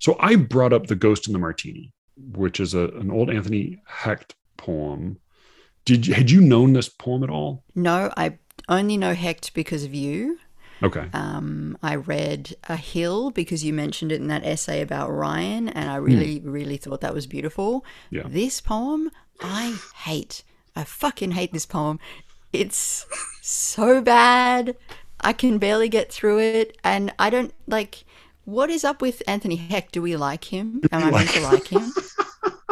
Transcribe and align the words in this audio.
So 0.00 0.16
I 0.18 0.34
brought 0.36 0.72
up 0.72 0.88
The 0.88 0.96
Ghost 0.96 1.26
in 1.28 1.32
the 1.32 1.38
Martini, 1.38 1.92
which 2.32 2.58
is 2.58 2.74
a, 2.74 2.88
an 2.88 3.10
old 3.10 3.30
Anthony 3.30 3.80
Hecht 3.86 4.34
poem. 4.56 5.18
Did 5.84 6.06
you, 6.06 6.14
had 6.14 6.30
you 6.30 6.40
known 6.40 6.72
this 6.72 6.88
poem 6.88 7.22
at 7.22 7.30
all? 7.30 7.64
No, 7.74 8.12
I 8.16 8.38
only 8.68 8.96
know 8.96 9.14
Hecht 9.14 9.54
because 9.54 9.84
of 9.84 9.94
you. 9.94 10.38
Okay. 10.82 11.08
Um, 11.12 11.76
I 11.82 11.96
read 11.96 12.56
A 12.68 12.76
Hill 12.76 13.30
because 13.30 13.62
you 13.62 13.74
mentioned 13.74 14.12
it 14.12 14.20
in 14.20 14.28
that 14.28 14.44
essay 14.44 14.80
about 14.80 15.10
Ryan, 15.10 15.68
and 15.68 15.90
I 15.90 15.96
really, 15.96 16.40
really 16.40 16.78
thought 16.78 17.02
that 17.02 17.12
was 17.12 17.26
beautiful. 17.26 17.84
Yeah. 18.08 18.22
This 18.26 18.62
poem, 18.62 19.10
I 19.42 19.78
hate. 19.96 20.42
I 20.74 20.84
fucking 20.84 21.32
hate 21.32 21.52
this 21.52 21.66
poem. 21.66 21.98
It's 22.52 23.06
so 23.42 24.00
bad. 24.00 24.76
I 25.20 25.34
can 25.34 25.58
barely 25.58 25.90
get 25.90 26.10
through 26.10 26.38
it, 26.38 26.78
and 26.82 27.12
I 27.18 27.28
don't 27.28 27.52
like. 27.66 28.04
What 28.44 28.70
is 28.70 28.84
up 28.84 29.02
with 29.02 29.22
Anthony 29.26 29.56
Hecht? 29.56 29.92
Do 29.92 30.02
we 30.02 30.16
like 30.16 30.44
him? 30.44 30.80
Am 30.92 31.02
I 31.02 31.10
meant 31.10 31.30
to 31.30 31.40
like 31.40 31.68
him? 31.68 31.92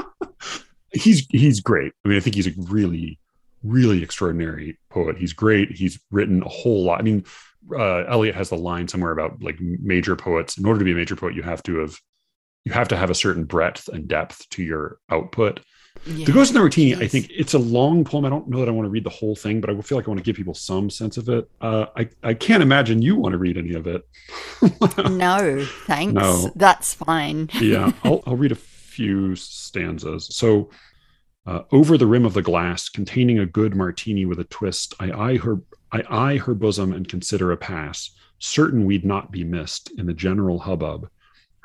he's 0.93 1.27
he's 1.31 1.61
great. 1.61 1.93
I 2.05 2.09
mean, 2.09 2.17
I 2.17 2.21
think 2.21 2.37
he's 2.37 2.47
a 2.47 2.53
really, 2.57 3.19
really 3.63 4.03
extraordinary 4.03 4.79
poet. 4.91 5.17
He's 5.19 5.33
great. 5.33 5.73
He's 5.73 6.01
written 6.11 6.43
a 6.43 6.49
whole 6.49 6.85
lot. 6.85 7.01
I 7.01 7.03
mean, 7.03 7.25
uh, 7.73 8.05
Eliot 8.05 8.35
has 8.35 8.51
the 8.51 8.57
line 8.57 8.89
somewhere 8.89 9.13
about 9.13 9.43
like 9.43 9.61
major 9.61 10.17
poets. 10.17 10.59
In 10.59 10.67
order 10.67 10.79
to 10.79 10.85
be 10.85 10.93
a 10.93 10.97
major 10.97 11.17
poet, 11.17 11.35
you 11.35 11.43
have 11.43 11.63
to 11.65 11.77
have 11.79 11.99
you 12.65 12.73
have 12.73 12.89
to 12.89 12.97
have 12.97 13.11
a 13.11 13.15
certain 13.15 13.45
breadth 13.45 13.89
and 13.89 14.09
depth 14.09 14.49
to 14.51 14.63
your 14.63 14.99
output. 15.11 15.61
Yeah, 16.07 16.27
the 16.27 16.33
Ghost 16.33 16.51
in 16.51 16.55
the 16.55 16.61
Martini, 16.61 16.95
I 16.95 17.07
think 17.07 17.31
it's 17.31 17.55
a 17.55 17.59
long 17.59 18.05
poem. 18.05 18.25
I 18.25 18.31
don't 18.31 18.49
know 18.49 18.61
that 18.61 18.69
I 18.69 18.73
want 18.73 18.87
to 18.87 18.91
read 18.91 19.05
the 19.05 19.11
whole 19.11 19.37
thing, 19.37 19.61
but 19.61 19.71
I 19.71 19.81
feel 19.81 19.99
like 19.99 20.07
I 20.07 20.11
want 20.11 20.19
to 20.19 20.25
give 20.25 20.37
people 20.37 20.55
some 20.55 20.91
sense 20.91 21.17
of 21.17 21.29
it. 21.29 21.51
Uh, 21.61 21.87
I 21.97 22.09
I 22.23 22.35
can't 22.35 22.63
imagine 22.63 23.03
you 23.03 23.17
want 23.17 23.33
to 23.33 23.39
read 23.39 23.57
any 23.57 23.75
of 23.75 23.87
it. 23.87 24.07
No, 25.11 25.65
thanks. 25.87 26.15
No. 26.15 26.51
That's 26.55 26.95
fine. 26.95 27.51
yeah, 27.61 27.93
I'll, 28.05 28.23
I'll 28.27 28.37
read 28.37 28.53
a 28.53 28.57
few 28.57 29.35
stanzas. 29.37 30.35
So, 30.35 30.71
uh, 31.47 31.63
over 31.73 31.97
the 31.97 32.07
rim 32.07 32.25
of 32.25 32.35
the 32.35 32.43
glass, 32.43 32.89
containing 32.89 33.39
a 33.39 33.47
good 33.47 33.75
martini 33.75 34.27
with 34.27 34.39
a 34.41 34.45
twist, 34.45 34.95
I 35.01 35.13
eye 35.13 35.37
her, 35.39 35.61
I 35.93 36.03
eye 36.09 36.37
her 36.39 36.55
bosom 36.55 36.93
and 36.93 37.09
consider 37.09 37.53
a 37.53 37.57
pass, 37.57 38.11
certain 38.39 38.85
we'd 38.85 39.05
not 39.05 39.31
be 39.31 39.45
missed 39.45 39.91
in 39.99 40.07
the 40.07 40.15
general 40.15 40.59
hubbub. 40.59 41.09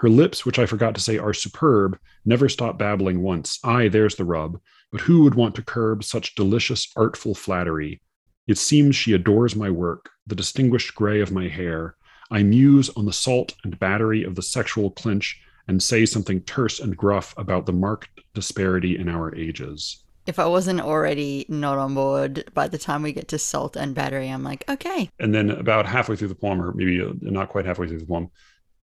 Her 0.04 0.10
lips, 0.10 0.46
which 0.46 0.60
I 0.60 0.66
forgot 0.66 0.96
to 0.96 1.02
say 1.02 1.18
are 1.18 1.34
superb, 1.34 1.98
never 2.26 2.50
stop 2.50 2.78
babbling 2.78 3.22
once. 3.22 3.58
Aye, 3.64 3.88
there's 3.88 4.18
the 4.18 4.26
rub. 4.26 4.60
But 4.92 5.00
who 5.00 5.24
would 5.24 5.36
want 5.36 5.56
to 5.56 5.62
curb 5.62 6.04
such 6.04 6.36
delicious, 6.36 6.92
artful 6.98 7.34
flattery? 7.36 8.02
It 8.46 8.58
seems 8.58 8.98
she 8.98 9.14
adores 9.14 9.56
my 9.56 9.70
work, 9.70 10.10
the 10.28 10.36
distinguished 10.36 10.94
gray 10.94 11.22
of 11.22 11.32
my 11.32 11.48
hair. 11.48 11.96
I 12.30 12.44
muse 12.44 12.90
on 12.98 13.06
the 13.06 13.14
salt 13.14 13.56
and 13.64 13.80
battery 13.80 14.26
of 14.26 14.36
the 14.36 14.42
sexual 14.42 14.92
clinch 14.92 15.40
and 15.70 15.82
say 15.82 16.06
something 16.06 16.42
terse 16.42 16.82
and 16.82 16.98
gruff 16.98 17.34
about 17.38 17.66
the 17.66 17.72
marked 17.72 18.10
disparity 18.34 18.98
in 18.98 19.08
our 19.08 19.34
ages. 19.34 20.04
If 20.26 20.38
I 20.38 20.48
wasn't 20.48 20.82
already 20.82 21.46
not 21.48 21.78
on 21.78 21.96
board 21.96 22.44
by 22.54 22.68
the 22.68 22.78
time 22.78 23.04
we 23.04 23.14
get 23.14 23.30
to 23.30 23.40
Salt 23.40 23.78
and 23.78 23.96
Battery, 23.96 24.28
I'm 24.28 24.44
like, 24.44 24.66
okay. 24.70 25.10
And 25.20 25.34
then 25.34 25.50
about 25.50 25.86
halfway 25.86 26.18
through 26.18 26.30
the 26.30 26.36
poem, 26.36 26.62
or 26.62 26.74
maybe 26.74 27.02
uh, 27.02 27.14
not 27.22 27.48
quite 27.48 27.66
halfway 27.66 27.88
through 27.88 28.00
the 28.00 28.06
poem, 28.06 28.30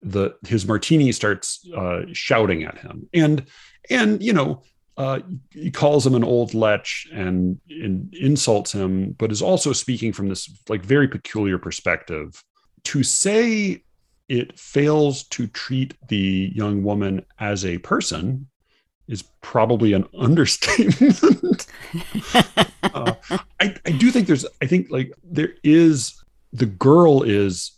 the 0.01 0.35
his 0.47 0.67
martini 0.67 1.11
starts 1.11 1.67
uh, 1.75 2.01
shouting 2.13 2.63
at 2.63 2.77
him, 2.77 3.07
and 3.13 3.45
and 3.89 4.21
you 4.21 4.33
know 4.33 4.63
uh, 4.97 5.19
he 5.51 5.71
calls 5.71 6.05
him 6.05 6.15
an 6.15 6.23
old 6.23 6.53
lech 6.53 6.85
and, 7.13 7.59
and 7.69 8.13
insults 8.13 8.71
him, 8.71 9.15
but 9.17 9.31
is 9.31 9.41
also 9.41 9.73
speaking 9.73 10.13
from 10.13 10.27
this 10.27 10.49
like 10.69 10.83
very 10.83 11.07
peculiar 11.07 11.57
perspective. 11.57 12.43
To 12.85 13.03
say 13.03 13.83
it 14.27 14.59
fails 14.59 15.23
to 15.23 15.47
treat 15.47 15.95
the 16.07 16.51
young 16.53 16.83
woman 16.83 17.25
as 17.39 17.65
a 17.65 17.77
person 17.79 18.47
is 19.07 19.23
probably 19.41 19.93
an 19.93 20.07
understatement. 20.17 21.65
uh, 22.83 23.13
I, 23.59 23.75
I 23.85 23.91
do 23.91 24.11
think 24.11 24.27
there's, 24.27 24.45
I 24.61 24.67
think 24.67 24.91
like 24.91 25.13
there 25.23 25.55
is, 25.63 26.23
the 26.53 26.65
girl 26.65 27.23
is 27.23 27.71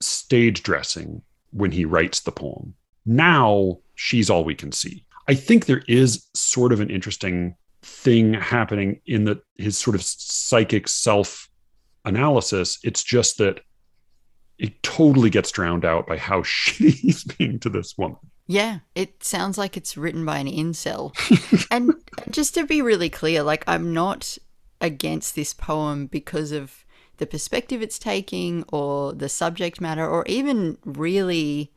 stage 0.00 0.62
dressing 0.62 1.22
when 1.56 1.72
he 1.72 1.84
writes 1.84 2.20
the 2.20 2.32
poem. 2.32 2.74
Now 3.04 3.78
she's 3.94 4.30
all 4.30 4.44
we 4.44 4.54
can 4.54 4.72
see. 4.72 5.04
I 5.28 5.34
think 5.34 5.66
there 5.66 5.82
is 5.88 6.26
sort 6.34 6.72
of 6.72 6.80
an 6.80 6.90
interesting 6.90 7.56
thing 7.82 8.34
happening 8.34 9.00
in 9.06 9.24
the 9.24 9.40
his 9.56 9.78
sort 9.78 9.96
of 9.96 10.02
psychic 10.02 10.88
self 10.88 11.48
analysis. 12.04 12.78
It's 12.84 13.02
just 13.02 13.38
that 13.38 13.60
it 14.58 14.82
totally 14.82 15.30
gets 15.30 15.50
drowned 15.50 15.84
out 15.84 16.06
by 16.06 16.16
how 16.16 16.40
shitty 16.42 16.94
he's 16.94 17.24
being 17.24 17.58
to 17.60 17.68
this 17.68 17.96
woman. 17.96 18.18
Yeah, 18.46 18.78
it 18.94 19.24
sounds 19.24 19.58
like 19.58 19.76
it's 19.76 19.96
written 19.96 20.24
by 20.24 20.38
an 20.38 20.46
incel. 20.46 21.12
and 21.70 21.94
just 22.30 22.54
to 22.54 22.64
be 22.64 22.80
really 22.80 23.10
clear, 23.10 23.42
like 23.42 23.64
I'm 23.66 23.92
not 23.92 24.38
against 24.80 25.34
this 25.34 25.52
poem 25.52 26.06
because 26.06 26.52
of 26.52 26.84
the 27.18 27.26
perspective 27.26 27.82
it's 27.82 27.98
taking 27.98 28.64
or 28.68 29.12
the 29.12 29.28
subject 29.28 29.80
matter 29.80 30.06
or 30.06 30.24
even 30.26 30.78
really 30.84 31.70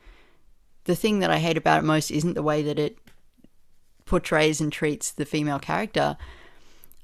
the 0.86 0.96
thing 0.96 1.20
that 1.20 1.32
I 1.32 1.40
hate 1.40 1.58
about 1.58 1.84
it 1.84 1.86
most 1.86 2.12
isn't 2.12 2.34
the 2.34 2.44
way 2.44 2.62
that 2.64 2.80
it 2.80 2.98
portrays 4.06 4.60
and 4.60 4.72
treats 4.72 5.12
the 5.12 5.26
female 5.26 5.60
character. 5.60 6.18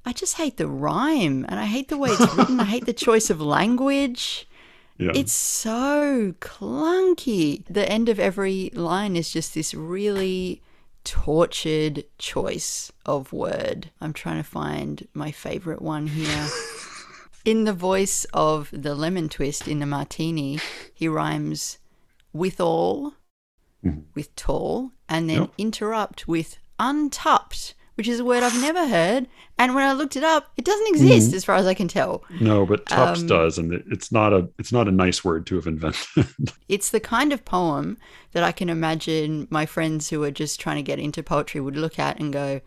I 0.06 0.14
just 0.14 0.38
hate 0.38 0.58
the 0.58 0.68
rhyme 0.68 1.46
and 1.48 1.60
I 1.60 1.66
hate 1.66 1.90
the 1.90 1.98
way 1.98 2.10
it's 2.10 2.36
written. 2.36 2.60
I 2.60 2.66
hate 2.66 2.86
the 2.86 2.94
choice 2.94 3.30
of 3.30 3.40
language. 3.40 4.48
Yeah. 4.98 5.12
It's 5.14 5.34
so 5.34 6.34
clunky. 6.40 7.64
The 7.70 7.90
end 7.90 8.10
of 8.10 8.20
every 8.20 8.72
line 8.74 9.16
is 9.16 9.32
just 9.32 9.54
this 9.54 9.74
really 9.74 10.62
tortured 11.04 12.06
choice 12.18 12.92
of 13.06 13.32
word. 13.34 13.92
I'm 14.02 14.14
trying 14.14 14.38
to 14.38 14.44
find 14.44 15.08
my 15.14 15.32
favorite 15.32 15.82
one 15.82 16.08
here. 16.08 16.48
in 17.46 17.64
the 17.64 17.74
voice 17.74 18.26
of 18.34 18.70
the 18.74 18.96
lemon 18.96 19.30
twist 19.30 19.68
in 19.68 19.80
the 19.80 19.86
martini, 19.86 20.60
he 20.94 21.08
rhymes 21.08 21.78
with 22.34 22.60
all, 22.60 23.14
with 24.16 24.36
tall, 24.36 24.92
and 25.08 25.30
then 25.30 25.42
Yep. 25.42 25.52
interrupt 25.58 26.28
with 26.28 26.58
untupped, 26.80 27.76
which 27.96 28.08
is 28.08 28.20
a 28.20 28.26
word 28.26 28.44
I've 28.44 28.60
never 28.62 28.88
heard. 28.88 29.28
And 29.58 29.74
when 29.76 29.86
I 29.86 29.94
looked 29.94 30.18
it 30.18 30.24
up, 30.24 30.52
it 30.58 30.66
doesn't 30.66 30.88
exist 30.88 31.34
as 31.34 31.46
far 31.46 31.56
as 31.56 31.66
I 31.66 31.74
can 31.74 31.88
tell. 31.88 32.24
no, 32.42 32.66
but 32.66 32.86
Tufts 32.88 33.22
Um, 33.22 33.28
does, 33.28 33.58
and 33.58 33.72
it's 33.90 34.12
not 34.12 34.34
a 34.34 34.50
it's 34.60 34.74
not 34.74 34.88
a 34.90 34.92
nice 34.92 35.24
word 35.24 35.46
to 35.48 35.56
have 35.56 35.68
invented. 35.68 36.06
It's 36.68 36.90
the 36.90 37.00
kind 37.00 37.32
of 37.32 37.46
poem 37.46 37.98
that 38.32 38.44
I 38.44 38.52
can 38.52 38.70
imagine 38.70 39.48
my 39.52 39.68
friends 39.68 40.10
who 40.10 40.24
are 40.24 40.32
just 40.32 40.60
trying 40.60 40.78
to 40.78 40.82
get 40.82 40.98
into 41.00 41.22
poetry 41.22 41.62
would 41.62 41.78
look 41.78 42.00
at 42.00 42.20
and 42.20 42.34
go, 42.34 42.60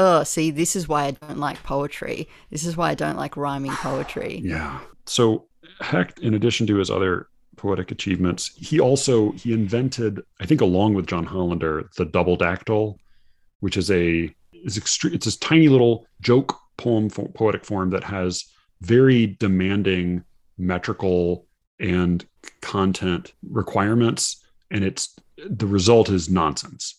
Oh, 0.00 0.22
see, 0.22 0.52
this 0.52 0.76
is 0.76 0.86
why 0.86 1.06
I 1.06 1.10
don't 1.10 1.38
like 1.38 1.60
poetry. 1.64 2.28
This 2.50 2.64
is 2.64 2.76
why 2.76 2.90
I 2.90 2.94
don't 2.94 3.16
like 3.16 3.36
rhyming 3.36 3.72
poetry. 3.72 4.40
Yeah. 4.44 4.78
So 5.06 5.46
Hecht, 5.80 6.20
in 6.20 6.34
addition 6.34 6.66
to 6.68 6.76
his 6.76 6.88
other 6.90 7.26
poetic 7.56 7.90
achievements, 7.90 8.52
he 8.56 8.78
also 8.78 9.32
he 9.32 9.52
invented, 9.52 10.20
I 10.40 10.46
think, 10.46 10.60
along 10.60 10.94
with 10.94 11.08
John 11.08 11.24
Hollander, 11.24 11.90
the 11.96 12.04
double 12.04 12.36
dactyl, 12.36 12.96
which 13.58 13.76
is 13.76 13.90
a 13.90 14.32
is 14.52 14.78
extre- 14.78 15.12
it's 15.12 15.24
this 15.24 15.36
tiny 15.36 15.68
little 15.68 16.06
joke 16.20 16.56
poem 16.76 17.10
fo- 17.10 17.28
poetic 17.34 17.64
form 17.64 17.90
that 17.90 18.04
has 18.04 18.44
very 18.80 19.26
demanding 19.40 20.22
metrical 20.58 21.46
and 21.80 22.24
content 22.60 23.32
requirements, 23.50 24.44
and 24.70 24.84
it's 24.84 25.16
the 25.36 25.66
result 25.66 26.08
is 26.08 26.30
nonsense. 26.30 26.97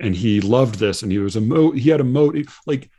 And 0.00 0.14
he 0.14 0.40
loved 0.40 0.76
this, 0.76 1.02
and 1.02 1.10
he 1.10 1.18
was 1.18 1.36
a 1.36 1.40
mo 1.40 1.72
he 1.72 1.90
had 1.90 2.00
a 2.00 2.04
mo 2.04 2.32
like 2.66 2.90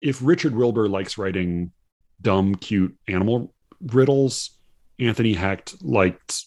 if 0.00 0.18
Richard 0.20 0.54
Wilbur 0.54 0.88
likes 0.88 1.16
writing 1.16 1.72
dumb, 2.20 2.54
cute 2.56 2.96
animal 3.08 3.54
riddles. 3.80 4.50
Anthony 4.98 5.32
Hecht 5.32 5.82
liked 5.82 6.44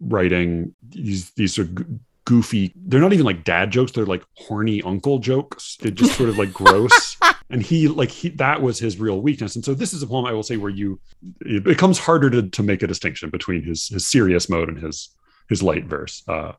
writing 0.00 0.74
these 0.88 1.30
these 1.32 1.58
are 1.58 1.64
g- 1.64 1.84
goofy. 2.24 2.72
They're 2.76 3.00
not 3.00 3.12
even 3.12 3.24
like 3.26 3.44
dad 3.44 3.70
jokes. 3.70 3.92
They're 3.92 4.06
like 4.06 4.24
horny 4.36 4.82
uncle 4.82 5.18
jokes. 5.18 5.76
They're 5.80 5.90
just 5.90 6.16
sort 6.16 6.28
of 6.28 6.38
like 6.38 6.52
gross. 6.52 7.16
And 7.48 7.62
he 7.62 7.86
like 7.86 8.10
he 8.10 8.30
that 8.30 8.60
was 8.60 8.80
his 8.80 8.98
real 8.98 9.20
weakness. 9.20 9.54
And 9.54 9.64
so 9.64 9.72
this 9.72 9.92
is 9.92 10.02
a 10.02 10.06
poem 10.08 10.24
I 10.24 10.32
will 10.32 10.42
say 10.42 10.56
where 10.56 10.68
you 10.68 10.98
it 11.42 11.62
becomes 11.62 11.96
harder 11.96 12.28
to 12.28 12.42
to 12.42 12.62
make 12.64 12.82
a 12.82 12.88
distinction 12.88 13.30
between 13.30 13.62
his 13.62 13.86
his 13.86 14.04
serious 14.04 14.48
mode 14.48 14.68
and 14.68 14.76
his 14.76 15.10
his 15.48 15.62
light 15.62 15.84
verse. 15.84 16.24
Uh, 16.26 16.54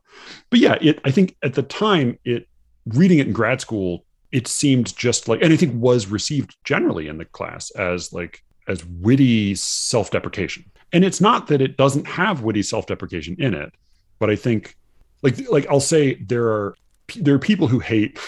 but 0.48 0.60
yeah, 0.60 0.78
it 0.80 0.98
I 1.04 1.10
think 1.10 1.36
at 1.42 1.52
the 1.52 1.62
time 1.62 2.18
it 2.24 2.48
reading 2.94 3.18
it 3.18 3.26
in 3.26 3.32
grad 3.32 3.60
school 3.60 4.04
it 4.32 4.46
seemed 4.46 4.96
just 4.96 5.28
like 5.28 5.42
and 5.42 5.52
i 5.52 5.56
think 5.56 5.74
was 5.80 6.06
received 6.06 6.56
generally 6.64 7.08
in 7.08 7.18
the 7.18 7.24
class 7.24 7.70
as 7.72 8.12
like 8.12 8.42
as 8.68 8.84
witty 8.84 9.54
self-deprecation. 9.54 10.62
And 10.92 11.02
it's 11.02 11.22
not 11.22 11.46
that 11.46 11.62
it 11.62 11.78
doesn't 11.78 12.06
have 12.06 12.42
witty 12.42 12.62
self-deprecation 12.62 13.36
in 13.38 13.54
it 13.54 13.72
but 14.18 14.30
i 14.30 14.36
think 14.36 14.76
like 15.22 15.36
like 15.50 15.66
i'll 15.68 15.80
say 15.80 16.14
there 16.14 16.46
are 16.48 16.74
there 17.16 17.34
are 17.34 17.38
people 17.38 17.66
who 17.66 17.78
hate 17.78 18.18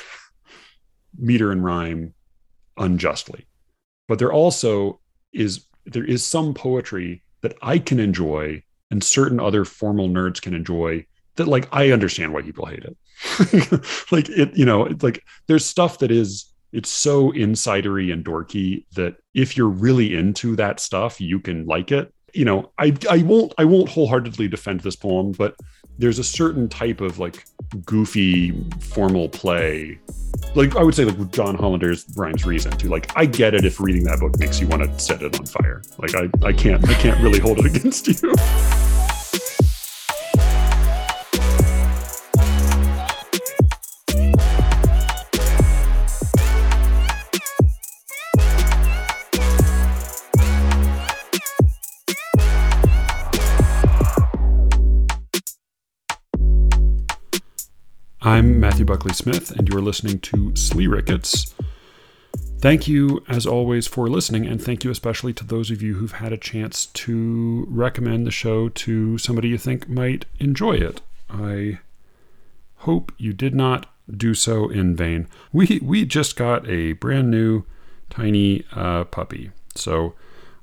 meter 1.19 1.53
and 1.53 1.65
rhyme 1.65 2.15
unjustly 2.77 3.47
but 4.09 4.19
there 4.19 4.33
also 4.33 5.01
is 5.33 5.67
there 5.87 6.05
is 6.05 6.25
some 6.25 6.55
poetry 6.55 7.23
that 7.43 7.57
i 7.63 7.79
can 7.79 7.99
enjoy 7.99 8.63
and 8.91 9.03
certain 9.03 9.41
other 9.41 9.65
formal 9.65 10.09
nerds 10.09 10.41
can 10.41 10.55
enjoy 10.55 11.05
that 11.41 11.49
like 11.49 11.69
I 11.73 11.91
understand 11.91 12.33
why 12.33 12.43
people 12.43 12.67
hate 12.67 12.85
it. 12.85 12.97
like 14.13 14.29
it, 14.29 14.55
you 14.57 14.65
know, 14.65 14.95
like 15.01 15.25
there's 15.47 15.65
stuff 15.65 15.99
that 16.01 16.11
is 16.11 16.53
it's 16.73 16.91
so 16.91 17.33
insidery 17.33 18.13
and 18.13 18.25
dorky 18.25 18.85
that 18.95 19.17
if 19.35 19.57
you're 19.57 19.69
really 19.69 20.15
into 20.15 20.55
that 20.57 20.81
stuff, 20.81 21.21
you 21.21 21.41
can 21.41 21.67
like 21.67 21.91
it. 21.91 22.13
You 22.35 22.45
know, 22.45 22.71
I 22.79 22.95
I 23.11 23.19
won't 23.23 23.55
I 23.59 23.65
won't 23.65 23.89
wholeheartedly 23.89 24.49
defend 24.49 24.81
this 24.81 24.97
poem, 24.97 25.33
but 25.33 25.57
there's 25.99 26.19
a 26.19 26.25
certain 26.25 26.69
type 26.69 27.01
of 27.01 27.19
like 27.19 27.45
goofy 27.85 28.53
formal 28.81 29.29
play 29.29 29.99
like 30.55 30.75
i 30.75 30.83
would 30.83 30.95
say 30.95 31.05
like 31.05 31.31
john 31.31 31.55
hollander's 31.55 32.07
rhymes 32.17 32.47
reason 32.47 32.73
too 32.73 32.89
like 32.89 33.11
i 33.17 33.27
get 33.27 33.55
it 33.55 33.65
if 33.65 33.79
reading 33.79 34.03
that 34.03 34.19
book 34.19 34.37
makes 34.39 34.61
you 34.61 34.67
want 34.67 34.83
to 34.83 34.99
set 34.99 35.23
it 35.23 35.39
on 35.39 35.45
fire 35.45 35.83
like 35.99 36.15
i 36.15 36.29
i 36.47 36.53
can't 36.53 36.89
i 36.89 36.95
can't 36.95 37.21
really 37.21 37.39
hold 37.39 37.59
it 37.59 37.67
against 37.77 38.09
you 38.09 38.35
I'm 58.31 58.61
Matthew 58.61 58.85
Buckley 58.85 59.13
Smith, 59.13 59.51
and 59.51 59.69
you're 59.69 59.83
listening 59.83 60.21
to 60.21 60.55
Slee 60.55 60.87
Rickets. 60.87 61.53
Thank 62.61 62.87
you, 62.87 63.25
as 63.29 63.45
always, 63.45 63.89
for 63.89 64.09
listening, 64.09 64.47
and 64.47 64.63
thank 64.63 64.85
you 64.85 64.91
especially 64.93 65.33
to 65.33 65.45
those 65.45 65.73
of 65.73 65.83
you 65.83 65.95
who've 65.95 66.13
had 66.13 66.33
a 66.33 66.37
chance 66.37 66.87
to 66.87 67.67
recommend 67.69 68.25
the 68.25 68.31
show 68.31 68.69
to 68.69 69.19
somebody 69.19 69.49
you 69.49 69.59
think 69.59 69.89
might 69.89 70.27
enjoy 70.39 70.75
it. 70.75 71.03
I 71.29 71.81
hope 72.77 73.11
you 73.19 73.33
did 73.33 73.53
not 73.53 73.87
do 74.09 74.35
so 74.35 74.69
in 74.69 74.95
vain. 74.95 75.27
We 75.53 75.81
we 75.83 76.05
just 76.05 76.37
got 76.37 76.69
a 76.69 76.93
brand 76.93 77.33
new 77.33 77.65
tiny 78.11 78.65
uh, 78.71 79.05
puppy, 79.07 79.51
so 79.75 80.15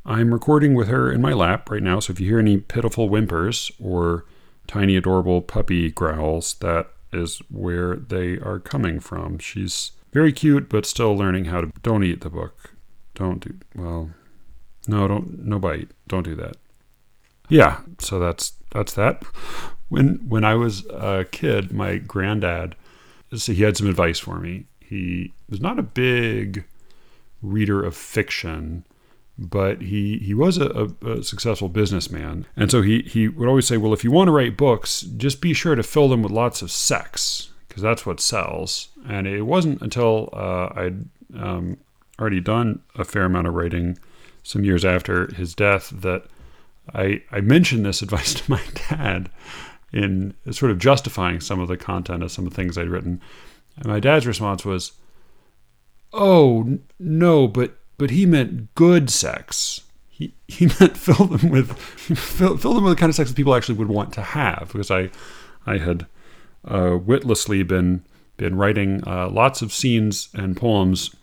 I'm 0.05 0.33
recording 0.33 0.73
with 0.73 0.87
her 0.87 1.11
in 1.11 1.19
my 1.19 1.33
lap 1.33 1.69
right 1.69 1.83
now. 1.83 1.99
So 1.99 2.13
if 2.13 2.21
you 2.21 2.29
hear 2.29 2.39
any 2.39 2.59
pitiful 2.59 3.09
whimpers 3.09 3.73
or 3.77 4.23
tiny 4.67 4.95
adorable 4.95 5.41
puppy 5.41 5.91
growls, 5.91 6.53
that 6.61 6.93
is 7.11 7.39
where 7.49 7.95
they 7.95 8.37
are 8.37 8.59
coming 8.59 8.99
from. 8.99 9.39
She's 9.39 9.91
very 10.13 10.31
cute, 10.31 10.69
but 10.69 10.85
still 10.85 11.15
learning 11.15 11.45
how 11.45 11.61
to. 11.61 11.71
Don't 11.83 12.03
eat 12.03 12.21
the 12.21 12.29
book. 12.29 12.73
Don't 13.15 13.39
do. 13.39 13.55
Well, 13.75 14.11
no, 14.87 15.07
don't. 15.07 15.45
No 15.45 15.59
bite. 15.59 15.89
Don't 16.07 16.23
do 16.23 16.35
that. 16.35 16.57
Yeah. 17.49 17.79
So 17.99 18.19
that's 18.19 18.53
that's 18.71 18.93
that. 18.93 19.23
When 19.89 20.15
when 20.27 20.43
I 20.43 20.55
was 20.55 20.85
a 20.87 21.25
kid, 21.31 21.71
my 21.71 21.97
granddad, 21.97 22.75
so 23.35 23.53
he 23.53 23.63
had 23.63 23.77
some 23.77 23.87
advice 23.87 24.19
for 24.19 24.39
me. 24.39 24.65
He 24.79 25.33
was 25.49 25.61
not 25.61 25.79
a 25.79 25.83
big 25.83 26.65
reader 27.41 27.83
of 27.83 27.95
fiction, 27.95 28.85
but 29.37 29.81
he 29.81 30.17
he 30.17 30.33
was 30.33 30.57
a, 30.57 30.89
a, 31.03 31.09
a, 31.09 31.23
successful 31.23 31.69
businessman, 31.69 32.45
and 32.55 32.71
so 32.71 32.81
he 32.81 33.03
he 33.03 33.27
would 33.27 33.47
always 33.47 33.67
say, 33.67 33.77
"Well, 33.77 33.93
if 33.93 34.03
you 34.03 34.11
want 34.11 34.29
to 34.29 34.31
write 34.31 34.57
books, 34.57 35.01
just 35.01 35.41
be 35.41 35.53
sure 35.53 35.75
to 35.75 35.83
fill 35.83 36.09
them 36.09 36.23
with 36.23 36.31
lots 36.31 36.61
of 36.61 36.71
sex, 36.71 37.51
because 37.67 37.83
that's 37.83 38.05
what 38.05 38.19
sells." 38.19 38.89
And 39.07 39.27
it 39.27 39.43
wasn't 39.43 39.81
until 39.81 40.29
uh, 40.33 40.69
I'd 40.75 41.05
um, 41.35 41.77
already 42.19 42.39
done 42.39 42.81
a 42.95 43.03
fair 43.03 43.25
amount 43.25 43.47
of 43.47 43.53
writing, 43.53 43.99
some 44.41 44.63
years 44.63 44.83
after 44.83 45.27
his 45.35 45.53
death, 45.53 45.91
that 45.91 46.25
I 46.95 47.21
I 47.31 47.41
mentioned 47.41 47.85
this 47.85 48.01
advice 48.01 48.33
to 48.33 48.51
my 48.51 48.61
dad 48.89 49.29
in 49.93 50.33
sort 50.51 50.71
of 50.71 50.79
justifying 50.79 51.41
some 51.41 51.59
of 51.59 51.67
the 51.67 51.77
content 51.77 52.23
of 52.23 52.31
some 52.31 52.45
of 52.45 52.51
the 52.51 52.55
things 52.55 52.75
I'd 52.75 52.89
written, 52.89 53.21
and 53.77 53.85
my 53.85 53.99
dad's 53.99 54.25
response 54.25 54.65
was, 54.65 54.93
"Oh 56.11 56.79
no, 56.97 57.47
but." 57.47 57.76
But 57.97 58.11
he 58.11 58.25
meant 58.25 58.73
good 58.75 59.09
sex. 59.09 59.81
He, 60.09 60.33
he 60.47 60.65
meant 60.79 60.97
fill 60.97 61.25
them 61.25 61.49
with 61.49 61.77
fill, 61.77 62.57
fill 62.57 62.73
them 62.73 62.83
with 62.83 62.95
the 62.95 62.99
kind 62.99 63.09
of 63.09 63.15
sex 63.15 63.29
that 63.29 63.35
people 63.35 63.55
actually 63.55 63.77
would 63.77 63.89
want 63.89 64.13
to 64.13 64.21
have 64.21 64.69
because 64.71 64.91
I 64.91 65.09
I 65.65 65.77
had 65.77 66.05
uh, 66.65 66.97
witlessly 67.03 67.63
been 67.63 68.03
been 68.37 68.55
writing 68.55 69.03
uh, 69.07 69.29
lots 69.29 69.61
of 69.61 69.73
scenes 69.73 70.29
and 70.33 70.55
poems 70.55 71.15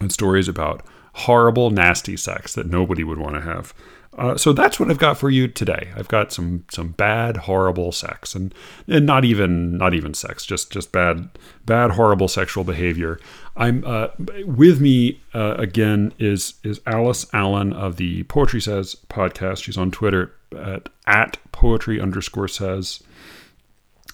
and 0.00 0.12
stories 0.12 0.48
about 0.48 0.84
horrible 1.12 1.70
nasty 1.70 2.16
sex 2.16 2.54
that 2.54 2.66
nobody 2.66 3.04
would 3.04 3.18
want 3.18 3.34
to 3.34 3.40
have 3.40 3.74
uh, 4.18 4.36
so 4.36 4.52
that's 4.52 4.80
what 4.80 4.90
I've 4.90 4.98
got 4.98 5.16
for 5.16 5.30
you 5.30 5.46
today. 5.46 5.90
I've 5.96 6.08
got 6.08 6.32
some 6.32 6.64
some 6.70 6.88
bad, 6.88 7.36
horrible 7.36 7.92
sex, 7.92 8.34
and 8.34 8.52
and 8.88 9.06
not 9.06 9.24
even 9.24 9.78
not 9.78 9.94
even 9.94 10.12
sex, 10.12 10.44
just 10.44 10.72
just 10.72 10.90
bad, 10.90 11.28
bad, 11.64 11.92
horrible 11.92 12.26
sexual 12.26 12.64
behavior. 12.64 13.20
I'm 13.56 13.84
uh, 13.86 14.08
with 14.44 14.80
me 14.80 15.20
uh, 15.34 15.54
again 15.56 16.12
is 16.18 16.54
is 16.64 16.80
Alice 16.84 17.26
Allen 17.32 17.72
of 17.72 17.96
the 17.96 18.24
Poetry 18.24 18.60
Says 18.60 18.96
podcast. 19.08 19.62
She's 19.62 19.78
on 19.78 19.92
Twitter 19.92 20.34
at 20.56 20.88
at 21.06 21.38
poetry 21.52 22.00
underscore 22.00 22.48
says. 22.48 23.02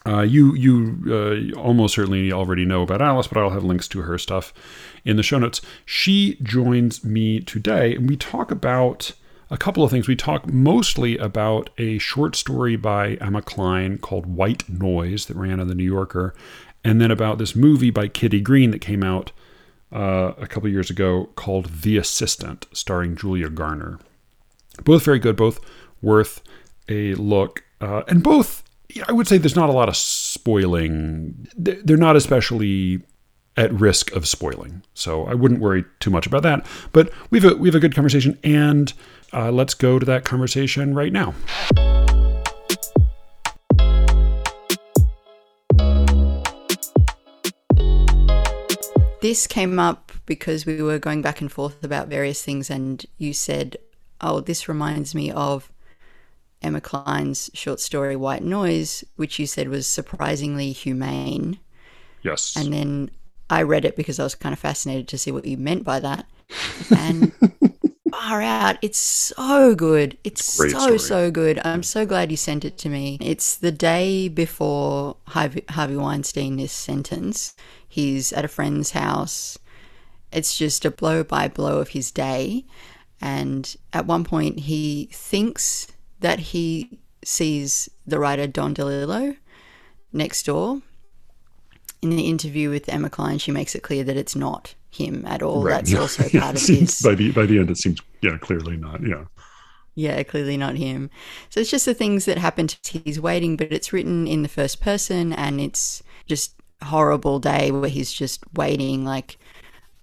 Uh, 0.07 0.21
you 0.21 0.55
you 0.55 1.55
uh, 1.57 1.59
almost 1.59 1.95
certainly 1.95 2.31
already 2.31 2.67
know 2.67 2.83
about 2.83 3.01
Alice, 3.01 3.27
but 3.27 3.39
I'll 3.39 3.49
have 3.51 3.65
links 3.65 3.89
to 3.89 4.03
her 4.03 4.19
stuff 4.19 4.53
in 5.07 5.17
the 5.17 5.23
show 5.23 5.39
notes. 5.39 5.63
She 5.87 6.37
joins 6.43 7.03
me 7.03 7.41
today, 7.41 7.95
and 7.95 8.07
we 8.07 8.17
talk 8.19 8.51
about 8.51 9.13
a 9.51 9.57
couple 9.57 9.85
of 9.85 9.91
things. 9.91 10.09
We 10.09 10.17
talk 10.17 10.53
mostly 10.53 11.19
about 11.19 11.71
a 11.79 11.99
short 11.99 12.37
story 12.37 12.77
by 12.77 13.15
Emma 13.15 13.43
Cline 13.43 13.99
called 13.99 14.27
White 14.27 14.69
Noise 14.69 15.27
that 15.27 15.37
ran 15.37 15.61
on 15.61 15.69
The 15.69 15.75
New 15.75 15.85
Yorker, 15.85 16.35
and 16.83 17.01
then 17.01 17.11
about 17.11 17.39
this 17.39 17.55
movie 17.55 17.91
by 17.91 18.09
Kitty 18.09 18.41
Green 18.41 18.71
that 18.71 18.81
came 18.81 19.03
out 19.03 19.33
uh, 19.93 20.33
a 20.39 20.47
couple 20.47 20.69
years 20.69 20.91
ago 20.91 21.31
called 21.37 21.67
The 21.83 21.97
Assistant, 21.97 22.67
starring 22.73 23.17
Julia 23.17 23.49
Garner. 23.49 23.99
Both 24.83 25.05
very 25.05 25.19
good, 25.19 25.37
both 25.37 25.61
worth 26.03 26.43
a 26.89 27.15
look, 27.15 27.65
uh, 27.81 28.03
and 28.09 28.23
both, 28.23 28.65
I 29.09 29.13
would 29.13 29.29
say 29.29 29.39
there's 29.39 29.57
not 29.57 29.69
a 29.69 29.73
lot 29.73 29.89
of 29.89 29.97
spoiling. 29.97 31.49
They're 31.57 31.97
not 31.97 32.17
especially 32.17 33.03
at 33.57 33.73
risk 33.73 34.11
of 34.13 34.27
spoiling. 34.27 34.83
So 34.95 35.27
I 35.27 35.35
wouldn't 35.35 35.61
worry 35.61 35.85
too 36.01 36.11
much 36.11 36.27
about 36.27 36.43
that. 36.43 36.67
But 36.93 37.13
we've 37.31 37.45
a, 37.45 37.55
we 37.55 37.69
have 37.69 37.75
a 37.75 37.81
good 37.81 37.95
conversation, 37.95 38.39
and 38.43 38.93
uh, 39.35 39.51
let's 39.51 39.75
go 39.75 39.99
to 39.99 40.07
that 40.07 40.25
conversation 40.25 40.95
right 40.95 41.13
now. 41.13 41.35
This 49.21 49.47
came 49.47 49.79
up 49.79 50.13
because 50.27 50.67
we 50.67 50.83
were 50.83 50.99
going 50.99 51.23
back 51.23 51.41
and 51.41 51.51
forth 51.51 51.83
about 51.83 52.09
various 52.09 52.43
things, 52.43 52.71
and 52.71 53.05
you 53.19 53.33
said, 53.33 53.77
Oh, 54.21 54.41
this 54.41 54.69
reminds 54.69 55.15
me 55.15 55.31
of 55.31 55.73
Emma 56.63 56.81
Cline's 56.81 57.51
short 57.53 57.81
story 57.81 58.17
White 58.17 58.43
Noise, 58.43 59.03
which 59.17 59.39
you 59.39 59.47
said 59.47 59.69
was 59.69 59.87
surprisingly 59.87 60.73
humane. 60.73 61.59
Yes. 62.23 62.55
And 62.57 62.73
then 62.73 63.11
I 63.51 63.63
read 63.63 63.85
it 63.85 63.97
because 63.97 64.19
I 64.19 64.25
was 64.25 64.35
kind 64.35 64.53
of 64.53 64.59
fascinated 64.59 65.09
to 65.09 65.19
see 65.19 65.31
what 65.31 65.45
you 65.45 65.57
meant 65.57 65.85
by 65.85 66.01
that. 66.01 66.27
And 66.97 67.33
far 68.25 68.43
out, 68.43 68.79
it's 68.81 68.99
so 68.99 69.75
good. 69.75 70.17
It's 70.25 70.57
Great 70.57 70.73
so, 70.73 70.79
story. 70.79 70.99
so 70.99 71.31
good. 71.31 71.61
I'm 71.65 71.83
so 71.83 72.07
glad 72.07 72.31
you 72.31 72.37
sent 72.37 72.65
it 72.65 72.79
to 72.79 72.89
me. 72.89 73.19
It's 73.21 73.57
the 73.57 73.73
day 73.73 74.29
before 74.29 75.17
Harvey, 75.29 75.65
Harvey 75.69 75.97
Weinstein 75.97 76.59
is 76.59 76.73
sentenced. 76.73 77.59
He's 77.87 78.33
at 78.33 78.45
a 78.45 78.49
friend's 78.49 78.93
house. 78.93 79.59
It's 80.33 80.57
just 80.57 80.85
a 80.85 80.91
blow 80.91 81.23
by 81.23 81.49
blow 81.49 81.79
of 81.79 81.89
his 81.89 82.11
day. 82.11 82.65
And 83.21 83.77
at 83.93 84.07
one 84.07 84.25
point, 84.25 84.61
he 84.61 85.09
thinks 85.13 85.87
that 86.21 86.39
he 86.39 86.99
sees 87.25 87.89
the 88.07 88.19
writer 88.19 88.47
Don 88.47 88.75
DeLillo 88.75 89.37
next 90.13 90.47
door 90.47 90.83
in 92.05 92.11
the 92.11 92.29
interview 92.29 92.71
with 92.71 92.89
Emma 92.89 93.09
Cline, 93.09 93.39
she 93.39 93.51
makes 93.51 93.75
it 93.75 93.83
clear 93.83 94.05
that 94.05 94.17
it's 94.17 94.37
not 94.37 94.75
him 94.91 95.25
at 95.27 95.43
all. 95.43 95.63
Right. 95.63 95.77
That's 95.77 95.91
yeah. 95.91 96.01
also 96.01 96.25
yeah. 96.33 96.41
part 96.41 96.57
of 96.57 96.63
his. 96.63 97.01
By 97.01 97.15
the 97.15 97.33
by 97.33 97.47
the 97.47 97.59
end, 97.59 97.71
it 97.71 97.79
seems 97.79 98.01
yeah, 98.21 98.37
clearly 98.39 98.77
not. 98.77 99.03
Yeah. 99.03 99.25
Yeah, 99.97 100.23
clearly 100.25 100.57
not 100.57 100.77
him. 100.77 101.09
So 101.51 101.61
it's 101.61 101.71
just 101.71 101.87
the 101.87 101.95
things 101.95 102.25
that 102.25 102.37
happen 102.37 102.67
to 102.67 102.99
he's 102.99 103.21
waiting, 103.21 103.57
but 103.57 103.73
it's 103.73 103.93
written 103.93 104.27
in 104.27 104.43
the 104.43 104.49
first 104.49 104.81
person, 104.81 105.33
and 105.33 105.61
it's 105.61 106.03
just 106.27 106.55
horrible 106.83 107.39
day 107.39 107.71
where 107.71 107.89
he's 107.89 108.13
just 108.13 108.45
waiting. 108.55 109.05
Like 109.05 109.39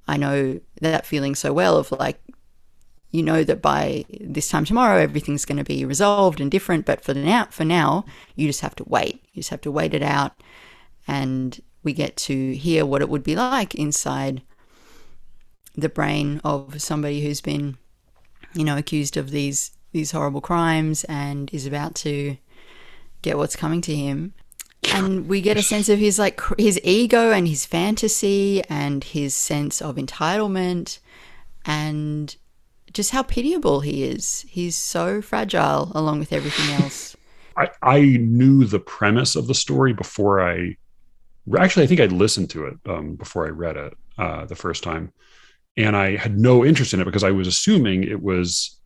I 0.08 0.17
know 0.17 0.60
that 0.81 1.05
feeling 1.05 1.36
so 1.36 1.53
well 1.53 1.77
of 1.77 1.91
like 1.91 2.20
you 3.12 3.22
know 3.22 3.43
that 3.43 3.62
by 3.62 4.05
this 4.20 4.50
time 4.50 4.65
tomorrow 4.65 4.98
everything's 4.98 5.46
going 5.46 5.58
to 5.58 5.63
be 5.63 5.86
resolved 5.86 6.39
and 6.39 6.50
different 6.50 6.86
but 6.86 7.03
for 7.03 7.13
now 7.13 7.46
for 7.51 7.65
now 7.65 8.05
you 8.36 8.48
just 8.48 8.62
have 8.62 8.74
to 8.74 8.86
wait 8.88 9.22
you 9.34 9.41
just 9.41 9.50
have 9.50 9.60
to 9.60 9.70
wait 9.70 9.93
it 9.93 10.01
out 10.01 10.41
and 11.10 11.60
we 11.84 11.94
get 11.94 12.16
to 12.16 12.54
hear 12.54 12.86
what 12.86 13.02
it 13.02 13.10
would 13.10 13.24
be 13.24 13.36
like 13.36 13.76
inside 13.76 14.42
the 15.76 15.90
brain 15.90 16.42
of 16.44 16.82
somebody 16.82 17.22
who's 17.22 17.42
been, 17.42 17.78
you 18.54 18.64
know, 18.64 18.78
accused 18.78 19.18
of 19.18 19.32
these 19.32 19.72
these 19.94 20.12
horrible 20.12 20.42
crimes 20.42 21.04
and 21.06 21.54
is 21.54 21.66
about 21.66 21.96
to 21.96 22.38
get 23.22 23.38
what's 23.38 23.56
coming 23.58 23.82
to 23.82 23.96
him. 23.96 24.34
and 24.94 25.28
we 25.28 25.42
get 25.42 25.58
a 25.58 25.62
sense 25.64 25.90
of 25.90 26.00
his 26.00 26.18
like 26.18 26.42
his 26.58 26.80
ego 26.84 27.32
and 27.32 27.48
his 27.48 27.66
fantasy 27.66 28.64
and 28.70 29.04
his 29.04 29.36
sense 29.36 29.82
of 29.82 29.96
entitlement 29.98 31.00
and 31.66 32.36
just 32.94 33.12
how 33.12 33.22
pitiable 33.24 33.82
he 33.82 34.04
is. 34.04 34.46
He's 34.50 34.76
so 34.76 35.22
fragile 35.22 35.92
along 35.96 36.20
with 36.20 36.34
everything 36.34 36.70
else. 36.72 37.16
I, 37.58 37.70
I 37.82 38.00
knew 38.02 38.66
the 38.66 38.80
premise 38.80 39.36
of 39.36 39.48
the 39.48 39.54
story 39.54 39.94
before 39.94 40.42
I 40.42 40.78
actually 41.60 41.84
I 41.84 41.88
think 41.88 42.01
I'd 42.01 42.12
listened 42.12 42.50
to 42.51 42.65
it 42.65 42.77
um, 42.88 43.15
before 43.15 43.46
I 43.46 43.50
read 43.50 43.77
it 43.77 43.93
uh, 44.17 44.46
the 44.46 44.55
first 44.55 44.84
time, 44.84 45.12
and 45.77 45.96
I 45.96 46.15
had 46.15 46.38
no 46.38 46.65
interest 46.65 46.93
in 46.93 47.01
it 47.01 47.05
because 47.05 47.24
I 47.24 47.31
was 47.31 47.48
assuming 47.48 48.03
it 48.03 48.22
was 48.22 48.79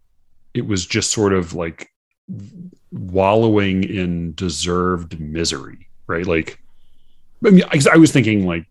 it 0.53 0.65
was 0.65 0.85
just 0.85 1.11
sort 1.11 1.33
of 1.33 1.53
like 1.53 1.89
wallowing 2.91 3.83
in 3.83 4.33
deserved 4.33 5.19
misery, 5.19 5.87
right? 6.07 6.25
Like, 6.25 6.59
I 7.45 7.49
mean, 7.49 7.63
I, 7.91 7.97
was 7.97 8.11
thinking 8.11 8.47
like 8.47 8.65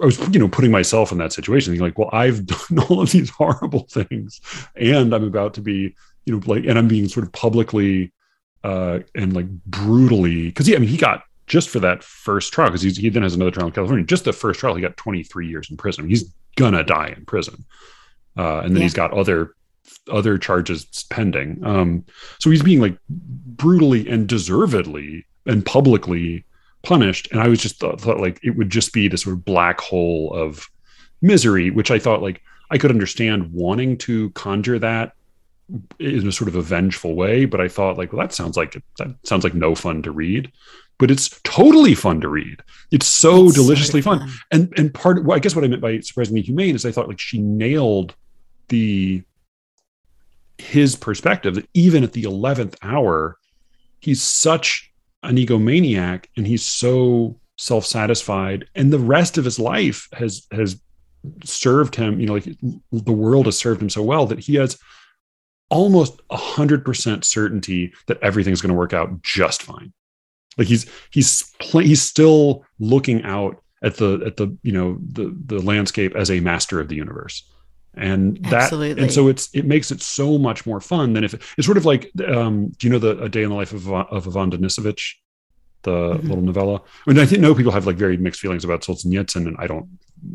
I 0.00 0.04
was, 0.04 0.18
you 0.28 0.38
know, 0.38 0.48
putting 0.48 0.70
myself 0.70 1.10
in 1.10 1.18
that 1.18 1.32
situation, 1.32 1.76
like, 1.78 1.98
well, 1.98 2.10
I've 2.12 2.46
done 2.68 2.78
all 2.88 3.00
of 3.00 3.10
these 3.10 3.30
horrible 3.30 3.86
things, 3.90 4.40
and 4.76 5.12
I'm 5.12 5.24
about 5.24 5.54
to 5.54 5.60
be, 5.60 5.94
you 6.24 6.34
know, 6.34 6.42
like, 6.46 6.64
and 6.64 6.78
I'm 6.78 6.88
being 6.88 7.08
sort 7.08 7.26
of 7.26 7.32
publicly 7.32 8.12
uh, 8.62 9.00
and 9.14 9.32
like 9.34 9.48
brutally, 9.66 10.46
because 10.46 10.66
he, 10.66 10.76
I 10.76 10.78
mean, 10.78 10.88
he 10.88 10.96
got 10.96 11.24
just 11.50 11.68
for 11.68 11.80
that 11.80 12.04
first 12.04 12.52
trial, 12.52 12.70
because 12.70 12.96
he 12.96 13.08
then 13.08 13.24
has 13.24 13.34
another 13.34 13.50
trial 13.50 13.66
in 13.66 13.72
California. 13.72 14.06
Just 14.06 14.24
the 14.24 14.32
first 14.32 14.60
trial, 14.60 14.74
he 14.76 14.80
got 14.80 14.96
23 14.96 15.48
years 15.48 15.68
in 15.68 15.76
prison. 15.76 16.08
He's 16.08 16.32
gonna 16.56 16.84
die 16.84 17.12
in 17.16 17.26
prison, 17.26 17.64
uh, 18.38 18.60
and 18.60 18.70
then 18.70 18.76
yeah. 18.76 18.84
he's 18.84 18.94
got 18.94 19.12
other 19.12 19.54
other 20.10 20.38
charges 20.38 20.86
pending. 21.10 21.60
Um, 21.64 22.04
so 22.38 22.50
he's 22.50 22.62
being 22.62 22.80
like 22.80 22.96
brutally 23.08 24.08
and 24.08 24.28
deservedly 24.28 25.26
and 25.44 25.66
publicly 25.66 26.44
punished. 26.82 27.28
And 27.32 27.40
I 27.40 27.48
was 27.48 27.60
just 27.60 27.80
thought, 27.80 28.00
thought 28.00 28.20
like 28.20 28.38
it 28.44 28.50
would 28.50 28.70
just 28.70 28.92
be 28.92 29.08
this 29.08 29.22
sort 29.22 29.34
of 29.34 29.44
black 29.44 29.80
hole 29.80 30.32
of 30.32 30.68
misery, 31.20 31.70
which 31.70 31.90
I 31.90 31.98
thought 31.98 32.22
like 32.22 32.40
I 32.70 32.78
could 32.78 32.92
understand 32.92 33.52
wanting 33.52 33.98
to 33.98 34.30
conjure 34.30 34.78
that 34.78 35.14
in 35.98 36.26
a 36.26 36.32
sort 36.32 36.48
of 36.48 36.54
a 36.54 36.62
vengeful 36.62 37.14
way, 37.14 37.44
but 37.44 37.60
I 37.60 37.68
thought 37.68 37.98
like, 37.98 38.12
well, 38.12 38.22
that 38.22 38.32
sounds 38.32 38.56
like 38.56 38.80
that 38.98 39.08
sounds 39.24 39.42
like 39.42 39.54
no 39.54 39.74
fun 39.74 40.02
to 40.02 40.12
read. 40.12 40.52
But 41.00 41.10
it's 41.10 41.40
totally 41.42 41.94
fun 41.96 42.20
to 42.20 42.28
read. 42.28 42.62
It's 42.92 43.06
so 43.06 43.46
it's 43.46 43.54
deliciously 43.54 44.02
so 44.02 44.10
fun. 44.10 44.18
fun. 44.20 44.30
And 44.52 44.74
and 44.76 44.94
part 44.94 45.18
of, 45.18 45.24
well, 45.24 45.36
I 45.36 45.40
guess 45.40 45.56
what 45.56 45.64
I 45.64 45.68
meant 45.68 45.82
by 45.82 45.98
surprisingly 46.00 46.42
humane 46.42 46.76
is 46.76 46.86
I 46.86 46.92
thought 46.92 47.08
like 47.08 47.18
she 47.18 47.38
nailed 47.38 48.14
the 48.68 49.24
his 50.58 50.94
perspective 50.94 51.54
that 51.56 51.68
even 51.74 52.04
at 52.04 52.12
the 52.12 52.24
11th 52.24 52.76
hour, 52.82 53.38
he's 54.00 54.22
such 54.22 54.92
an 55.22 55.36
egomaniac 55.36 56.26
and 56.36 56.46
he's 56.46 56.64
so 56.64 57.38
self-satisfied 57.58 58.66
and 58.74 58.90
the 58.90 58.98
rest 58.98 59.36
of 59.36 59.44
his 59.44 59.58
life 59.58 60.08
has 60.14 60.46
has 60.50 60.80
served 61.44 61.94
him 61.94 62.18
you 62.18 62.26
know 62.26 62.32
like 62.32 62.56
the 62.90 63.12
world 63.12 63.44
has 63.44 63.58
served 63.58 63.82
him 63.82 63.90
so 63.90 64.02
well 64.02 64.24
that 64.24 64.38
he 64.38 64.54
has 64.54 64.78
almost 65.68 66.22
a 66.30 66.38
hundred 66.38 66.86
percent 66.86 67.22
certainty 67.22 67.92
that 68.06 68.18
everything's 68.22 68.62
going 68.62 68.70
to 68.70 68.78
work 68.78 68.94
out 68.94 69.20
just 69.20 69.62
fine 69.62 69.92
like 70.58 70.68
he's 70.68 70.90
he's 71.10 71.52
he's 71.60 72.02
still 72.02 72.64
looking 72.78 73.22
out 73.22 73.62
at 73.82 73.96
the 73.96 74.22
at 74.26 74.36
the 74.36 74.56
you 74.62 74.72
know 74.72 74.98
the 75.00 75.34
the 75.46 75.58
landscape 75.60 76.14
as 76.14 76.30
a 76.30 76.40
master 76.40 76.80
of 76.80 76.88
the 76.88 76.96
universe 76.96 77.48
and 77.94 78.36
that 78.44 78.64
Absolutely. 78.64 79.02
and 79.02 79.12
so 79.12 79.28
it's 79.28 79.48
it 79.52 79.64
makes 79.64 79.90
it 79.90 80.00
so 80.00 80.38
much 80.38 80.64
more 80.64 80.80
fun 80.80 81.12
than 81.12 81.24
if 81.24 81.34
it's 81.34 81.66
sort 81.66 81.76
of 81.76 81.84
like 81.84 82.10
um 82.28 82.68
do 82.78 82.86
you 82.86 82.92
know 82.92 82.98
the 82.98 83.20
a 83.22 83.28
day 83.28 83.42
in 83.42 83.50
the 83.50 83.54
life 83.54 83.72
of 83.72 83.90
of 83.90 84.28
Ivan 84.28 84.50
Denisovich 84.50 85.14
the 85.82 85.90
mm-hmm. 85.90 86.28
little 86.28 86.44
novella 86.44 86.82
I 87.06 87.10
mean 87.10 87.18
I 87.18 87.26
think 87.26 87.40
no 87.40 87.54
people 87.54 87.72
have 87.72 87.86
like 87.86 87.96
very 87.96 88.16
mixed 88.16 88.40
feelings 88.40 88.64
about 88.64 88.82
Solzhenitsyn 88.82 89.46
and 89.46 89.56
I 89.58 89.66
don't 89.66 89.88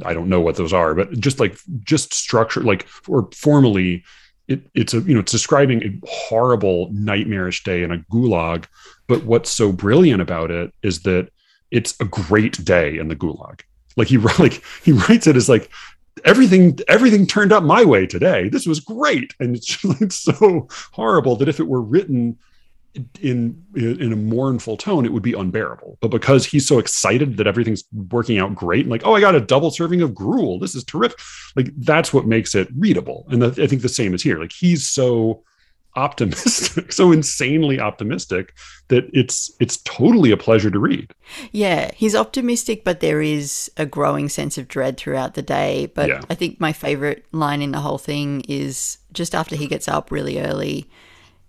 I 0.04 0.14
don't 0.14 0.28
know 0.28 0.42
what 0.42 0.56
those 0.56 0.74
are 0.74 0.96
but 0.96 1.12
just 1.20 1.40
like 1.40 1.58
just 1.84 2.14
structure 2.14 2.62
like 2.62 2.88
or 3.08 3.30
formally 3.34 4.04
it, 4.48 4.62
it's 4.74 4.94
a 4.94 5.00
you 5.02 5.14
know 5.14 5.20
it's 5.20 5.32
describing 5.32 5.84
a 5.84 6.08
horrible 6.08 6.90
nightmarish 6.92 7.64
day 7.64 7.84
in 7.84 7.92
a 7.92 7.98
gulag. 8.12 8.66
But 9.08 9.24
what's 9.24 9.52
so 9.52 9.72
brilliant 9.72 10.22
about 10.22 10.52
it 10.52 10.74
is 10.84 11.02
that 11.02 11.30
it's 11.72 11.96
a 12.00 12.06
great 12.06 12.64
day 12.64 12.98
in 12.98 13.08
the 13.08 13.16
gulag. 13.16 13.62
Like 13.98 14.08
he 14.08 14.18
like 14.40 14.64
he 14.84 14.92
writes 14.92 15.28
it 15.28 15.36
as 15.36 15.50
like 15.50 15.70
everything 16.24 16.78
everything 16.88 17.25
turned 17.25 17.52
up 17.52 17.64
my 17.64 17.84
way 17.84 18.06
today. 18.08 18.50
This 18.50 18.66
was 18.66 18.80
great, 18.80 19.34
and 19.40 19.56
it's, 19.56 19.84
it's 20.02 20.16
so 20.16 20.68
horrible 20.92 21.36
that 21.38 21.50
if 21.50 21.60
it 21.60 21.68
were 21.68 21.82
written 21.82 22.38
in 23.22 23.62
in 23.75 24.14
a 24.14 24.16
mournful 24.16 24.78
tone, 24.78 25.06
it 25.06 25.14
would 25.14 25.24
be 25.24 25.34
unbearable. 25.34 25.98
But 26.02 26.12
because 26.12 26.46
he's 26.46 26.68
so 26.68 26.80
excited 26.80 27.38
that 27.38 27.48
everything's 27.48 27.84
working 28.12 28.38
out 28.38 28.56
great, 28.56 28.82
and 28.82 28.90
like, 28.90 29.06
oh, 29.06 29.14
I 29.14 29.22
got 29.22 29.36
a 29.36 29.42
double 29.42 29.72
serving 29.72 30.02
of 30.02 30.16
gruel. 30.16 30.60
This 30.60 30.75
is 30.75 30.84
terrific. 30.84 31.20
Like 31.56 31.70
that's 31.78 32.14
what 32.14 32.25
makes 32.25 32.56
it 32.56 32.68
readable. 32.78 33.25
And 33.30 33.44
I 33.44 33.68
think 33.68 33.82
the 33.82 33.90
same 33.90 34.14
is 34.14 34.24
here. 34.24 34.40
Like 34.40 34.54
he's 34.54 34.88
so 34.88 35.44
optimistic, 35.96 36.92
so 36.92 37.12
insanely 37.12 37.80
optimistic 37.80 38.54
that 38.90 39.10
it's 39.14 39.52
it's 39.60 39.78
totally 39.78 40.32
a 40.32 40.38
pleasure 40.38 40.70
to 40.70 40.80
read. 40.80 41.14
Yeah, 41.52 41.92
he's 41.96 42.16
optimistic, 42.16 42.84
but 42.84 43.00
there 43.00 43.22
is 43.22 43.72
a 43.78 43.86
growing 43.86 44.30
sense 44.30 44.58
of 44.58 44.68
dread 44.68 44.98
throughout 44.98 45.34
the 45.34 45.42
day. 45.42 45.92
But 45.96 46.10
yeah. 46.10 46.22
I 46.30 46.36
think 46.36 46.60
my 46.60 46.74
favorite 46.74 47.25
line 47.32 47.62
in 47.62 47.72
the 47.72 47.80
whole 47.80 47.98
thing 47.98 48.42
is 48.48 49.00
just 49.14 49.34
after 49.34 49.56
he 49.56 49.68
gets 49.68 49.88
up 49.88 50.12
really 50.12 50.40
early, 50.40 50.90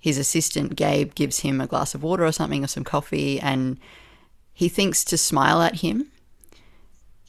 his 0.07 0.19
assistant 0.19 0.77
Gabe 0.77 1.17
gives 1.17 1.41
him 1.41 1.61
a 1.61 1.67
glass 1.67 1.93
of 1.93 2.05
water 2.05 2.25
or 2.25 2.31
something 2.31 2.63
or 2.63 2.69
some 2.69 2.85
coffee, 2.85 3.41
and 3.41 3.77
he 4.53 4.69
thinks 4.69 5.05
to 5.05 5.19
smile 5.19 5.61
at 5.61 5.81
him. 5.81 6.13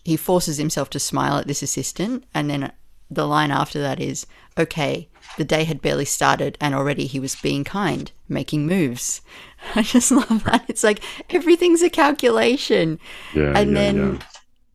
He 0.05 0.15
forces 0.15 0.57
himself 0.57 0.87
to 0.91 0.99
smile 0.99 1.37
at 1.39 1.47
this 1.47 1.63
assistant, 1.63 2.25
and 2.35 2.51
then 2.51 2.71
the 3.09 3.25
line 3.25 3.49
after 3.49 3.81
that 3.81 3.99
is, 3.99 4.27
okay, 4.59 5.09
the 5.39 5.43
day 5.43 5.63
had 5.63 5.81
barely 5.81 6.05
started 6.05 6.55
and 6.61 6.75
already 6.75 7.07
he 7.07 7.19
was 7.19 7.35
being 7.37 7.63
kind, 7.63 8.11
making 8.29 8.67
moves. 8.67 9.21
I 9.75 9.81
just 9.81 10.11
love 10.11 10.43
that. 10.43 10.65
It's 10.67 10.83
like 10.83 11.01
everything's 11.31 11.81
a 11.81 11.89
calculation. 11.89 12.99
Yeah, 13.33 13.53
and 13.55 13.71
yeah, 13.71 13.73
then 13.73 13.97
yeah. 13.97 14.19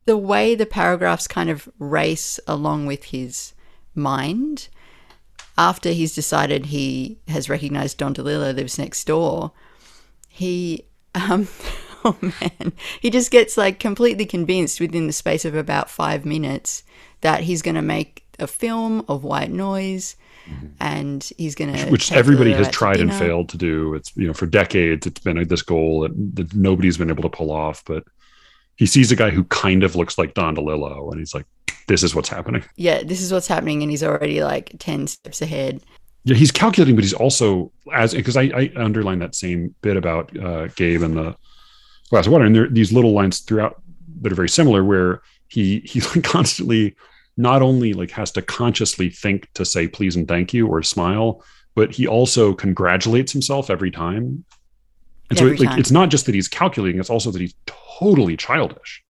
the 0.07 0.17
way 0.17 0.57
the 0.57 0.67
paragraphs 0.67 1.29
kind 1.29 1.51
of 1.51 1.69
race 1.79 2.41
along 2.49 2.87
with 2.87 3.05
his 3.05 3.53
mind 3.95 4.71
after 5.63 5.91
he's 5.91 6.13
decided 6.13 6.67
he 6.67 7.19
has 7.29 7.49
recognized 7.49 7.99
Don 7.99 8.13
DeLillo 8.13 8.53
lives 8.53 8.79
next 8.79 9.07
door, 9.07 9.53
he 10.29 10.85
um 11.15 11.47
oh 12.05 12.17
man, 12.21 12.73
he 13.01 13.11
just 13.11 13.31
gets 13.31 13.57
like 13.57 13.79
completely 13.79 14.27
convinced 14.27 14.81
within 14.81 15.07
the 15.07 15.13
space 15.13 15.45
of 15.45 15.55
about 15.55 15.89
5 15.89 16.25
minutes 16.25 16.83
that 17.21 17.43
he's 17.43 17.63
going 17.63 17.77
to 17.77 17.83
make 17.83 18.25
a 18.41 18.49
film 18.49 19.05
of 19.07 19.23
white 19.23 19.53
noise 19.53 20.17
mm-hmm. 20.49 20.67
and 20.81 21.31
he's 21.39 21.55
going 21.55 21.73
to 21.73 21.91
which 21.91 22.11
everybody 22.11 22.53
has 22.53 22.69
tried 22.69 22.99
and 22.99 23.15
failed 23.15 23.49
to 23.51 23.57
do 23.57 23.95
it's 23.95 24.17
you 24.17 24.27
know 24.27 24.33
for 24.33 24.47
decades 24.47 25.07
it's 25.07 25.21
been 25.21 25.47
this 25.47 25.63
goal 25.63 26.01
that, 26.01 26.13
that, 26.35 26.53
nobody's 26.55 26.99
been 26.99 27.11
able 27.11 27.23
to 27.23 27.29
pull 27.29 27.53
off 27.53 27.85
but 27.85 28.03
he 28.83 28.87
sees 28.87 29.13
a 29.13 29.17
guy 29.17 29.31
who 29.31 29.45
kind 29.45 29.85
of 29.85 29.95
looks 29.95 30.19
like 30.19 30.35
Don 30.35 30.57
DeLillo 30.57 31.13
and 31.13 31.21
he's 31.21 31.33
like 31.33 31.47
this 31.87 32.03
is 32.03 32.17
what's 32.17 32.29
happening 32.29 32.65
yeah 32.75 33.05
this 33.05 33.21
is 33.21 33.33
what's 33.33 33.47
happening 33.47 33.81
and 33.81 33.93
he's 33.93 34.03
already 34.03 34.43
like 34.43 34.73
10 34.81 35.07
steps 35.07 35.41
ahead 35.41 35.81
yeah 36.25 36.35
he's 36.35 36.51
calculating 36.51 36.97
but 36.97 37.05
he's 37.05 37.13
also 37.13 37.71
as 37.93 38.13
because 38.13 38.37
I, 38.37 38.43
I 38.43 38.73
underline 38.75 39.21
that 39.21 39.37
same 39.37 39.73
bit 39.83 39.97
about 39.97 40.37
uh, 40.37 40.67
Gabe 40.75 41.03
and 41.03 41.17
the 41.17 41.37
glass 42.11 42.27
of 42.27 42.33
water 42.33 42.45
and 42.45 42.57
there 42.57 42.65
are 42.65 42.69
these 42.69 42.93
little 42.93 43.13
lines 43.13 43.39
throughout 43.39 43.81
that 44.21 44.33
are 44.33 44.35
very 44.37 44.49
similar 44.49 44.83
where 44.83 45.23
he 45.47 45.81
he 45.85 46.01
constantly 46.23 46.97
not 47.37 47.63
only 47.63 47.93
like 47.93 48.11
has 48.11 48.33
to 48.33 48.43
consciously 48.43 49.11
think 49.11 49.49
to 49.55 49.65
say 49.65 49.87
please 49.87 50.17
and 50.17 50.27
thank 50.27 50.53
you 50.53 50.67
or 50.67 50.83
smile, 50.83 51.45
but 51.77 51.93
he 51.93 52.07
also 52.07 52.53
congratulates 52.53 53.33
himself 53.33 53.71
every 53.71 53.91
time. 53.91 54.45
And 55.33 55.41
every 55.41 55.57
so 55.57 55.65
it, 55.65 55.67
like 55.67 55.79
it's 55.79 55.91
not 55.91 56.11
just 56.11 56.27
that 56.27 56.35
he's 56.35 56.49
calculating, 56.49 57.01
it's 57.01 57.11
also 57.11 57.31
that 57.31 57.41
he's 57.41 57.55
totally 57.67 58.37
childish. 58.37 59.03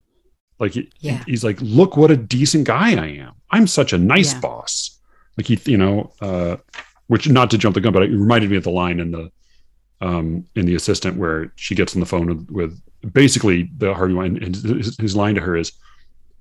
Like 0.60 0.76
yeah. 1.00 1.24
he's 1.26 1.44
like, 1.44 1.58
look 1.62 1.98
what 1.98 2.12
a 2.12 2.18
decent 2.18 2.66
guy 2.66 2.92
I 2.92 3.08
am. 3.08 3.34
I'm 3.50 3.68
such 3.68 3.94
a 3.94 3.98
nice 3.98 4.34
yeah. 4.34 4.40
boss. 4.40 5.00
Like 5.38 5.48
he, 5.48 5.60
you 5.66 5.78
know, 5.78 6.14
uh, 6.22 6.58
which 7.08 7.28
not 7.28 7.50
to 7.52 7.58
jump 7.58 7.74
the 7.74 7.82
gun, 7.82 7.94
but 7.94 8.04
it 8.04 8.12
reminded 8.12 8.52
me 8.52 8.58
of 8.58 8.64
the 8.64 8.72
line 8.72 9.00
in 9.00 9.12
the 9.12 9.32
um, 10.02 10.46
in 10.56 10.66
the 10.66 10.76
assistant 10.76 11.18
where 11.18 11.52
she 11.56 11.76
gets 11.76 11.96
on 11.96 12.00
the 12.00 12.06
phone 12.06 12.28
with, 12.28 12.50
with 12.52 13.14
basically 13.14 13.70
the 13.78 13.94
Harvey 13.94 14.14
Wine, 14.14 14.42
and 14.42 14.56
his, 14.56 14.98
his 14.98 15.16
line 15.16 15.36
to 15.36 15.42
her 15.42 15.56
is, 15.56 15.74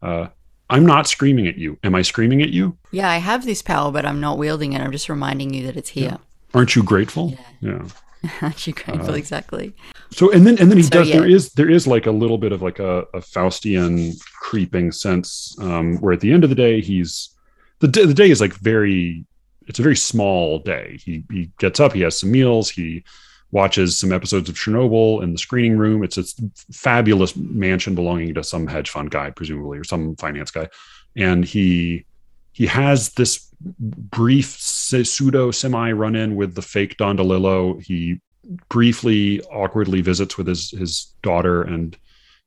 uh, 0.03 0.29
I'm 0.71 0.87
not 0.87 1.07
screaming 1.07 1.47
at 1.47 1.59
you. 1.59 1.79
Am 1.83 1.95
I 1.95 2.03
screaming 2.03 2.43
at 2.43 2.51
you? 2.51 2.77
Yeah, 2.91 3.11
I 3.11 3.19
have 3.19 3.45
this 3.45 3.61
power, 3.61 3.91
but 3.91 4.07
I'm 4.07 4.21
not 4.21 4.39
wielding 4.39 4.73
it. 4.73 4.81
I'm 4.81 4.93
just 4.93 5.09
reminding 5.09 5.53
you 5.53 5.67
that 5.67 5.77
it's 5.77 5.91
here. 5.91 6.11
Yeah. 6.11 6.17
Aren't 6.55 6.75
you 6.75 6.83
grateful? 6.83 7.37
Yeah. 7.61 7.71
yeah. 7.73 7.89
You 8.67 8.73
grateful? 8.73 9.13
Uh, 9.13 9.15
exactly. 9.15 9.75
So 10.11 10.31
and 10.31 10.47
then 10.47 10.59
and 10.59 10.71
then 10.71 10.77
he 10.77 10.83
so, 10.83 10.91
does. 10.91 11.09
Yeah. 11.09 11.21
There 11.21 11.29
is 11.29 11.53
there 11.53 11.71
is 11.71 11.87
like 11.87 12.07
a 12.07 12.11
little 12.11 12.39
bit 12.39 12.53
of 12.53 12.63
like 12.63 12.79
a, 12.79 13.01
a 13.15 13.21
Faustian 13.21 14.19
creeping 14.41 14.93
sense, 14.93 15.57
um, 15.61 15.97
where 15.99 16.13
at 16.13 16.21
the 16.21 16.33
end 16.33 16.45
of 16.45 16.51
the 16.51 16.57
day 16.57 16.81
he's 16.81 17.31
the 17.79 17.89
day, 17.89 18.05
the 18.05 18.15
day 18.15 18.31
is 18.31 18.41
like 18.41 18.55
very. 18.55 19.25
It's 19.67 19.79
a 19.79 19.83
very 19.83 19.97
small 19.97 20.59
day. 20.59 20.99
He 21.03 21.25
he 21.31 21.51
gets 21.59 21.81
up. 21.81 21.93
He 21.93 22.01
has 22.01 22.19
some 22.19 22.33
meals. 22.33 22.69
He 22.69 23.05
watches 23.53 23.99
some 23.99 24.13
episodes 24.13 24.49
of 24.49 24.55
Chernobyl 24.55 25.23
in 25.23 25.33
the 25.33 25.39
screening 25.39 25.79
room. 25.79 26.03
It's 26.03 26.19
a 26.19 26.25
fabulous 26.73 27.37
mansion 27.37 27.95
belonging 27.95 28.35
to 28.35 28.45
some 28.45 28.67
hedge 28.67 28.91
fund 28.91 29.11
guy, 29.11 29.31
presumably, 29.31 29.79
or 29.79 29.85
some 29.85 30.17
finance 30.17 30.51
guy. 30.51 30.69
And 31.17 31.45
he 31.45 32.05
he 32.53 32.67
has 32.67 33.13
this 33.15 33.50
brief 33.61 34.57
pseudo 34.59 35.51
semi 35.51 35.93
run 35.93 36.17
in 36.17 36.37
with 36.37 36.55
the 36.55 36.63
fake 36.63 36.97
Don 36.97 37.17
DeLillo. 37.17 37.83
He 37.83 38.21
briefly, 38.69 39.41
awkwardly 39.43 40.01
visits 40.01 40.37
with 40.37 40.47
his 40.47 40.71
his 40.71 41.13
daughter 41.23 41.63
and 41.63 41.97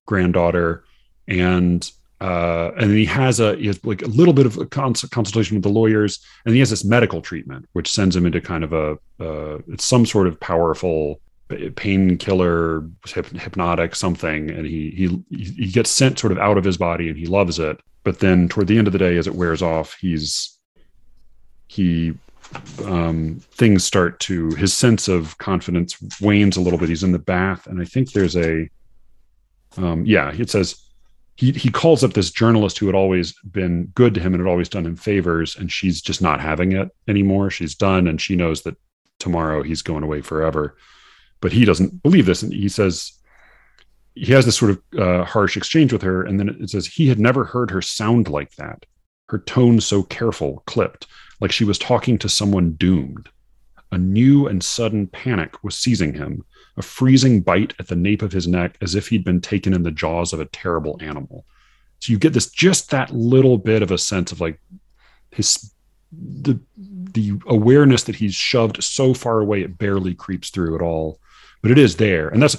granddaughter, 0.05 0.83
and 1.27 1.89
uh, 2.21 2.71
and 2.77 2.89
then 2.89 2.97
he 2.97 3.05
has 3.05 3.39
a 3.39 3.55
he 3.55 3.67
has 3.67 3.83
like 3.85 4.01
a 4.01 4.07
little 4.07 4.33
bit 4.33 4.45
of 4.45 4.57
a 4.57 4.65
cons- 4.65 5.03
consultation 5.05 5.55
with 5.55 5.63
the 5.63 5.69
lawyers, 5.69 6.19
and 6.45 6.53
he 6.53 6.59
has 6.59 6.69
this 6.69 6.85
medical 6.85 7.21
treatment, 7.21 7.67
which 7.73 7.91
sends 7.91 8.15
him 8.15 8.25
into 8.25 8.41
kind 8.41 8.63
of 8.63 8.73
a 8.73 8.91
uh, 9.19 9.59
it's 9.67 9.85
some 9.85 10.05
sort 10.05 10.27
of 10.27 10.39
powerful 10.39 11.19
painkiller, 11.75 12.87
hypnotic 13.05 13.95
something, 13.95 14.49
and 14.49 14.65
he 14.65 14.89
he 14.91 15.37
he 15.37 15.71
gets 15.71 15.89
sent 15.89 16.19
sort 16.19 16.31
of 16.31 16.39
out 16.39 16.57
of 16.57 16.63
his 16.63 16.77
body, 16.77 17.09
and 17.09 17.17
he 17.17 17.25
loves 17.25 17.59
it. 17.59 17.79
But 18.03 18.19
then 18.19 18.49
toward 18.49 18.67
the 18.67 18.77
end 18.77 18.87
of 18.87 18.93
the 18.93 18.99
day, 18.99 19.17
as 19.17 19.27
it 19.27 19.35
wears 19.35 19.61
off, 19.61 19.95
he's 19.99 20.52
he 21.73 22.13
um, 22.85 23.41
things 23.51 23.83
start 23.83 24.19
to 24.19 24.49
his 24.51 24.73
sense 24.73 25.07
of 25.07 25.37
confidence 25.39 25.97
wanes 26.21 26.55
a 26.55 26.61
little 26.61 26.77
bit. 26.77 26.89
He's 26.89 27.03
in 27.03 27.11
the 27.11 27.19
bath, 27.19 27.65
and 27.67 27.81
I 27.81 27.85
think 27.85 28.11
there's 28.11 28.37
a 28.37 28.69
um, 29.77 30.05
yeah. 30.05 30.31
It 30.31 30.51
says 30.51 30.79
he 31.35 31.51
he 31.51 31.71
calls 31.71 32.03
up 32.03 32.13
this 32.13 32.29
journalist 32.29 32.77
who 32.77 32.85
had 32.85 32.95
always 32.95 33.33
been 33.39 33.85
good 33.95 34.13
to 34.13 34.19
him 34.19 34.33
and 34.33 34.41
had 34.41 34.49
always 34.49 34.69
done 34.69 34.85
him 34.85 34.95
favors, 34.95 35.55
and 35.55 35.71
she's 35.71 35.99
just 36.01 36.21
not 36.21 36.39
having 36.39 36.73
it 36.73 36.89
anymore. 37.07 37.49
She's 37.49 37.75
done, 37.75 38.07
and 38.07 38.21
she 38.21 38.35
knows 38.35 38.61
that 38.63 38.77
tomorrow 39.19 39.63
he's 39.63 39.81
going 39.81 40.03
away 40.03 40.21
forever. 40.21 40.77
But 41.41 41.53
he 41.53 41.65
doesn't 41.65 42.03
believe 42.03 42.27
this, 42.27 42.43
and 42.43 42.53
he 42.53 42.69
says 42.69 43.13
he 44.13 44.31
has 44.33 44.45
this 44.45 44.57
sort 44.57 44.71
of 44.71 44.99
uh, 44.99 45.25
harsh 45.25 45.57
exchange 45.57 45.91
with 45.91 46.03
her, 46.03 46.23
and 46.23 46.39
then 46.39 46.49
it 46.49 46.69
says 46.69 46.85
he 46.85 47.07
had 47.07 47.19
never 47.19 47.43
heard 47.45 47.71
her 47.71 47.81
sound 47.81 48.29
like 48.29 48.55
that. 48.57 48.85
Her 49.29 49.39
tone 49.39 49.81
so 49.81 50.03
careful, 50.03 50.61
clipped, 50.67 51.07
like 51.43 51.51
she 51.51 51.65
was 51.65 51.77
talking 51.77 52.17
to 52.17 52.29
someone 52.29 52.71
doomed. 52.75 53.27
A 53.91 53.97
new 53.97 54.47
and 54.47 54.63
sudden 54.63 55.07
panic 55.07 55.61
was 55.61 55.77
seizing 55.77 56.13
him, 56.13 56.45
a 56.77 56.81
freezing 56.81 57.41
bite 57.41 57.73
at 57.79 57.89
the 57.89 57.97
nape 57.97 58.21
of 58.21 58.31
his 58.31 58.47
neck 58.47 58.77
as 58.81 58.95
if 58.95 59.09
he'd 59.09 59.25
been 59.25 59.41
taken 59.41 59.73
in 59.73 59.83
the 59.83 59.91
jaws 59.91 60.31
of 60.31 60.39
a 60.39 60.45
terrible 60.45 60.97
animal. 61.01 61.45
So 61.99 62.13
you 62.13 62.17
get 62.17 62.31
this 62.31 62.49
just 62.49 62.91
that 62.91 63.11
little 63.13 63.57
bit 63.57 63.81
of 63.81 63.91
a 63.91 63.97
sense 63.97 64.31
of 64.31 64.39
like 64.39 64.57
his 65.31 65.73
the 66.13 66.57
the 66.77 67.33
awareness 67.47 68.03
that 68.03 68.15
he's 68.15 68.33
shoved 68.33 68.81
so 68.81 69.13
far 69.13 69.41
away 69.41 69.63
it 69.63 69.77
barely 69.77 70.13
creeps 70.13 70.49
through 70.49 70.75
at 70.75 70.81
all. 70.81 71.19
But 71.61 71.71
it 71.71 71.77
is 71.77 71.97
there. 71.97 72.29
And 72.29 72.41
that's 72.41 72.55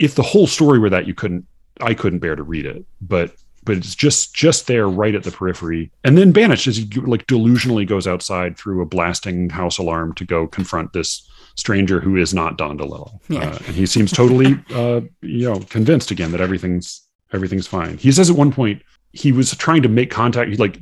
if 0.00 0.16
the 0.16 0.22
whole 0.24 0.48
story 0.48 0.80
were 0.80 0.90
that 0.90 1.06
you 1.06 1.14
couldn't 1.14 1.46
I 1.80 1.94
couldn't 1.94 2.18
bear 2.18 2.34
to 2.34 2.42
read 2.42 2.66
it. 2.66 2.84
But 3.00 3.36
but 3.68 3.76
it's 3.76 3.94
just 3.94 4.34
just 4.34 4.66
there 4.66 4.88
right 4.88 5.14
at 5.14 5.24
the 5.24 5.30
periphery 5.30 5.90
and 6.02 6.16
then 6.16 6.32
banished 6.32 6.66
as 6.66 6.78
he 6.78 6.86
like 7.02 7.26
delusionally 7.26 7.86
goes 7.86 8.06
outside 8.06 8.56
through 8.56 8.80
a 8.80 8.86
blasting 8.86 9.50
house 9.50 9.76
alarm 9.76 10.14
to 10.14 10.24
go 10.24 10.46
confront 10.46 10.94
this 10.94 11.28
stranger 11.54 12.00
who 12.00 12.16
is 12.16 12.32
not 12.32 12.56
Don 12.56 12.78
DeLillo. 12.78 13.20
Yeah. 13.28 13.40
Uh, 13.40 13.58
and 13.66 13.76
he 13.76 13.84
seems 13.84 14.10
totally, 14.10 14.58
uh, 14.70 15.02
you 15.20 15.50
know, 15.50 15.60
convinced 15.68 16.10
again 16.10 16.32
that 16.32 16.40
everything's 16.40 17.06
everything's 17.34 17.66
fine. 17.66 17.98
He 17.98 18.10
says 18.10 18.30
at 18.30 18.36
one 18.36 18.52
point 18.52 18.80
he 19.12 19.32
was 19.32 19.54
trying 19.56 19.82
to 19.82 19.88
make 19.88 20.10
contact, 20.10 20.50
he 20.50 20.56
like 20.56 20.78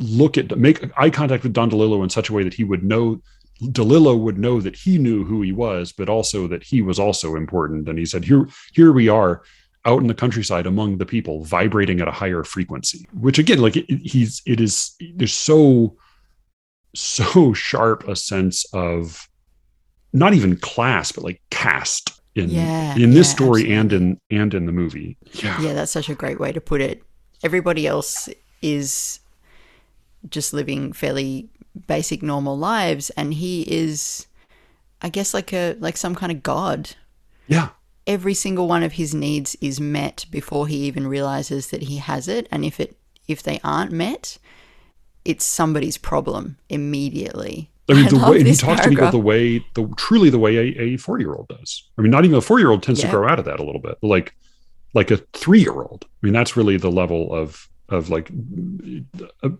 look 0.00 0.36
at 0.36 0.58
make 0.58 0.82
eye 0.96 1.10
contact 1.10 1.44
with 1.44 1.52
Don 1.52 1.70
DeLillo 1.70 2.02
in 2.02 2.10
such 2.10 2.28
a 2.28 2.32
way 2.32 2.42
that 2.42 2.54
he 2.54 2.64
would 2.64 2.82
know 2.82 3.22
DeLillo 3.62 4.18
would 4.18 4.36
know 4.36 4.60
that 4.60 4.74
he 4.74 4.98
knew 4.98 5.24
who 5.24 5.42
he 5.42 5.52
was, 5.52 5.92
but 5.92 6.08
also 6.08 6.48
that 6.48 6.64
he 6.64 6.82
was 6.82 6.98
also 6.98 7.36
important. 7.36 7.88
And 7.88 7.96
he 7.96 8.04
said, 8.04 8.24
"Here, 8.24 8.48
here 8.72 8.90
we 8.90 9.08
are." 9.08 9.42
Out 9.86 10.00
in 10.00 10.06
the 10.06 10.14
countryside 10.14 10.66
among 10.66 10.98
the 10.98 11.06
people 11.06 11.44
vibrating 11.44 12.00
at 12.00 12.08
a 12.08 12.12
higher 12.12 12.44
frequency 12.44 13.06
which 13.12 13.38
again 13.38 13.58
like 13.58 13.76
it, 13.76 13.86
he's 13.88 14.42
it 14.46 14.60
is 14.60 14.94
there's 15.14 15.32
so 15.32 15.96
so 16.94 17.52
sharp 17.52 18.06
a 18.08 18.16
sense 18.16 18.64
of 18.72 19.28
not 20.12 20.32
even 20.32 20.56
class, 20.56 21.12
but 21.12 21.24
like 21.24 21.42
caste 21.50 22.20
in 22.34 22.50
yeah, 22.50 22.96
in 22.96 23.10
this 23.10 23.28
yeah, 23.28 23.34
story 23.34 23.62
absolutely. 23.62 23.74
and 23.74 23.92
in 23.92 24.20
and 24.30 24.54
in 24.54 24.66
the 24.66 24.72
movie. 24.72 25.18
Yeah. 25.32 25.60
Yeah, 25.60 25.72
that's 25.74 25.92
such 25.92 26.08
a 26.08 26.14
great 26.14 26.40
way 26.40 26.52
to 26.52 26.60
put 26.60 26.80
it. 26.80 27.02
Everybody 27.42 27.86
else 27.86 28.28
is 28.62 29.20
just 30.30 30.52
living 30.52 30.92
fairly 30.92 31.50
basic 31.86 32.22
normal 32.22 32.56
lives 32.56 33.10
and 33.10 33.34
he 33.34 33.62
is 33.62 34.26
I 35.02 35.08
guess 35.10 35.34
like 35.34 35.52
a 35.52 35.76
like 35.80 35.96
some 35.96 36.14
kind 36.14 36.32
of 36.32 36.42
god. 36.42 36.90
Yeah. 37.48 37.70
Every 38.06 38.34
single 38.34 38.68
one 38.68 38.82
of 38.82 38.92
his 38.92 39.14
needs 39.14 39.56
is 39.60 39.80
met 39.80 40.26
before 40.30 40.66
he 40.66 40.76
even 40.84 41.06
realizes 41.06 41.68
that 41.68 41.82
he 41.82 41.96
has 41.98 42.28
it 42.28 42.46
and 42.50 42.64
if 42.64 42.78
it 42.78 42.96
if 43.26 43.42
they 43.42 43.58
aren't 43.64 43.92
met, 43.92 44.38
it's 45.24 45.44
somebody's 45.44 45.96
problem 45.96 46.58
immediately. 46.68 47.70
I 47.88 47.94
mean, 47.94 48.08
the 48.10 48.16
I 48.18 48.30
way 48.30 48.44
he 48.44 48.54
talks 48.54 48.80
paragraph. 48.80 48.84
to 48.84 48.90
me 48.90 48.96
about 48.96 49.10
the 49.12 49.18
way, 49.18 49.66
the 49.74 49.92
truly 49.96 50.30
the 50.30 50.38
way 50.38 50.56
a, 50.56 50.80
a 50.80 50.96
four 50.96 51.18
year 51.18 51.32
old 51.32 51.48
does. 51.48 51.88
I 51.98 52.02
mean, 52.02 52.10
not 52.10 52.24
even 52.24 52.36
a 52.36 52.40
four 52.40 52.58
year 52.58 52.70
old 52.70 52.82
tends 52.82 53.00
yeah. 53.00 53.10
to 53.10 53.16
grow 53.16 53.28
out 53.28 53.38
of 53.38 53.44
that 53.46 53.60
a 53.60 53.64
little 53.64 53.80
bit, 53.80 53.98
like 54.02 54.34
like 54.94 55.10
a 55.10 55.18
three 55.32 55.60
year 55.60 55.72
old. 55.72 56.04
I 56.04 56.26
mean, 56.26 56.32
that's 56.32 56.56
really 56.56 56.76
the 56.76 56.90
level 56.90 57.32
of 57.32 57.68
of 57.90 58.08
like 58.08 58.30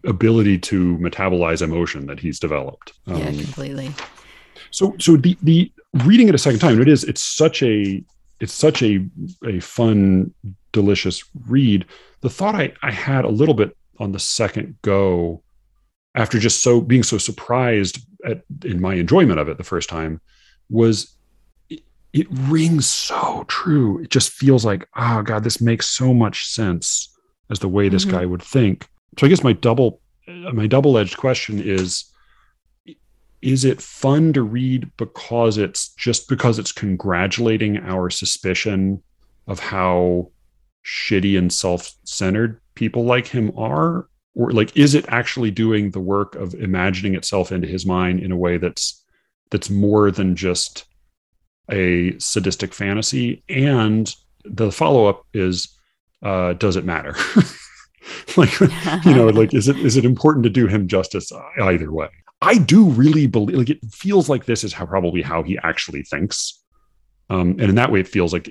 ability 0.04 0.58
to 0.58 0.96
metabolize 0.98 1.60
emotion 1.60 2.06
that 2.06 2.18
he's 2.18 2.40
developed. 2.40 2.92
Um, 3.06 3.18
yeah, 3.18 3.30
completely. 3.30 3.92
So, 4.70 4.96
so 4.98 5.16
the 5.16 5.36
the 5.42 5.70
reading 6.04 6.28
it 6.28 6.34
a 6.34 6.38
second 6.38 6.60
time, 6.60 6.80
it 6.80 6.88
is 6.88 7.04
it's 7.04 7.22
such 7.22 7.62
a 7.62 8.02
it's 8.40 8.52
such 8.52 8.82
a 8.82 9.06
a 9.46 9.60
fun, 9.60 10.34
delicious 10.72 11.22
read. 11.46 11.86
The 12.20 12.30
thought 12.30 12.54
I 12.54 12.72
I 12.82 12.90
had 12.90 13.24
a 13.24 13.28
little 13.28 13.54
bit 13.54 13.76
on 13.98 14.12
the 14.12 14.18
second 14.18 14.76
go 14.82 15.42
after 16.14 16.38
just 16.38 16.62
so 16.62 16.80
being 16.80 17.02
so 17.02 17.18
surprised 17.18 17.98
at 18.24 18.42
in 18.64 18.80
my 18.80 18.94
enjoyment 18.94 19.38
of 19.38 19.48
it 19.48 19.58
the 19.58 19.64
first 19.64 19.88
time 19.88 20.20
was 20.70 21.16
it, 21.68 21.82
it 22.12 22.26
rings 22.30 22.88
so 22.88 23.44
true 23.48 23.98
it 23.98 24.10
just 24.10 24.30
feels 24.30 24.64
like 24.64 24.88
oh 24.96 25.22
god 25.22 25.44
this 25.44 25.60
makes 25.60 25.86
so 25.86 26.14
much 26.14 26.46
sense 26.46 27.14
as 27.50 27.58
the 27.58 27.68
way 27.68 27.88
this 27.88 28.04
mm-hmm. 28.04 28.16
guy 28.16 28.26
would 28.26 28.42
think 28.42 28.88
so 29.18 29.26
i 29.26 29.28
guess 29.28 29.44
my 29.44 29.52
double 29.52 30.00
my 30.52 30.66
double-edged 30.66 31.18
question 31.18 31.60
is 31.60 32.04
is 33.44 33.62
it 33.62 33.82
fun 33.82 34.32
to 34.32 34.42
read 34.42 34.90
because 34.96 35.58
it's 35.58 35.92
just 35.96 36.30
because 36.30 36.58
it's 36.58 36.72
congratulating 36.72 37.76
our 37.76 38.08
suspicion 38.08 39.02
of 39.46 39.60
how 39.60 40.30
shitty 40.82 41.36
and 41.36 41.52
self-centered 41.52 42.58
people 42.74 43.04
like 43.04 43.26
him 43.26 43.52
are? 43.56 44.08
Or 44.34 44.50
like 44.50 44.74
is 44.74 44.94
it 44.94 45.04
actually 45.08 45.50
doing 45.50 45.90
the 45.90 46.00
work 46.00 46.34
of 46.36 46.54
imagining 46.54 47.14
itself 47.14 47.52
into 47.52 47.68
his 47.68 47.84
mind 47.84 48.20
in 48.20 48.32
a 48.32 48.36
way 48.36 48.56
that's 48.56 49.04
that's 49.50 49.68
more 49.68 50.10
than 50.10 50.34
just 50.36 50.86
a 51.70 52.18
sadistic 52.18 52.72
fantasy? 52.72 53.44
And 53.50 54.12
the 54.44 54.72
follow-up 54.72 55.26
is 55.34 55.68
uh, 56.22 56.54
does 56.54 56.76
it 56.76 56.84
matter? 56.86 57.14
Like 58.36 58.60
you 58.60 59.14
know 59.14 59.28
like 59.28 59.54
is 59.54 59.66
it 59.66 59.78
is 59.78 59.96
it 59.96 60.04
important 60.04 60.44
to 60.44 60.50
do 60.50 60.66
him 60.66 60.88
justice 60.88 61.32
either 61.58 61.90
way 61.90 62.08
i 62.44 62.56
do 62.58 62.84
really 62.90 63.26
believe 63.26 63.56
like 63.56 63.70
it 63.70 63.78
feels 63.90 64.28
like 64.28 64.44
this 64.44 64.64
is 64.64 64.72
how 64.72 64.86
probably 64.86 65.22
how 65.22 65.42
he 65.42 65.58
actually 65.62 66.02
thinks 66.02 66.60
um, 67.30 67.50
and 67.52 67.62
in 67.62 67.74
that 67.74 67.90
way 67.90 68.00
it 68.00 68.08
feels 68.08 68.32
like 68.32 68.48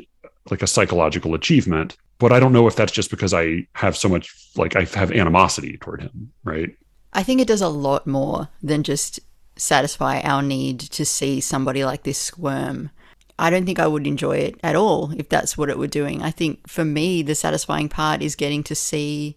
like 0.50 0.62
a 0.62 0.68
psychological 0.68 1.36
achievement 1.36 1.96
but 2.24 2.32
I 2.32 2.40
don't 2.40 2.54
know 2.54 2.68
if 2.68 2.78
that's 2.78 2.94
just 2.94 3.10
because 3.10 3.34
I 3.34 3.68
have 3.74 3.98
so 3.98 4.08
much 4.08 4.34
like 4.56 4.78
I 4.78 4.86
have 4.86 5.12
animosity 5.12 5.78
toward 5.78 6.02
him, 6.02 6.32
right? 6.46 6.74
I 7.12 7.22
think 7.22 7.42
it 7.42 7.50
does 7.50 7.62
a 7.62 7.68
lot 7.68 8.08
more 8.08 8.48
than 8.62 8.84
just 8.84 9.20
satisfy 9.58 10.22
our 10.22 10.42
need 10.42 10.80
to 10.80 11.06
see 11.06 11.42
somebody 11.42 11.84
like 11.84 12.04
this 12.04 12.18
squirm. 12.18 12.92
I 13.38 13.50
don't 13.50 13.66
think 13.66 13.78
I 13.78 13.88
would 13.88 14.08
enjoy 14.08 14.38
it 14.38 14.56
at 14.64 14.76
all 14.76 15.12
if 15.18 15.28
that's 15.28 15.58
what 15.58 15.70
it 15.70 15.78
were 15.78 15.88
doing. 15.88 16.22
I 16.22 16.32
think 16.32 16.68
for 16.68 16.86
me, 16.86 17.24
the 17.24 17.36
satisfying 17.36 17.90
part 17.90 18.22
is 18.22 18.38
getting 18.38 18.64
to 18.64 18.76
see, 18.76 19.36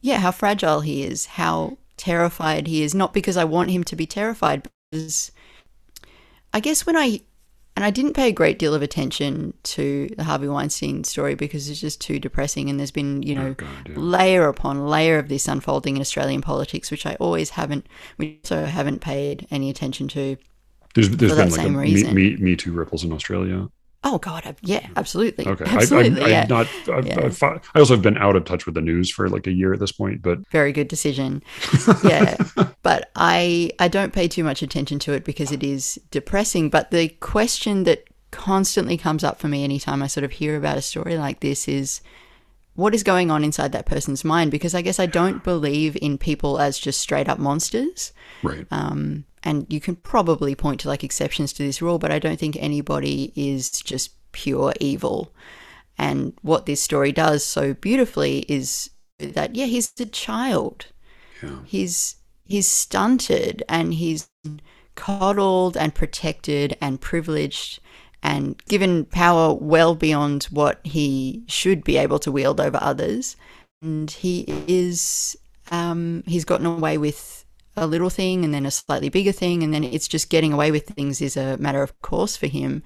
yeah, 0.00 0.18
how 0.18 0.32
fragile 0.32 0.80
he 0.80 1.04
is, 1.04 1.26
how 1.26 1.78
terrified 2.00 2.66
he 2.66 2.82
is. 2.82 2.94
Not 2.94 3.12
because 3.12 3.36
I 3.36 3.44
want 3.44 3.70
him 3.70 3.84
to 3.84 3.94
be 3.94 4.06
terrified, 4.06 4.66
because 4.90 5.30
I 6.52 6.60
guess 6.60 6.86
when 6.86 6.96
I 6.96 7.20
and 7.76 7.84
I 7.84 7.90
didn't 7.90 8.14
pay 8.14 8.28
a 8.28 8.32
great 8.32 8.58
deal 8.58 8.74
of 8.74 8.82
attention 8.82 9.54
to 9.62 10.08
the 10.16 10.24
Harvey 10.24 10.48
Weinstein 10.48 11.04
story 11.04 11.34
because 11.34 11.70
it's 11.70 11.80
just 11.80 12.00
too 12.00 12.18
depressing. 12.18 12.68
And 12.68 12.78
there's 12.78 12.90
been, 12.90 13.22
you 13.22 13.34
oh, 13.36 13.42
know, 13.42 13.48
oh 13.48 13.54
God, 13.54 13.88
yeah. 13.88 13.94
layer 13.96 14.48
upon 14.48 14.86
layer 14.86 15.18
of 15.18 15.28
this 15.28 15.46
unfolding 15.46 15.96
in 15.96 16.00
Australian 16.00 16.42
politics, 16.42 16.90
which 16.90 17.06
I 17.06 17.14
always 17.20 17.50
haven't, 17.50 17.86
we 18.18 18.40
I 18.50 18.56
haven't 18.62 19.00
paid 19.00 19.46
any 19.50 19.70
attention 19.70 20.08
to. 20.08 20.36
There's, 20.94 21.08
there's 21.10 21.36
been 21.36 21.50
like 21.50 21.66
a 21.66 21.70
me, 21.70 22.04
me, 22.12 22.36
me 22.36 22.56
Too 22.56 22.72
ripples 22.72 23.04
in 23.04 23.12
Australia. 23.12 23.68
Oh 24.02 24.18
God, 24.18 24.44
I, 24.46 24.54
yeah, 24.62 24.86
absolutely. 24.96 25.46
Okay, 25.46 25.64
absolutely. 25.66 26.22
I, 26.22 26.26
I, 26.26 26.28
yeah. 26.28 26.46
Not. 26.48 26.66
I, 26.88 27.00
Yeah. 27.00 27.20
I, 27.26 27.28
fi- 27.28 27.60
I 27.74 27.78
also 27.80 27.94
have 27.94 28.02
been 28.02 28.16
out 28.16 28.34
of 28.34 28.44
touch 28.46 28.64
with 28.64 28.74
the 28.74 28.80
news 28.80 29.10
for 29.10 29.28
like 29.28 29.46
a 29.46 29.52
year 29.52 29.74
at 29.74 29.78
this 29.80 29.92
point, 29.92 30.22
but 30.22 30.38
Very 30.50 30.72
good 30.72 30.88
decision. 30.88 31.42
Yeah, 32.04 32.36
but 32.82 33.10
I 33.14 33.70
I 33.78 33.88
don't 33.88 34.12
pay 34.12 34.26
too 34.26 34.42
much 34.44 34.62
attention 34.62 34.98
to 35.00 35.12
it 35.12 35.24
because 35.24 35.52
it 35.52 35.62
is 35.62 36.00
depressing. 36.10 36.70
But 36.70 36.90
the 36.90 37.08
question 37.08 37.84
that 37.84 38.04
constantly 38.30 38.96
comes 38.96 39.22
up 39.24 39.38
for 39.38 39.48
me 39.48 39.64
anytime 39.64 40.02
I 40.02 40.06
sort 40.06 40.24
of 40.24 40.30
hear 40.32 40.56
about 40.56 40.78
a 40.78 40.82
story 40.82 41.18
like 41.18 41.40
this 41.40 41.68
is 41.68 42.00
what 42.74 42.94
is 42.94 43.02
going 43.02 43.30
on 43.30 43.44
inside 43.44 43.72
that 43.72 43.86
person's 43.86 44.24
mind 44.24 44.50
because 44.50 44.74
I 44.74 44.80
guess 44.82 44.98
I 44.98 45.06
don't 45.06 45.44
believe 45.44 45.98
in 46.00 46.16
people 46.16 46.58
as 46.58 46.78
just 46.78 47.00
straight 47.00 47.28
up 47.28 47.38
monsters. 47.38 48.12
right. 48.42 48.66
Um, 48.70 49.24
and 49.42 49.66
you 49.68 49.80
can 49.80 49.96
probably 49.96 50.54
point 50.54 50.80
to 50.80 50.88
like 50.88 51.04
exceptions 51.04 51.52
to 51.54 51.62
this 51.62 51.80
rule, 51.80 51.98
but 51.98 52.10
I 52.10 52.18
don't 52.18 52.38
think 52.38 52.56
anybody 52.56 53.32
is 53.34 53.70
just 53.70 54.10
pure 54.32 54.72
evil. 54.80 55.32
And 55.98 56.34
what 56.42 56.66
this 56.66 56.82
story 56.82 57.12
does 57.12 57.44
so 57.44 57.74
beautifully 57.74 58.40
is 58.48 58.90
that 59.18 59.54
yeah, 59.54 59.66
he's 59.66 59.92
a 60.00 60.06
child. 60.06 60.86
Yeah. 61.42 61.58
He's 61.64 62.16
he's 62.44 62.68
stunted 62.68 63.62
and 63.68 63.94
he's 63.94 64.28
coddled 64.94 65.76
and 65.76 65.94
protected 65.94 66.76
and 66.80 67.00
privileged 67.00 67.80
and 68.22 68.62
given 68.66 69.04
power 69.06 69.54
well 69.54 69.94
beyond 69.94 70.44
what 70.44 70.80
he 70.84 71.42
should 71.48 71.84
be 71.84 71.96
able 71.96 72.18
to 72.18 72.32
wield 72.32 72.60
over 72.60 72.78
others. 72.80 73.36
And 73.80 74.10
he 74.10 74.44
is 74.66 75.36
um, 75.70 76.22
he's 76.26 76.44
gotten 76.44 76.66
away 76.66 76.98
with 76.98 77.44
a 77.76 77.86
little 77.86 78.10
thing 78.10 78.44
and 78.44 78.52
then 78.52 78.66
a 78.66 78.70
slightly 78.70 79.08
bigger 79.08 79.32
thing, 79.32 79.62
and 79.62 79.72
then 79.72 79.84
it's 79.84 80.08
just 80.08 80.30
getting 80.30 80.52
away 80.52 80.70
with 80.70 80.86
things 80.86 81.20
is 81.20 81.36
a 81.36 81.56
matter 81.58 81.82
of 81.82 82.00
course 82.02 82.36
for 82.36 82.46
him. 82.46 82.82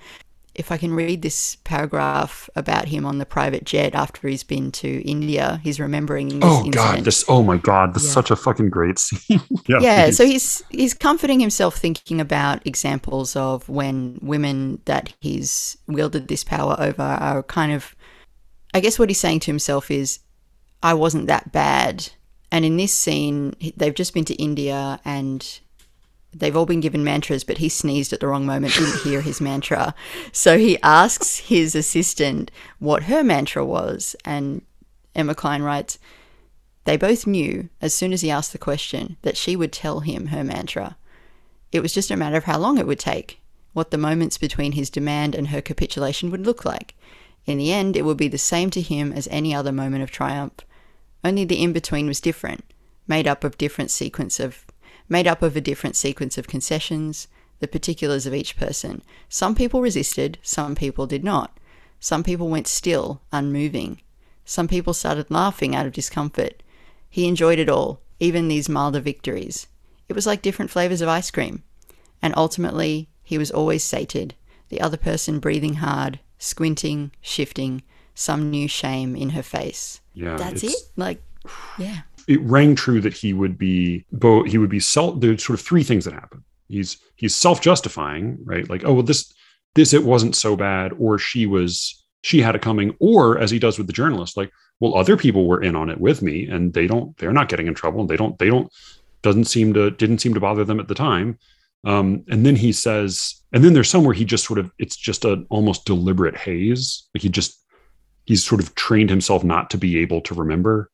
If 0.55 0.71
I 0.71 0.77
can 0.77 0.95
read 0.95 1.23
this 1.23 1.57
paragraph 1.65 2.49
about 2.55 2.87
him 2.87 3.05
on 3.05 3.19
the 3.19 3.27
private 3.27 3.65
jet 3.65 3.93
after 3.93 4.29
he's 4.29 4.45
been 4.45 4.71
to 4.73 5.03
India, 5.03 5.61
he's 5.65 5.81
remembering 5.81 6.29
this 6.29 6.45
Oh 6.45 6.59
incident. 6.59 6.75
God, 6.75 7.05
this. 7.05 7.25
Oh 7.29 7.43
my 7.43 7.57
God, 7.57 7.93
this 7.93 8.05
is 8.05 8.13
such 8.13 8.31
a 8.31 8.37
fucking 8.37 8.71
great 8.71 9.01
scene. 9.01 9.41
yeah. 9.67 9.79
yeah, 9.81 10.11
so 10.11 10.25
he's 10.25 10.63
he's 10.71 10.95
comforting 10.95 11.41
himself 11.41 11.75
thinking 11.77 12.21
about 12.21 12.65
examples 12.65 13.35
of 13.35 13.69
when 13.69 14.21
women 14.23 14.81
that 14.85 15.13
he's 15.21 15.77
wielded 15.89 16.29
this 16.29 16.45
power 16.45 16.77
over 16.79 17.03
are 17.03 17.43
kind 17.43 17.73
of 17.73 17.97
I 18.75 18.81
guess 18.81 18.99
what 18.99 19.09
he's 19.09 19.21
saying 19.21 19.41
to 19.41 19.51
himself 19.51 19.91
is 19.91 20.21
I 20.85 20.95
wasn't 20.95 21.29
that 21.29 21.51
bad. 21.51 22.11
And 22.55 22.65
in 22.65 22.77
this 22.77 22.95
scene, 22.95 23.57
they've 23.77 23.93
just 23.93 24.15
been 24.15 24.25
to 24.27 24.35
India 24.35 25.01
and 25.05 25.59
they've 26.33 26.57
all 26.57 26.67
been 26.67 26.79
given 26.79 27.03
mantras, 27.03 27.43
but 27.43 27.59
he 27.59 27.69
sneezed 27.69 28.13
at 28.13 28.21
the 28.21 28.29
wrong 28.29 28.47
moment, 28.47 28.75
didn't 28.75 29.01
hear 29.01 29.23
his 29.23 29.41
mantra. 29.41 29.93
So 30.31 30.57
he 30.57 30.81
asks 30.81 31.39
his 31.39 31.75
assistant 31.75 32.53
what 32.79 33.03
her 33.05 33.25
mantra 33.25 33.67
was. 33.67 34.15
And 34.25 34.63
Emma 35.17 35.35
Cline 35.35 35.63
writes, 35.63 35.99
they 36.85 36.97
both 36.97 37.27
knew, 37.27 37.71
as 37.83 37.93
soon 37.93 38.13
as 38.13 38.21
he 38.21 38.31
asked 38.31 38.53
the 38.53 38.59
question, 38.59 39.17
that 39.23 39.37
she 39.37 39.57
would 39.57 39.73
tell 39.73 39.99
him 39.99 40.27
her 40.27 40.45
mantra. 40.45 40.97
It 41.73 41.81
was 41.81 41.93
just 41.93 42.13
a 42.13 42.17
matter 42.17 42.37
of 42.37 42.45
how 42.45 42.61
long 42.61 42.79
it 42.79 42.87
would 42.87 43.01
take, 43.01 43.41
what 43.73 43.91
the 43.91 43.99
moments 43.99 44.39
between 44.39 44.73
his 44.73 44.91
demand 44.91 45.35
and 45.35 45.49
her 45.49 45.61
capitulation 45.61 46.31
would 46.31 46.47
look 46.47 46.65
like. 46.65 46.95
In 47.47 47.59
the 47.59 47.73
end, 47.73 47.97
it 47.97 48.05
would 48.05 48.17
be 48.17 48.29
the 48.29 48.39
same 48.39 48.71
to 48.71 48.81
him 48.81 49.13
as 49.13 49.27
any 49.33 49.53
other 49.53 49.73
moment 49.73 50.05
of 50.05 50.13
triumph. 50.13 50.55
Only 51.25 51.45
the 51.45 51.63
in 51.63 51.73
between 51.73 52.07
was 52.07 52.21
different, 52.21 52.65
made 53.09 53.27
up 53.27 53.45
of 53.45 53.57
different 53.57 53.91
sequence 53.91 54.39
of 54.39 54.67
made 55.09 55.27
up 55.27 55.43
of 55.43 55.57
a 55.57 55.61
different 55.61 55.97
sequence 55.97 56.39
of 56.39 56.47
concessions, 56.47 57.29
the 57.61 57.69
particulars 57.69 58.27
of 58.27 58.35
each 58.35 58.57
person. 58.57 59.03
Some 59.29 59.55
people 59.55 59.81
resisted, 59.81 60.39
some 60.43 60.75
people 60.75 61.07
did 61.07 61.25
not. 61.25 61.59
Some 62.01 62.23
people 62.23 62.49
went 62.49 62.67
still, 62.67 63.23
unmoving. 63.33 64.01
Some 64.45 64.69
people 64.69 64.93
started 64.93 65.31
laughing 65.31 65.75
out 65.75 65.87
of 65.87 65.93
discomfort. 65.93 66.63
He 67.09 67.27
enjoyed 67.27 67.59
it 67.59 67.69
all, 67.69 68.01
even 68.21 68.49
these 68.49 68.69
milder 68.69 69.01
victories. 69.01 69.67
It 70.09 70.15
was 70.15 70.27
like 70.27 70.43
different 70.43 70.71
flavors 70.71 71.01
of 71.01 71.09
ice 71.09 71.31
cream. 71.31 71.63
And 72.21 72.35
ultimately, 72.37 73.09
he 73.23 73.39
was 73.39 73.51
always 73.51 73.83
sated, 73.83 74.35
the 74.69 74.81
other 74.81 74.97
person 74.97 75.39
breathing 75.39 75.75
hard, 75.75 76.19
squinting, 76.39 77.13
shifting, 77.21 77.83
some 78.15 78.51
new 78.51 78.69
shame 78.69 79.17
in 79.17 79.31
her 79.31 79.43
face. 79.43 80.01
yeah. 80.15 80.37
That's 80.37 80.63
it? 80.63 80.77
Like, 80.97 81.23
yeah. 81.79 82.01
it 82.29 82.41
rang 82.43 82.75
true 82.75 83.01
that 83.01 83.13
he 83.13 83.33
would 83.33 83.59
be 83.59 84.05
both 84.13 84.47
he 84.47 84.59
would 84.59 84.71
be 84.71 84.81
self 84.81 85.21
there's 85.21 85.45
sort 85.45 85.59
of 85.59 85.65
three 85.65 85.83
things 85.83 86.05
that 86.05 86.15
happen 86.15 86.43
he's 86.69 86.97
he's 87.17 87.35
self-justifying 87.35 88.39
right 88.45 88.69
like 88.71 88.85
oh 88.85 88.95
well 88.95 89.03
this 89.03 89.33
this 89.75 89.93
it 89.93 90.05
wasn't 90.05 90.35
so 90.35 90.57
bad 90.57 90.93
or 90.99 91.19
she 91.19 91.47
was 91.47 92.03
she 92.23 92.41
had 92.41 92.55
it 92.55 92.63
coming 92.63 92.95
or 92.99 93.39
as 93.39 93.51
he 93.51 93.59
does 93.59 93.77
with 93.77 93.87
the 93.87 93.93
journalist 93.93 94.37
like 94.37 94.51
well 94.81 94.97
other 94.97 95.17
people 95.17 95.47
were 95.47 95.63
in 95.63 95.77
on 95.77 95.91
it 95.91 96.01
with 96.01 96.23
me 96.23 96.47
and 96.47 96.73
they 96.73 96.87
don't 96.87 97.17
they're 97.19 97.33
not 97.33 97.49
getting 97.49 97.67
in 97.67 97.75
trouble 97.75 98.01
and 98.01 98.09
they 98.09 98.17
don't 98.17 98.39
they 98.39 98.49
don't 98.49 98.73
doesn't 99.23 99.45
seem 99.45 99.75
to 99.75 99.91
didn't 99.91 100.19
seem 100.19 100.35
to 100.35 100.41
bother 100.41 100.65
them 100.65 100.81
at 100.81 100.89
the 100.89 100.95
time 100.95 101.39
um, 101.87 102.25
and 102.29 102.47
then 102.47 102.57
he 102.57 102.73
says 102.73 103.43
and 103.53 103.63
then 103.63 103.75
there's 103.75 103.91
somewhere 103.91 104.15
he 104.15 104.25
just 104.25 104.45
sort 104.47 104.59
of 104.59 104.71
it's 104.79 104.97
just 104.97 105.25
an 105.25 105.47
almost 105.51 105.85
deliberate 105.85 106.37
haze 106.37 107.09
like 107.15 107.23
he 107.23 107.29
just 107.29 107.64
he's 108.25 108.45
sort 108.45 108.61
of 108.61 108.75
trained 108.75 109.11
himself 109.11 109.45
not 109.45 109.71
to 109.71 109.79
be 109.79 109.99
able 109.99 110.21
to 110.23 110.35
remember. 110.35 110.91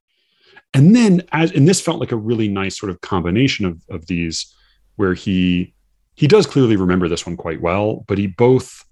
And 0.75 0.95
then 0.95 1.23
as 1.33 1.51
and 1.53 1.67
this 1.67 1.81
felt 1.81 2.01
like 2.01 2.13
a 2.13 2.17
really 2.17 2.49
nice 2.49 2.79
sort 2.79 2.91
of 2.91 3.01
combination 3.01 3.67
of 3.67 3.83
of 3.91 4.07
these 4.07 4.55
where 4.97 5.15
he 5.15 5.75
he 6.15 6.27
does 6.27 6.47
clearly 6.47 6.77
remember 6.77 7.09
this 7.09 7.27
one 7.27 7.37
quite 7.37 7.61
well 7.61 8.05
but 8.07 8.19
he 8.19 8.27
both 8.27 8.85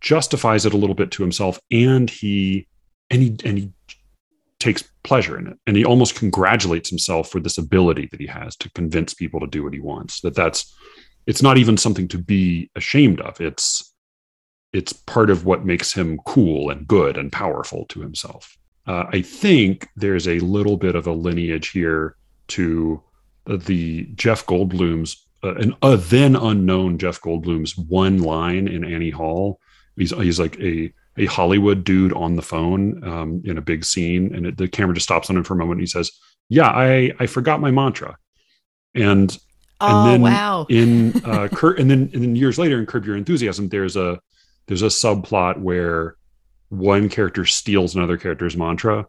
justifies 0.00 0.66
it 0.66 0.74
a 0.74 0.76
little 0.76 0.94
bit 0.94 1.10
to 1.12 1.22
himself 1.22 1.58
and 1.70 2.10
he 2.10 2.66
and 3.10 3.22
he 3.22 3.36
and 3.44 3.58
he 3.58 3.72
takes 4.58 4.84
pleasure 5.02 5.38
in 5.38 5.46
it. 5.46 5.58
And 5.66 5.76
he 5.76 5.84
almost 5.84 6.16
congratulates 6.16 6.90
himself 6.90 7.30
for 7.30 7.40
this 7.40 7.58
ability 7.58 8.08
that 8.10 8.20
he 8.20 8.26
has 8.26 8.56
to 8.56 8.70
convince 8.72 9.14
people 9.14 9.40
to 9.40 9.46
do 9.46 9.62
what 9.62 9.72
he 9.72 9.80
wants 9.80 10.20
that 10.20 10.34
that's 10.34 10.74
it's 11.26 11.42
not 11.42 11.58
even 11.58 11.76
something 11.76 12.08
to 12.08 12.18
be 12.18 12.70
ashamed 12.76 13.20
of. 13.20 13.40
It's 13.40 13.92
it's 14.76 14.92
part 14.92 15.30
of 15.30 15.44
what 15.44 15.64
makes 15.64 15.92
him 15.92 16.18
cool 16.26 16.70
and 16.70 16.86
good 16.86 17.16
and 17.16 17.32
powerful 17.32 17.84
to 17.86 18.00
himself 18.00 18.56
uh, 18.86 19.06
I 19.12 19.20
think 19.20 19.88
there's 19.96 20.28
a 20.28 20.38
little 20.40 20.76
bit 20.76 20.94
of 20.94 21.06
a 21.06 21.12
lineage 21.12 21.70
here 21.70 22.14
to 22.48 23.02
the 23.46 24.04
Jeff 24.14 24.46
Goldblum's, 24.46 25.26
uh, 25.42 25.54
an, 25.56 25.74
a 25.82 25.96
then 25.96 26.36
unknown 26.36 26.98
Jeff 26.98 27.20
Goldblum's 27.20 27.76
one 27.76 28.18
line 28.18 28.68
in 28.68 28.84
Annie 28.84 29.10
Hall. 29.10 29.60
He's 29.96 30.10
he's 30.10 30.38
like 30.38 30.58
a 30.60 30.92
a 31.16 31.26
Hollywood 31.26 31.82
dude 31.84 32.12
on 32.12 32.36
the 32.36 32.42
phone 32.42 33.02
um, 33.02 33.42
in 33.44 33.58
a 33.58 33.62
big 33.62 33.84
scene, 33.84 34.34
and 34.34 34.46
it, 34.46 34.56
the 34.56 34.68
camera 34.68 34.94
just 34.94 35.06
stops 35.06 35.30
on 35.30 35.36
him 35.36 35.44
for 35.44 35.54
a 35.54 35.56
moment. 35.56 35.78
And 35.78 35.82
he 35.82 35.86
says, 35.86 36.12
"Yeah, 36.48 36.68
I 36.68 37.12
I 37.18 37.26
forgot 37.26 37.60
my 37.60 37.70
mantra," 37.70 38.16
and 38.94 39.36
Oh, 39.78 40.04
and 40.04 40.10
then 40.10 40.32
wow. 40.32 40.66
in 40.70 41.12
uh 41.24 41.48
Cur- 41.48 41.74
and 41.74 41.90
then 41.90 42.10
and 42.14 42.22
then 42.22 42.36
years 42.36 42.58
later 42.58 42.78
in 42.78 42.86
Curb 42.86 43.04
Your 43.04 43.16
Enthusiasm, 43.16 43.68
there's 43.68 43.96
a 43.96 44.18
there's 44.66 44.82
a 44.82 44.86
subplot 44.86 45.60
where 45.60 46.16
one 46.68 47.08
character 47.08 47.44
steals 47.44 47.94
another 47.94 48.16
character's 48.16 48.56
mantra. 48.56 49.06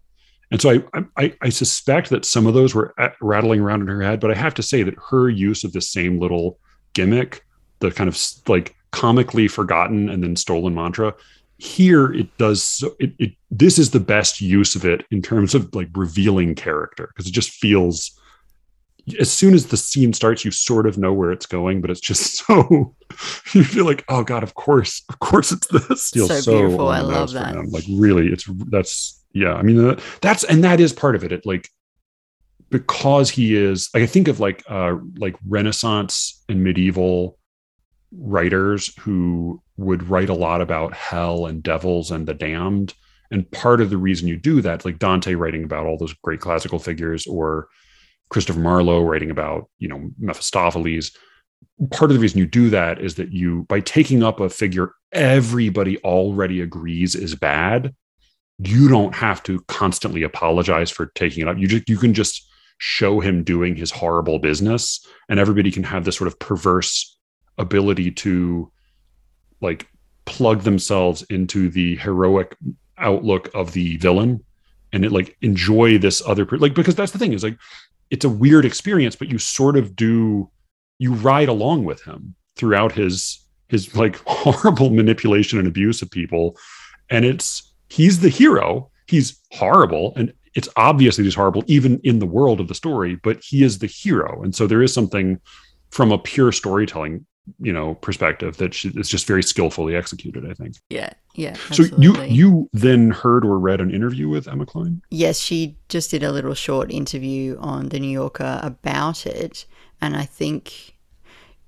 And 0.51 0.61
so 0.61 0.81
I, 0.93 1.03
I 1.17 1.33
I 1.41 1.49
suspect 1.49 2.09
that 2.09 2.23
some 2.23 2.47
of 2.47 2.53
those 2.53 2.73
were 2.73 2.93
at- 2.97 3.15
rattling 3.19 3.59
around 3.59 3.81
in 3.81 3.87
her 3.87 4.01
head, 4.01 4.19
but 4.19 4.31
I 4.31 4.35
have 4.35 4.53
to 4.55 4.63
say 4.63 4.83
that 4.83 4.95
her 5.09 5.29
use 5.29 5.63
of 5.63 5.73
the 5.73 5.81
same 5.81 6.19
little 6.19 6.59
gimmick, 6.93 7.45
the 7.79 7.91
kind 7.91 8.07
of 8.07 8.17
like 8.47 8.75
comically 8.91 9.47
forgotten 9.47 10.07
and 10.09 10.23
then 10.23 10.35
stolen 10.35 10.73
mantra, 10.73 11.13
here 11.57 12.13
it 12.13 12.37
does 12.37 12.83
it, 12.99 13.13
it 13.19 13.31
this 13.49 13.79
is 13.79 13.91
the 13.91 13.99
best 13.99 14.39
use 14.39 14.75
of 14.75 14.85
it 14.85 15.05
in 15.11 15.21
terms 15.21 15.55
of 15.55 15.73
like 15.73 15.89
revealing 15.95 16.55
character 16.55 17.07
because 17.07 17.27
it 17.27 17.33
just 17.33 17.49
feels 17.49 18.16
as 19.19 19.31
soon 19.31 19.53
as 19.53 19.67
the 19.67 19.77
scene 19.77 20.13
starts, 20.13 20.43
you 20.43 20.51
sort 20.51 20.85
of 20.85 20.97
know 20.97 21.13
where 21.13 21.31
it's 21.31 21.45
going, 21.45 21.81
but 21.81 21.89
it's 21.89 21.99
just 21.99 22.37
so 22.45 22.95
you 23.53 23.63
feel 23.63 23.85
like, 23.85 24.03
oh 24.09 24.23
god, 24.23 24.43
of 24.43 24.53
course, 24.55 25.03
of 25.09 25.19
course, 25.19 25.51
it's 25.51 25.67
this. 25.67 26.09
Feels 26.11 26.43
So 26.43 26.51
beautiful. 26.51 26.89
I 26.89 27.01
love 27.01 27.31
that. 27.33 27.55
him. 27.55 27.69
Like 27.69 27.85
really, 27.89 28.27
it's 28.27 28.45
that's 28.69 29.23
yeah. 29.33 29.53
I 29.53 29.61
mean, 29.61 29.89
uh, 29.89 29.99
that's 30.21 30.43
and 30.43 30.63
that 30.63 30.79
is 30.79 30.93
part 30.93 31.15
of 31.15 31.23
it. 31.23 31.31
It 31.31 31.45
like 31.45 31.69
because 32.69 33.29
he 33.29 33.55
is. 33.55 33.89
Like, 33.93 34.03
I 34.03 34.07
think 34.07 34.27
of 34.27 34.39
like 34.39 34.63
uh 34.69 34.95
like 35.17 35.35
Renaissance 35.47 36.43
and 36.49 36.63
medieval 36.63 37.37
writers 38.11 38.95
who 38.99 39.61
would 39.77 40.09
write 40.09 40.29
a 40.29 40.33
lot 40.33 40.61
about 40.61 40.93
hell 40.93 41.45
and 41.45 41.61
devils 41.63 42.11
and 42.11 42.27
the 42.27 42.33
damned. 42.33 42.93
And 43.29 43.49
part 43.51 43.81
of 43.81 43.89
the 43.89 43.97
reason 43.97 44.27
you 44.27 44.37
do 44.37 44.61
that, 44.61 44.85
like 44.85 44.99
Dante 44.99 45.33
writing 45.33 45.63
about 45.65 45.85
all 45.85 45.97
those 45.97 46.13
great 46.13 46.39
classical 46.39 46.79
figures, 46.79 47.27
or 47.27 47.67
Christopher 48.29 48.59
Marlowe 48.59 49.03
writing 49.03 49.31
about, 49.31 49.69
you 49.79 49.87
know, 49.87 50.09
Mephistopheles. 50.19 51.11
Part 51.91 52.11
of 52.11 52.15
the 52.15 52.21
reason 52.21 52.39
you 52.39 52.45
do 52.45 52.69
that 52.69 52.99
is 52.99 53.15
that 53.15 53.31
you, 53.31 53.63
by 53.63 53.79
taking 53.79 54.23
up 54.23 54.39
a 54.39 54.49
figure 54.49 54.93
everybody 55.11 55.97
already 55.99 56.61
agrees 56.61 57.15
is 57.15 57.35
bad, 57.35 57.95
you 58.59 58.89
don't 58.89 59.15
have 59.15 59.43
to 59.43 59.59
constantly 59.67 60.23
apologize 60.23 60.89
for 60.89 61.07
taking 61.07 61.43
it 61.43 61.47
up. 61.47 61.57
You 61.57 61.67
just 61.67 61.87
you 61.87 61.97
can 61.97 62.13
just 62.13 62.47
show 62.79 63.19
him 63.19 63.43
doing 63.43 63.75
his 63.75 63.91
horrible 63.91 64.39
business, 64.39 65.05
and 65.29 65.39
everybody 65.39 65.71
can 65.71 65.83
have 65.83 66.03
this 66.03 66.17
sort 66.17 66.27
of 66.27 66.39
perverse 66.39 67.17
ability 67.57 68.11
to 68.11 68.71
like 69.61 69.87
plug 70.25 70.61
themselves 70.61 71.23
into 71.23 71.69
the 71.69 71.95
heroic 71.97 72.55
outlook 72.97 73.49
of 73.53 73.73
the 73.73 73.97
villain 73.97 74.43
and 74.91 75.05
it 75.05 75.11
like 75.11 75.35
enjoy 75.41 75.97
this 75.97 76.21
other 76.25 76.45
like 76.57 76.73
because 76.73 76.95
that's 76.95 77.11
the 77.11 77.19
thing 77.19 77.33
is 77.33 77.43
like 77.43 77.57
it's 78.09 78.25
a 78.25 78.29
weird 78.29 78.65
experience 78.65 79.15
but 79.15 79.29
you 79.29 79.37
sort 79.37 79.77
of 79.77 79.95
do 79.95 80.49
you 80.99 81.13
ride 81.13 81.49
along 81.49 81.83
with 81.83 82.03
him 82.03 82.35
throughout 82.55 82.91
his 82.91 83.47
his 83.69 83.95
like 83.95 84.21
horrible 84.27 84.89
manipulation 84.89 85.59
and 85.59 85.67
abuse 85.67 86.01
of 86.01 86.11
people. 86.11 86.57
And 87.09 87.25
it's 87.25 87.73
he's 87.89 88.19
the 88.19 88.29
hero. 88.29 88.89
He's 89.07 89.39
horrible. 89.51 90.13
And 90.15 90.33
it's 90.55 90.69
obvious 90.75 91.17
that 91.17 91.23
he's 91.23 91.35
horrible 91.35 91.63
even 91.67 91.99
in 92.03 92.19
the 92.19 92.25
world 92.25 92.59
of 92.59 92.67
the 92.67 92.73
story 92.73 93.15
but 93.15 93.41
he 93.43 93.63
is 93.63 93.79
the 93.79 93.87
hero. 93.87 94.41
And 94.43 94.55
so 94.55 94.67
there 94.67 94.81
is 94.81 94.93
something 94.93 95.39
from 95.91 96.11
a 96.11 96.17
pure 96.17 96.51
storytelling 96.51 97.25
you 97.59 97.71
know 97.71 97.95
perspective 97.95 98.57
that 98.57 98.73
she, 98.73 98.89
it's 98.95 99.09
just 99.09 99.25
very 99.27 99.41
skillfully 99.43 99.95
executed 99.95 100.49
i 100.49 100.53
think 100.53 100.75
Yeah, 100.89 101.11
yeah. 101.35 101.55
so 101.71 101.83
you 101.97 102.21
you 102.23 102.69
then 102.73 103.11
heard 103.11 103.45
or 103.45 103.57
read 103.59 103.79
an 103.81 103.89
interview 103.93 104.27
with 104.29 104.47
emma 104.47 104.65
cline 104.65 105.01
Yes, 105.09 105.39
she 105.39 105.77
just 105.89 106.11
did 106.11 106.23
a 106.23 106.31
little 106.31 106.53
short 106.53 106.91
interview 106.91 107.57
on 107.59 107.89
the 107.89 107.99
New 107.99 108.09
Yorker 108.09 108.59
about 108.61 109.25
it. 109.25 109.65
And 110.01 110.15
I 110.15 110.25
think, 110.25 110.95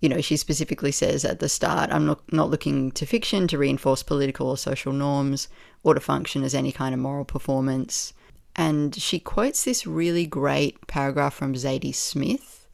you 0.01 0.09
know, 0.09 0.21
she 0.21 0.37
specifically 0.37 0.91
says 0.91 1.25
at 1.25 1.39
the 1.39 1.49
start, 1.49 1.89
I'm 1.91 2.05
not, 2.05 2.21
not 2.31 2.49
looking 2.49 2.91
to 2.91 3.05
fiction 3.05 3.47
to 3.47 3.57
reinforce 3.57 4.03
political 4.03 4.49
or 4.49 4.57
social 4.57 4.93
norms 4.93 5.47
or 5.83 5.93
to 5.93 5.99
function 5.99 6.43
as 6.43 6.53
any 6.53 6.71
kind 6.71 6.93
of 6.93 6.99
moral 6.99 7.25
performance. 7.25 8.13
And 8.55 8.93
she 8.95 9.19
quotes 9.19 9.63
this 9.63 9.87
really 9.87 10.25
great 10.25 10.85
paragraph 10.87 11.33
from 11.33 11.53
Zadie 11.53 11.95
Smith, 11.95 12.67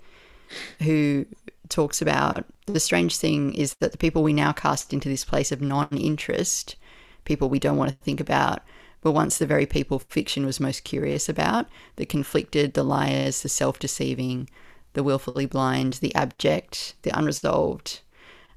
who 0.81 1.25
talks 1.69 2.01
about 2.01 2.45
the 2.65 2.79
strange 2.79 3.17
thing 3.17 3.53
is 3.53 3.75
that 3.79 3.91
the 3.91 3.97
people 3.97 4.23
we 4.23 4.33
now 4.33 4.51
cast 4.51 4.93
into 4.93 5.09
this 5.09 5.25
place 5.25 5.51
of 5.51 5.61
non 5.61 5.89
interest, 5.91 6.75
people 7.23 7.49
we 7.49 7.59
don't 7.59 7.77
want 7.77 7.91
to 7.91 7.97
think 7.97 8.19
about, 8.19 8.61
were 9.03 9.11
once 9.11 9.37
the 9.37 9.45
very 9.45 9.65
people 9.65 9.99
fiction 9.99 10.45
was 10.45 10.59
most 10.59 10.83
curious 10.83 11.29
about 11.29 11.67
the 11.95 12.05
conflicted, 12.05 12.73
the 12.73 12.83
liars, 12.83 13.41
the 13.41 13.49
self 13.49 13.79
deceiving, 13.79 14.49
the 14.93 15.03
willfully 15.03 15.45
blind, 15.45 15.93
the 15.93 16.13
abject, 16.15 16.95
the 17.03 17.17
unresolved. 17.17 17.99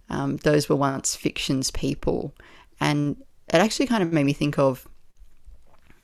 Um, 0.09 0.39
those 0.39 0.69
were 0.69 0.77
once 0.77 1.15
fiction's 1.15 1.71
people. 1.71 2.35
And 2.81 3.17
it 3.53 3.57
actually 3.57 3.87
kind 3.87 4.03
of 4.03 4.13
made 4.13 4.25
me 4.25 4.33
think 4.33 4.59
of 4.59 4.89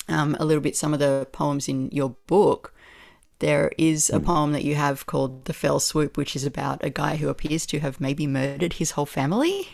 um, 0.09 0.37
a 0.39 0.45
little 0.45 0.63
bit 0.63 0.77
some 0.77 0.93
of 0.93 1.01
the 1.01 1.27
poems 1.33 1.69
in 1.69 1.89
your 1.91 2.11
book. 2.27 2.74
There 3.41 3.73
is 3.77 4.11
a 4.11 4.21
poem 4.21 4.53
that 4.53 4.65
you 4.65 4.75
have 4.77 5.07
called 5.07 5.45
The 5.47 5.53
Fell 5.53 5.81
Swoop, 5.81 6.17
which 6.17 6.37
is 6.37 6.45
about 6.45 6.85
a 6.85 6.91
guy 6.91 7.17
who 7.17 7.29
appears 7.29 7.67
to 7.67 7.81
have 7.81 8.01
maybe 8.01 8.27
murdered 8.27 8.75
his 8.75 8.93
whole 8.93 9.07
family. 9.07 9.69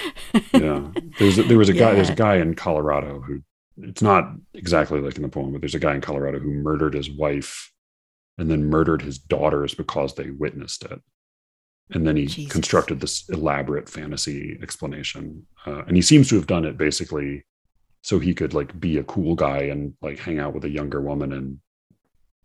yeah 0.52 0.88
there's 1.18 1.38
a, 1.38 1.42
there 1.42 1.58
was 1.58 1.68
a 1.68 1.72
guy 1.74 1.94
there's 1.94 2.10
a 2.10 2.14
guy 2.14 2.36
in 2.36 2.54
colorado 2.54 3.20
who 3.20 3.42
it's 3.78 4.02
not 4.02 4.32
exactly 4.54 5.00
like 5.00 5.16
in 5.16 5.22
the 5.22 5.28
poem 5.28 5.52
but 5.52 5.60
there's 5.60 5.74
a 5.74 5.80
guy 5.80 5.94
in 5.94 6.00
colorado 6.00 6.38
who 6.38 6.50
murdered 6.50 6.94
his 6.94 7.10
wife 7.10 7.72
and 8.38 8.50
then 8.50 8.70
murdered 8.70 9.02
his 9.02 9.18
daughters 9.18 9.74
because 9.74 10.14
they 10.14 10.30
witnessed 10.30 10.84
it 10.84 11.00
and 11.90 12.06
then 12.06 12.16
he 12.16 12.26
Jesus. 12.26 12.52
constructed 12.52 13.00
this 13.00 13.28
elaborate 13.28 13.88
fantasy 13.88 14.58
explanation 14.62 15.46
uh, 15.66 15.82
and 15.86 15.96
he 15.96 16.02
seems 16.02 16.28
to 16.28 16.36
have 16.36 16.46
done 16.46 16.64
it 16.64 16.78
basically 16.78 17.44
so 18.02 18.18
he 18.18 18.34
could 18.34 18.54
like 18.54 18.78
be 18.80 18.98
a 18.98 19.04
cool 19.04 19.34
guy 19.34 19.58
and 19.58 19.94
like 20.00 20.18
hang 20.18 20.38
out 20.38 20.54
with 20.54 20.64
a 20.64 20.70
younger 20.70 21.00
woman 21.00 21.32
and 21.32 21.58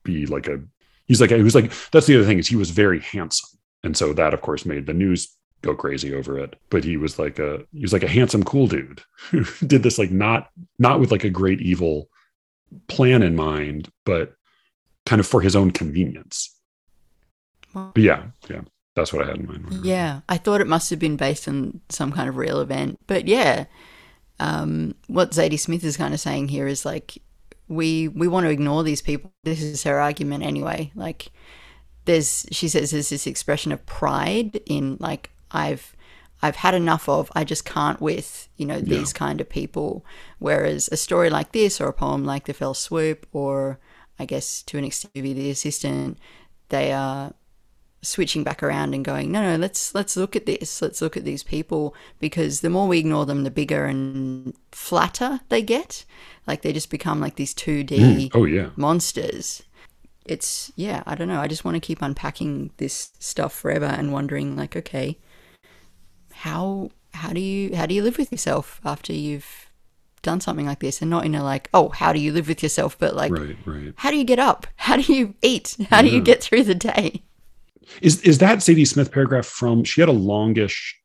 be 0.07 0.25
like 0.25 0.47
a 0.47 0.59
he's 1.05 1.21
like 1.21 1.29
he 1.31 1.43
was 1.43 1.55
like 1.55 1.71
that's 1.91 2.07
the 2.07 2.15
other 2.15 2.25
thing 2.25 2.39
is 2.39 2.47
he 2.47 2.55
was 2.55 2.71
very 2.71 2.99
handsome. 2.99 3.49
And 3.83 3.95
so 3.95 4.13
that 4.13 4.33
of 4.33 4.41
course 4.41 4.65
made 4.65 4.87
the 4.87 4.93
news 4.93 5.29
go 5.61 5.75
crazy 5.75 6.13
over 6.13 6.39
it. 6.39 6.55
But 6.69 6.83
he 6.83 6.97
was 6.97 7.19
like 7.19 7.37
a 7.39 7.63
he 7.73 7.81
was 7.81 7.93
like 7.93 8.03
a 8.03 8.07
handsome 8.07 8.43
cool 8.43 8.67
dude 8.67 9.01
who 9.31 9.43
did 9.65 9.83
this 9.83 9.99
like 9.99 10.11
not 10.11 10.49
not 10.79 10.99
with 10.99 11.11
like 11.11 11.23
a 11.23 11.29
great 11.29 11.61
evil 11.61 12.09
plan 12.87 13.23
in 13.23 13.35
mind 13.35 13.89
but 14.05 14.33
kind 15.05 15.19
of 15.19 15.27
for 15.27 15.41
his 15.41 15.55
own 15.55 15.71
convenience. 15.71 16.53
Well- 17.73 17.93
yeah 17.95 18.23
yeah 18.49 18.61
that's 18.97 19.13
what 19.13 19.23
i 19.23 19.27
had 19.27 19.37
in 19.37 19.45
mind. 19.45 19.85
Yeah, 19.85 20.21
I 20.27 20.37
thought 20.37 20.59
it 20.59 20.67
must 20.67 20.89
have 20.89 20.97
been 20.97 21.17
based 21.17 21.47
on 21.47 21.81
some 21.87 22.11
kind 22.11 22.27
of 22.27 22.35
real 22.35 22.59
event. 22.61 22.99
But 23.05 23.27
yeah, 23.27 23.65
um, 24.39 24.95
what 25.05 25.31
Zadie 25.31 25.59
Smith 25.59 25.83
is 25.83 25.97
kind 25.97 26.15
of 26.15 26.19
saying 26.19 26.47
here 26.47 26.67
is 26.67 26.83
like, 26.83 27.19
we 27.67 28.07
we 28.07 28.27
want 28.27 28.45
to 28.45 28.49
ignore 28.49 28.83
these 28.83 29.01
people. 29.01 29.31
This 29.43 29.61
is 29.61 29.83
her 29.83 29.99
argument 29.99 30.43
anyway. 30.43 30.91
Like, 30.95 31.31
there's 32.05 32.45
she 32.51 32.67
says 32.67 32.91
there's 32.91 33.09
this 33.09 33.27
expression 33.27 33.71
of 33.71 33.85
pride 33.85 34.61
in 34.65 34.97
like 34.99 35.31
I've 35.51 35.95
I've 36.41 36.57
had 36.57 36.73
enough 36.73 37.09
of. 37.09 37.31
I 37.35 37.43
just 37.43 37.65
can't 37.65 37.99
with 37.99 38.47
you 38.57 38.65
know 38.65 38.79
these 38.79 39.13
kind 39.13 39.41
of 39.41 39.49
people. 39.49 40.05
Whereas 40.39 40.89
a 40.91 40.97
story 40.97 41.29
like 41.29 41.51
this 41.51 41.81
or 41.81 41.87
a 41.87 41.93
poem 41.93 42.23
like 42.23 42.45
The 42.45 42.53
Fell 42.53 42.73
Swoop 42.73 43.27
or 43.31 43.79
I 44.19 44.25
guess 44.25 44.63
to 44.63 44.77
an 44.77 44.83
extent 44.83 45.13
The 45.13 45.49
Assistant, 45.49 46.17
they 46.69 46.91
are 46.91 47.33
switching 48.07 48.43
back 48.43 48.63
around 48.63 48.93
and 48.93 49.03
going, 49.03 49.31
no, 49.31 49.41
no, 49.41 49.55
let's 49.57 49.93
let's 49.93 50.15
look 50.17 50.35
at 50.35 50.45
this. 50.45 50.81
Let's 50.81 51.01
look 51.01 51.17
at 51.17 51.25
these 51.25 51.43
people 51.43 51.93
because 52.19 52.61
the 52.61 52.69
more 52.69 52.87
we 52.87 52.99
ignore 52.99 53.25
them, 53.25 53.43
the 53.43 53.51
bigger 53.51 53.85
and 53.85 54.53
flatter 54.71 55.41
they 55.49 55.61
get. 55.61 56.05
Like 56.47 56.61
they 56.61 56.71
just 56.73 56.89
become 56.89 57.19
like 57.19 57.35
these 57.35 57.53
two 57.53 57.83
D 57.83 57.97
Mm. 57.97 58.31
oh 58.33 58.45
yeah 58.45 58.69
monsters. 58.75 59.63
It's 60.25 60.71
yeah, 60.75 61.03
I 61.05 61.15
don't 61.15 61.27
know. 61.27 61.41
I 61.41 61.47
just 61.47 61.65
want 61.65 61.75
to 61.75 61.81
keep 61.81 62.01
unpacking 62.01 62.71
this 62.77 63.11
stuff 63.19 63.53
forever 63.53 63.85
and 63.85 64.11
wondering 64.11 64.55
like, 64.55 64.75
okay, 64.75 65.17
how 66.33 66.91
how 67.13 67.33
do 67.33 67.39
you 67.39 67.75
how 67.75 67.85
do 67.85 67.93
you 67.95 68.03
live 68.03 68.17
with 68.17 68.31
yourself 68.31 68.79
after 68.85 69.13
you've 69.13 69.65
done 70.23 70.41
something 70.41 70.65
like 70.65 70.79
this 70.79 71.01
and 71.01 71.09
not 71.09 71.25
in 71.25 71.35
a 71.35 71.43
like, 71.43 71.69
oh, 71.73 71.89
how 71.89 72.11
do 72.11 72.19
you 72.19 72.31
live 72.33 72.47
with 72.47 72.61
yourself, 72.63 72.97
but 72.99 73.15
like 73.15 73.31
right 73.31 73.57
right 73.65 73.93
how 73.97 74.11
do 74.11 74.17
you 74.17 74.23
get 74.25 74.39
up? 74.39 74.67
How 74.75 74.97
do 74.97 75.13
you 75.13 75.35
eat? 75.41 75.75
How 75.89 76.01
do 76.01 76.09
you 76.09 76.21
get 76.21 76.41
through 76.41 76.63
the 76.63 76.75
day? 76.75 77.23
Is 78.01 78.21
is 78.21 78.37
that 78.39 78.59
Zadie 78.59 78.87
Smith 78.87 79.11
paragraph 79.11 79.45
from? 79.45 79.83
She 79.83 80.01
had 80.01 80.09
a 80.09 80.13
longish 80.13 80.95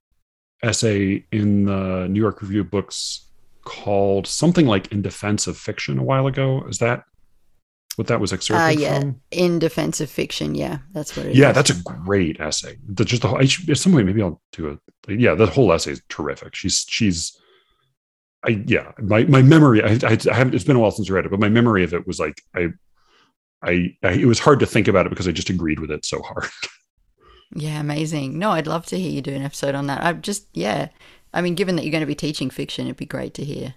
essay 0.63 1.25
in 1.33 1.65
the 1.65 2.07
New 2.09 2.21
York 2.21 2.43
Review 2.43 2.61
of 2.63 2.71
Books 2.71 3.29
called 3.65 4.27
something 4.27 4.67
like 4.67 4.91
"In 4.93 5.03
Defense 5.03 5.47
of 5.47 5.57
Fiction" 5.57 5.99
a 5.99 6.03
while 6.03 6.27
ago. 6.27 6.65
Is 6.69 6.79
that 6.79 7.05
what 7.97 8.09
that 8.09 8.21
was 8.21 8.33
excerpted 8.33 8.79
Uh, 8.79 8.81
yeah, 8.81 9.01
from? 9.01 9.21
in 9.31 9.59
defense 9.59 10.01
of 10.01 10.09
fiction. 10.09 10.55
Yeah, 10.55 10.79
that's 10.95 11.15
what 11.17 11.27
it 11.27 11.33
is. 11.33 11.39
Yeah, 11.39 11.53
that's 11.53 11.71
a 11.71 11.83
great 11.83 12.41
essay. 12.41 12.77
The, 12.89 13.05
just 13.05 13.21
the 13.21 13.29
whole, 13.29 13.39
I 13.39 13.45
should, 13.45 13.69
at 13.69 13.77
some 13.77 13.93
point 13.93 14.07
maybe 14.07 14.23
I'll 14.23 14.41
do 14.53 14.69
it. 14.69 15.21
Yeah, 15.21 15.35
the 15.35 15.47
whole 15.47 15.71
essay 15.73 15.93
is 15.93 16.03
terrific. 16.09 16.55
She's 16.55 16.87
she's. 16.89 17.37
I 18.45 18.63
yeah, 18.67 18.93
my 18.99 19.25
my 19.25 19.43
memory. 19.43 19.83
I, 19.83 19.99
I, 20.05 20.19
I 20.31 20.35
haven't. 20.35 20.55
It's 20.55 20.65
been 20.65 20.77
a 20.77 20.79
while 20.81 20.91
since 20.91 21.11
I 21.11 21.13
read 21.15 21.27
it, 21.27 21.31
but 21.31 21.39
my 21.39 21.49
memory 21.51 21.85
of 21.85 21.93
it 21.95 22.07
was 22.07 22.19
like 22.19 22.41
I, 22.57 22.69
I, 23.63 23.97
I. 24.03 24.13
It 24.13 24.27
was 24.27 24.39
hard 24.39 24.61
to 24.61 24.67
think 24.67 24.89
about 24.89 25.07
it 25.07 25.11
because 25.11 25.29
I 25.29 25.33
just 25.33 25.51
agreed 25.51 25.81
with 25.81 25.91
it 25.91 26.05
so 26.05 26.23
hard. 26.23 26.47
Yeah, 27.55 27.81
amazing. 27.81 28.39
No, 28.39 28.53
I'd 28.53 28.67
love 28.67 28.87
to 28.87 28.99
hear 28.99 29.11
you 29.11 29.21
do 29.21 29.35
an 29.35 29.43
episode 29.43 29.75
on 29.75 29.87
that. 29.89 30.03
I'm 30.03 30.23
just 30.23 30.47
yeah. 30.55 30.89
I 31.35 31.43
mean, 31.43 31.55
given 31.55 31.77
that 31.77 31.83
you're 31.85 31.93
going 31.93 32.01
to 32.01 32.07
be 32.07 32.15
teaching 32.15 32.49
fiction, 32.49 32.87
it'd 32.87 32.97
be 32.97 33.05
great 33.05 33.35
to 33.35 33.45
hear 33.45 33.75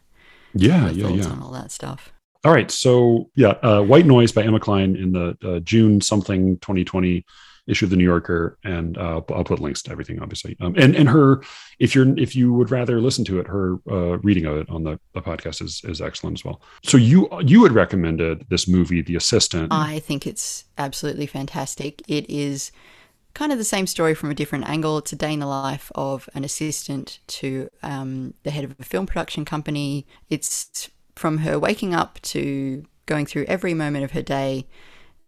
Yeah, 0.54 0.90
your 0.92 1.10
yeah, 1.10 1.24
yeah. 1.24 1.30
on 1.30 1.42
all 1.42 1.52
that 1.52 1.72
stuff. 1.74 2.14
All 2.46 2.54
right. 2.54 2.70
So, 2.72 3.30
yeah, 3.36 3.56
uh, 3.64 3.82
White 3.82 4.06
Noise 4.06 4.32
by 4.32 4.44
Emma 4.44 4.60
Cline 4.60 4.96
in 4.96 5.12
the 5.12 5.38
uh, 5.44 5.60
June 5.60 6.00
something 6.00 6.58
2020 6.60 7.26
issue 7.68 7.86
of 7.86 7.90
the 7.92 7.96
New 7.96 8.04
Yorker, 8.04 8.58
and 8.64 8.98
uh, 8.98 9.22
I'll 9.30 9.44
put 9.44 9.60
links 9.60 9.82
to 9.84 9.92
everything, 9.92 10.22
obviously. 10.22 10.56
Um, 10.60 10.76
and 10.78 10.96
and 10.96 11.10
her, 11.10 11.42
if 11.80 11.96
you're 11.96 12.18
if 12.18 12.36
you 12.36 12.54
would 12.54 12.72
rather 12.72 13.02
listen 13.02 13.26
to 13.26 13.40
it, 13.40 13.48
her 13.48 13.78
uh, 13.90 14.18
reading 14.20 14.46
of 14.46 14.58
it 14.58 14.70
on 14.70 14.84
the, 14.84 15.00
the 15.14 15.22
podcast 15.22 15.62
is 15.62 15.82
is 15.86 16.02
excellent 16.02 16.40
as 16.40 16.46
well. 16.46 16.62
So 16.84 16.98
you 16.98 17.28
you 17.42 17.64
had 17.64 17.72
recommended 17.72 18.46
this 18.50 18.68
movie, 18.68 19.02
The 19.02 19.16
Assistant. 19.16 19.72
I 19.72 20.00
think 20.00 20.28
it's 20.28 20.66
absolutely 20.78 21.26
fantastic. 21.26 22.02
It 22.08 22.30
is 22.30 22.72
kind 23.34 23.52
of 23.52 23.58
the 23.58 23.64
same 23.64 23.86
story 23.86 24.16
from 24.16 24.32
a 24.32 24.36
different 24.36 24.68
angle. 24.68 24.98
It's 24.98 25.14
a 25.14 25.16
day 25.16 25.34
in 25.34 25.40
the 25.40 25.46
life 25.46 25.92
of 25.94 26.30
an 26.34 26.44
assistant 26.44 27.20
to 27.28 27.70
um, 27.84 28.34
the 28.44 28.52
head 28.52 28.64
of 28.64 28.76
a 28.80 28.84
film 28.84 29.06
production 29.06 29.46
company. 29.46 30.08
It's 30.30 30.90
from 31.16 31.40
her 31.40 31.60
waking 31.60 31.94
up 31.94 32.20
to 32.22 32.86
going 33.06 33.26
through 33.26 33.46
every 33.48 33.74
moment 33.74 34.04
of 34.04 34.12
her 34.12 34.22
day, 34.22 34.68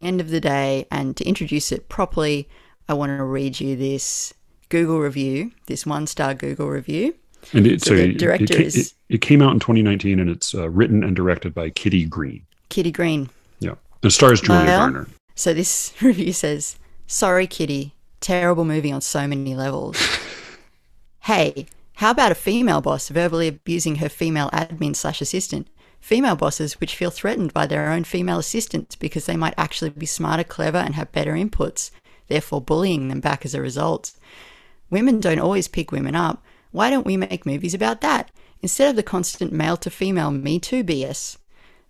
end 0.02 0.22
of 0.22 0.30
the 0.30 0.40
day, 0.42 0.86
and 0.92 1.16
to 1.18 1.26
introduce 1.26 1.72
it 1.72 1.90
properly, 1.90 2.48
I 2.90 2.94
want 2.94 3.18
to 3.18 3.24
read 3.24 3.60
you 3.60 3.76
this 3.76 4.34
Google 4.70 5.00
review, 5.00 5.52
this 5.68 5.86
one 5.86 6.08
star 6.08 6.34
Google 6.34 6.70
review. 6.70 7.16
and 7.54 7.66
it, 7.68 7.82
so 7.82 7.90
so, 7.92 7.96
the 7.96 8.04
it- 8.04 8.10
it, 8.12 8.18
director 8.20 8.62
is- 8.62 8.76
it, 8.76 8.94
it 9.16 9.22
came 9.22 9.42
out 9.42 9.54
in 9.54 9.60
2019, 9.60 10.20
and 10.20 10.30
it's 10.30 10.54
uh, 10.54 10.70
written 10.70 11.04
and 11.04 11.16
directed 11.16 11.54
by 11.54 11.70
Kitty 11.70 12.06
Green. 12.06 12.46
Kitty 12.70 12.92
Green. 12.92 13.30
Yeah, 13.60 13.76
it 14.04 14.10
stars 14.12 14.42
Julia 14.42 14.66
Well, 14.66 14.80
Garner. 14.80 15.08
So 15.36 15.54
this 15.54 15.94
review 16.02 16.34
says, 16.34 16.78
"Sorry, 17.08 17.48
Kitty. 17.48 17.94
Terrible 18.20 18.66
movie 18.66 18.92
on 18.92 19.02
so 19.02 19.28
many 19.28 19.56
levels. 19.56 19.96
hey, 21.22 21.68
how 21.94 22.12
about 22.12 22.32
a 22.32 22.36
female 22.36 22.82
boss 22.82 23.10
verbally 23.10 23.48
abusing 23.48 23.96
her 23.98 24.10
female 24.10 24.50
admin 24.52 24.96
slash 24.96 25.22
assistant? 25.22 25.68
Female 26.08 26.38
bosses 26.38 26.80
which 26.80 26.96
feel 26.96 27.12
threatened 27.12 27.54
by 27.54 27.68
their 27.68 27.92
own 27.92 28.06
female 28.06 28.40
assistants 28.40 28.96
because 28.96 29.26
they 29.26 29.36
might 29.36 29.54
actually 29.58 29.90
be 29.90 30.06
smarter, 30.06 30.46
clever, 30.46 30.78
and 30.78 30.96
have 30.96 31.12
better 31.12 31.34
inputs, 31.34 31.92
therefore 32.30 32.62
bullying 32.62 33.10
them 33.10 33.20
back 33.20 33.44
as 33.44 33.54
a 33.54 33.60
result. 33.60 34.14
Women 34.90 35.20
don't 35.20 35.38
always 35.38 35.68
pick 35.68 35.92
women 35.92 36.16
up, 36.16 36.42
Why 36.72 36.90
don't 36.90 37.06
we 37.06 37.18
make 37.18 37.46
movies 37.46 37.74
about 37.74 38.00
that? 38.00 38.32
Instead 38.62 38.90
of 38.90 38.96
the 38.96 39.04
constant 39.04 39.52
male 39.52 39.76
to 39.76 39.90
female 39.90 40.32
Me 40.32 40.60
Too 40.60 40.82
BS. 40.82 41.40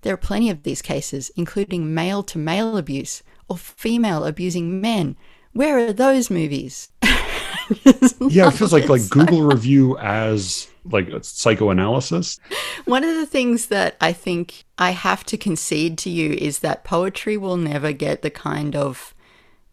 There 0.02 0.16
are 0.16 0.18
plenty 0.18 0.50
of 0.50 0.64
these 0.64 0.82
cases, 0.82 1.30
including 1.36 1.94
male 1.94 2.24
to 2.24 2.40
male 2.40 2.76
abuse 2.76 3.22
or 3.48 3.56
female 3.56 4.26
abusing 4.26 4.82
men. 4.82 5.16
Where 5.54 5.78
are 5.78 5.94
those 5.94 6.32
movies? 6.32 6.90
yeah, 7.04 8.48
it 8.48 8.56
feels 8.56 8.74
like 8.74 8.90
like 8.90 9.08
Google 9.12 9.44
review 9.44 9.96
as 10.00 10.68
like 10.92 11.10
psychoanalysis. 11.22 12.40
One 12.86 13.04
of 13.04 13.16
the 13.16 13.26
things 13.26 13.68
that 13.68 13.98
I 14.02 14.14
think 14.14 14.66
I 14.78 14.92
have 14.92 15.24
to 15.26 15.38
concede 15.38 15.98
to 16.00 16.10
you 16.10 16.34
is 16.34 16.60
that 16.60 16.84
poetry 16.84 17.38
will 17.38 17.58
never 17.58 17.92
get 17.92 18.22
the 18.22 18.30
kind 18.30 18.76
of 18.76 19.14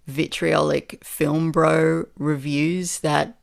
vitriolic 0.07 1.03
film 1.03 1.50
bro 1.50 2.05
reviews 2.18 3.00
that 3.00 3.38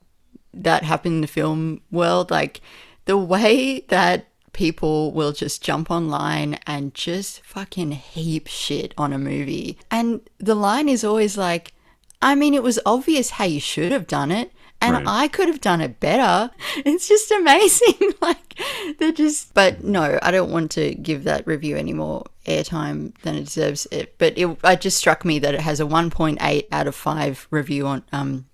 that 0.54 0.84
happen 0.84 1.14
in 1.14 1.22
the 1.22 1.28
film 1.28 1.82
world 1.92 2.30
like 2.30 2.62
the 3.06 3.18
way 3.18 3.80
that 3.88 4.28
people 4.54 5.12
will 5.12 5.32
just 5.32 5.64
jump 5.64 5.90
online 5.90 6.60
and 6.68 6.94
just 6.94 7.42
fucking 7.42 7.92
heap 7.92 8.48
shit 8.48 8.94
on 8.98 9.12
a 9.14 9.18
movie 9.18 9.78
and 9.90 10.22
the 10.38 10.54
line 10.54 10.88
is 10.88 11.04
always 11.04 11.38
like 11.38 11.74
i 12.22 12.36
mean 12.36 12.54
it 12.54 12.62
was 12.62 12.80
obvious 12.86 13.32
how 13.32 13.46
you 13.46 13.60
should 13.60 13.92
have 13.92 14.06
done 14.06 14.30
it 14.30 14.52
and 14.82 14.94
right. 14.94 15.06
I 15.08 15.28
could 15.28 15.48
have 15.48 15.62
done 15.62 15.82
it 15.82 16.00
better. 16.00 16.52
It's 16.84 17.08
just 17.08 17.32
amazing. 17.32 18.14
like 18.22 18.60
they're 18.98 19.12
just, 19.12 19.54
but 19.54 19.84
no, 19.84 20.18
I 20.22 20.32
don't 20.32 20.52
want 20.52 20.72
to 20.72 20.96
give 20.96 21.26
that 21.26 21.46
review 21.46 21.76
any 21.78 21.94
more 21.94 22.26
airtime 22.46 23.14
than 23.22 23.36
it 23.36 23.46
deserves. 23.46 23.88
It, 23.92 24.18
but 24.18 24.38
it, 24.38 24.58
it 24.64 24.82
just 24.82 24.98
struck 24.98 25.24
me 25.24 25.38
that 25.40 25.54
it 25.54 25.62
has 25.62 25.80
a 25.80 25.86
1.8 25.86 26.68
out 26.72 26.88
of 26.88 26.96
five 26.96 27.48
review 27.52 27.88
on 27.88 28.04
um 28.12 28.46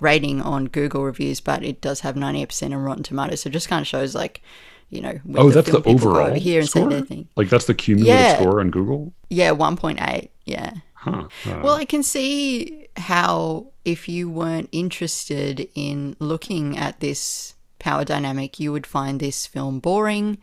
rating 0.00 0.40
on 0.40 0.66
Google 0.66 1.04
reviews, 1.04 1.40
but 1.40 1.62
it 1.62 1.80
does 1.80 2.00
have 2.00 2.14
98% 2.14 2.62
on 2.66 2.76
Rotten 2.76 3.02
Tomatoes. 3.02 3.42
So 3.42 3.48
it 3.48 3.52
just 3.52 3.68
kind 3.68 3.80
of 3.80 3.86
shows 3.86 4.14
like 4.14 4.42
you 4.90 5.02
know, 5.02 5.20
oh, 5.34 5.50
that's 5.50 5.70
the 5.70 5.82
overall 5.82 6.28
over 6.28 6.36
here 6.36 6.60
and 6.60 6.68
score? 6.68 7.02
Like 7.36 7.50
that's 7.50 7.66
the 7.66 7.74
cumulative 7.74 8.20
yeah. 8.20 8.36
score 8.36 8.60
on 8.60 8.70
Google. 8.70 9.12
Yeah, 9.28 9.50
one 9.50 9.76
point 9.76 10.00
eight. 10.00 10.30
Yeah. 10.46 10.72
Huh. 10.94 11.28
Uh, 11.44 11.60
well, 11.62 11.74
I 11.74 11.84
can 11.84 12.02
see 12.02 12.77
how 12.98 13.68
if 13.84 14.08
you 14.08 14.28
weren't 14.28 14.68
interested 14.72 15.68
in 15.74 16.16
looking 16.18 16.76
at 16.76 17.00
this 17.00 17.54
power 17.78 18.04
dynamic, 18.04 18.60
you 18.60 18.72
would 18.72 18.86
find 18.86 19.20
this 19.20 19.46
film 19.46 19.78
boring 19.78 20.38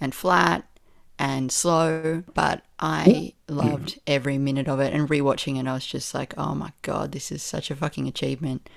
and 0.00 0.14
flat 0.14 0.64
and 1.18 1.52
slow. 1.52 2.22
But 2.34 2.62
I 2.78 3.34
loved 3.48 4.00
every 4.06 4.38
minute 4.38 4.68
of 4.68 4.80
it, 4.80 4.92
and 4.92 5.08
rewatching 5.08 5.60
it, 5.60 5.66
I 5.66 5.74
was 5.74 5.86
just 5.86 6.14
like, 6.14 6.34
oh 6.36 6.54
my 6.54 6.72
god, 6.82 7.12
this 7.12 7.30
is 7.30 7.42
such 7.42 7.70
a 7.70 7.76
fucking 7.76 8.08
achievement. 8.08 8.68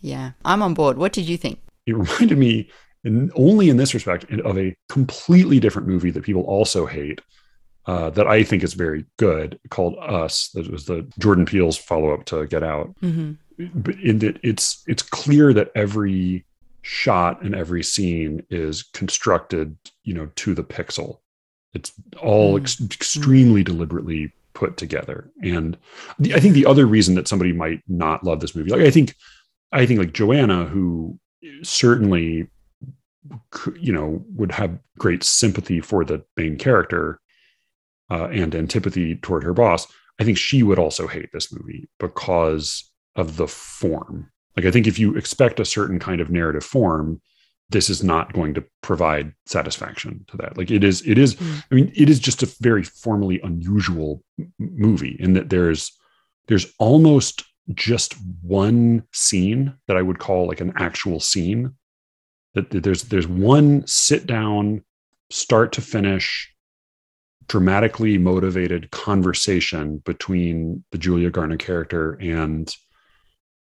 Yeah, 0.00 0.32
I'm 0.44 0.62
on 0.62 0.74
board. 0.74 0.96
What 0.96 1.12
did 1.12 1.28
you 1.28 1.36
think? 1.36 1.60
It 1.86 1.96
reminded 1.96 2.38
me, 2.38 2.70
and 3.04 3.32
only 3.34 3.68
in 3.68 3.76
this 3.76 3.94
respect, 3.94 4.30
of 4.30 4.58
a 4.58 4.74
completely 4.88 5.60
different 5.60 5.88
movie 5.88 6.10
that 6.10 6.22
people 6.22 6.42
also 6.42 6.86
hate, 6.86 7.20
uh, 7.88 8.10
that 8.10 8.26
I 8.26 8.44
think 8.44 8.62
is 8.62 8.74
very 8.74 9.06
good 9.16 9.58
called 9.70 9.96
Us. 9.98 10.50
That 10.50 10.70
was 10.70 10.84
the 10.84 11.10
Jordan 11.18 11.46
Peele's 11.46 11.78
follow 11.78 12.12
up 12.12 12.26
to 12.26 12.46
Get 12.46 12.62
Out. 12.62 12.94
Mm-hmm. 13.02 13.90
In 14.02 14.22
it, 14.22 14.38
it's 14.44 14.84
it's 14.86 15.02
clear 15.02 15.54
that 15.54 15.72
every 15.74 16.44
shot 16.82 17.42
and 17.42 17.54
every 17.54 17.82
scene 17.82 18.44
is 18.50 18.82
constructed, 18.82 19.76
you 20.04 20.12
know, 20.12 20.30
to 20.36 20.54
the 20.54 20.62
pixel. 20.62 21.20
It's 21.72 21.92
all 22.20 22.58
mm. 22.58 22.60
ex- 22.60 22.80
extremely 22.80 23.64
deliberately 23.64 24.32
put 24.52 24.76
together. 24.76 25.30
And 25.42 25.76
the, 26.18 26.34
I 26.34 26.40
think 26.40 26.54
the 26.54 26.66
other 26.66 26.86
reason 26.86 27.14
that 27.14 27.26
somebody 27.26 27.52
might 27.52 27.82
not 27.88 28.22
love 28.22 28.40
this 28.40 28.54
movie, 28.54 28.70
like 28.70 28.82
I 28.82 28.90
think, 28.90 29.14
I 29.72 29.86
think 29.86 29.98
like 29.98 30.12
Joanna, 30.12 30.66
who 30.66 31.18
certainly, 31.62 32.48
you 33.80 33.92
know, 33.92 34.22
would 34.34 34.52
have 34.52 34.78
great 34.98 35.24
sympathy 35.24 35.80
for 35.80 36.04
the 36.04 36.22
main 36.36 36.58
character, 36.58 37.20
uh, 38.10 38.28
and 38.28 38.54
antipathy 38.54 39.16
toward 39.16 39.44
her 39.44 39.54
boss, 39.54 39.86
I 40.18 40.24
think 40.24 40.38
she 40.38 40.62
would 40.62 40.78
also 40.78 41.06
hate 41.06 41.30
this 41.32 41.52
movie 41.52 41.88
because 41.98 42.90
of 43.16 43.36
the 43.36 43.48
form. 43.48 44.30
Like, 44.56 44.66
I 44.66 44.70
think 44.70 44.86
if 44.86 44.98
you 44.98 45.14
expect 45.16 45.60
a 45.60 45.64
certain 45.64 45.98
kind 45.98 46.20
of 46.20 46.30
narrative 46.30 46.64
form, 46.64 47.20
this 47.70 47.90
is 47.90 48.02
not 48.02 48.32
going 48.32 48.54
to 48.54 48.64
provide 48.82 49.32
satisfaction 49.46 50.24
to 50.28 50.36
that. 50.38 50.56
Like, 50.56 50.70
it 50.70 50.82
is, 50.82 51.06
it 51.06 51.18
is, 51.18 51.34
mm. 51.36 51.64
I 51.70 51.74
mean, 51.74 51.92
it 51.94 52.08
is 52.08 52.18
just 52.18 52.42
a 52.42 52.54
very 52.60 52.82
formally 52.82 53.40
unusual 53.42 54.22
m- 54.38 54.52
movie 54.58 55.16
in 55.20 55.34
that 55.34 55.50
there's, 55.50 55.92
there's 56.46 56.72
almost 56.78 57.44
just 57.74 58.14
one 58.42 59.04
scene 59.12 59.74
that 59.86 59.96
I 59.98 60.02
would 60.02 60.18
call 60.18 60.48
like 60.48 60.62
an 60.62 60.72
actual 60.76 61.20
scene. 61.20 61.74
That 62.54 62.70
there's, 62.70 63.02
there's 63.02 63.28
one 63.28 63.86
sit 63.86 64.26
down, 64.26 64.82
start 65.30 65.72
to 65.74 65.82
finish 65.82 66.50
dramatically 67.48 68.18
motivated 68.18 68.90
conversation 68.90 69.98
between 70.04 70.84
the 70.90 70.98
Julia 70.98 71.30
Garner 71.30 71.56
character 71.56 72.12
and 72.20 72.74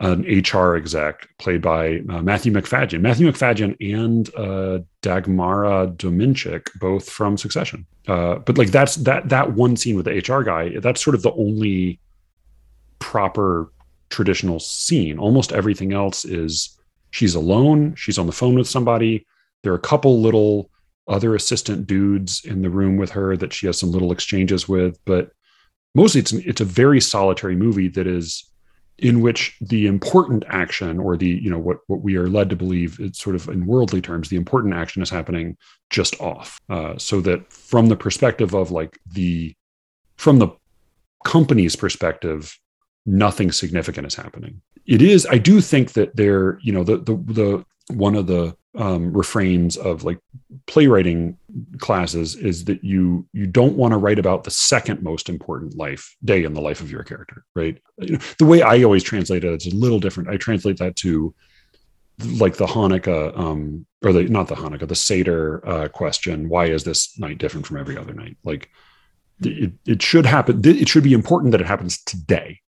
an 0.00 0.22
HR 0.22 0.76
exec 0.76 1.28
played 1.38 1.60
by 1.60 2.00
uh, 2.08 2.22
Matthew 2.22 2.52
Macfadyen. 2.52 3.02
Matthew 3.02 3.30
Macfadyen 3.30 3.76
and 3.94 4.34
uh, 4.34 4.82
Dagmara 5.02 5.94
Dominczyk, 5.96 6.68
both 6.80 7.08
from 7.08 7.36
Succession. 7.36 7.86
Uh, 8.08 8.36
but 8.36 8.56
like 8.56 8.70
that's 8.70 8.96
that 8.96 9.28
that 9.28 9.52
one 9.52 9.76
scene 9.76 9.96
with 9.96 10.06
the 10.06 10.12
HR 10.12 10.42
guy. 10.42 10.78
That's 10.78 11.04
sort 11.04 11.14
of 11.14 11.22
the 11.22 11.32
only 11.32 12.00
proper 12.98 13.70
traditional 14.08 14.58
scene. 14.58 15.18
Almost 15.18 15.52
everything 15.52 15.92
else 15.92 16.24
is 16.24 16.78
she's 17.10 17.34
alone. 17.34 17.94
She's 17.94 18.18
on 18.18 18.26
the 18.26 18.32
phone 18.32 18.54
with 18.54 18.68
somebody. 18.68 19.26
There 19.62 19.72
are 19.72 19.76
a 19.76 19.80
couple 19.80 20.20
little 20.20 20.70
other 21.10 21.34
assistant 21.34 21.86
dudes 21.86 22.44
in 22.44 22.62
the 22.62 22.70
room 22.70 22.96
with 22.96 23.10
her 23.10 23.36
that 23.36 23.52
she 23.52 23.66
has 23.66 23.78
some 23.78 23.90
little 23.90 24.12
exchanges 24.12 24.68
with, 24.68 24.98
but 25.04 25.32
mostly 25.94 26.20
it's 26.20 26.32
it's 26.32 26.60
a 26.60 26.64
very 26.64 27.00
solitary 27.00 27.56
movie 27.56 27.88
that 27.88 28.06
is 28.06 28.44
in 28.98 29.22
which 29.22 29.56
the 29.60 29.86
important 29.86 30.44
action 30.48 31.00
or 31.00 31.16
the 31.16 31.28
you 31.28 31.50
know 31.50 31.58
what 31.58 31.78
what 31.88 32.02
we 32.02 32.16
are 32.16 32.28
led 32.28 32.48
to 32.50 32.56
believe 32.56 32.98
it's 33.00 33.20
sort 33.20 33.34
of 33.34 33.48
in 33.48 33.66
worldly 33.66 34.00
terms 34.00 34.28
the 34.28 34.36
important 34.36 34.74
action 34.74 35.02
is 35.02 35.10
happening 35.10 35.56
just 35.90 36.18
off. 36.20 36.60
Uh, 36.68 36.96
so 36.96 37.20
that 37.20 37.52
from 37.52 37.86
the 37.86 37.96
perspective 37.96 38.54
of 38.54 38.70
like 38.70 38.98
the 39.12 39.52
from 40.16 40.38
the 40.38 40.48
company's 41.24 41.76
perspective 41.76 42.56
nothing 43.04 43.50
significant 43.50 44.06
is 44.06 44.14
happening. 44.14 44.62
It 44.86 45.02
is 45.02 45.26
i 45.30 45.38
do 45.38 45.60
think 45.60 45.92
that 45.92 46.14
there 46.14 46.58
you 46.62 46.72
know 46.72 46.84
the 46.84 46.98
the 46.98 47.16
the 47.32 47.64
one 47.94 48.14
of 48.14 48.26
the 48.28 48.56
um, 48.76 49.12
refrains 49.12 49.76
of 49.76 50.04
like 50.04 50.18
playwriting 50.66 51.36
classes 51.78 52.36
is 52.36 52.64
that 52.66 52.84
you 52.84 53.26
you 53.32 53.46
don't 53.46 53.76
want 53.76 53.92
to 53.92 53.98
write 53.98 54.18
about 54.18 54.44
the 54.44 54.50
second 54.50 55.02
most 55.02 55.28
important 55.28 55.76
life 55.76 56.16
day 56.24 56.44
in 56.44 56.54
the 56.54 56.60
life 56.60 56.80
of 56.80 56.90
your 56.90 57.02
character 57.02 57.44
right? 57.56 57.80
You 57.98 58.12
know, 58.12 58.18
the 58.38 58.44
way 58.44 58.62
i 58.62 58.82
always 58.82 59.02
translate 59.02 59.44
it 59.44 59.52
it's 59.52 59.66
a 59.66 59.74
little 59.74 59.98
different. 59.98 60.28
I 60.28 60.36
translate 60.36 60.78
that 60.78 60.96
to 60.96 61.34
like 62.38 62.56
the 62.56 62.66
hanukkah 62.66 63.36
um 63.36 63.86
or 64.04 64.12
the 64.12 64.24
not 64.24 64.46
the 64.48 64.54
hanukkah 64.54 64.86
the 64.86 64.94
seder 64.94 65.66
uh, 65.66 65.88
question 65.88 66.48
why 66.48 66.66
is 66.66 66.84
this 66.84 67.18
night 67.18 67.38
different 67.38 67.66
from 67.66 67.78
every 67.78 67.96
other 67.96 68.14
night? 68.14 68.36
Like 68.44 68.70
it, 69.42 69.72
it 69.86 70.02
should 70.02 70.26
happen 70.26 70.60
it 70.64 70.88
should 70.88 71.04
be 71.04 71.12
important 71.12 71.52
that 71.52 71.60
it 71.60 71.66
happens 71.66 72.02
today 72.04 72.60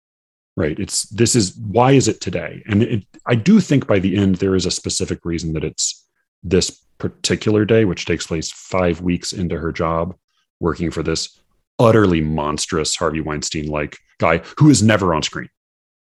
right? 0.56 0.78
It's 0.78 1.02
this 1.10 1.34
is 1.34 1.56
why 1.56 1.92
is 1.92 2.08
it 2.08 2.20
today? 2.20 2.62
And 2.66 2.82
it, 2.82 3.04
i 3.26 3.34
do 3.34 3.60
think 3.60 3.86
by 3.86 3.98
the 3.98 4.16
end 4.16 4.36
there 4.36 4.54
is 4.54 4.66
a 4.66 4.70
specific 4.70 5.24
reason 5.24 5.52
that 5.52 5.64
it's 5.64 6.06
this 6.42 6.82
particular 6.98 7.64
day 7.64 7.84
which 7.84 8.04
takes 8.04 8.26
place 8.26 8.50
five 8.50 9.00
weeks 9.00 9.32
into 9.32 9.58
her 9.58 9.72
job 9.72 10.14
working 10.60 10.90
for 10.90 11.02
this 11.02 11.40
utterly 11.78 12.20
monstrous 12.20 12.94
harvey 12.94 13.20
weinstein 13.20 13.66
like 13.66 13.96
guy 14.18 14.38
who 14.58 14.70
is 14.70 14.82
never 14.82 15.14
on 15.14 15.22
screen. 15.22 15.48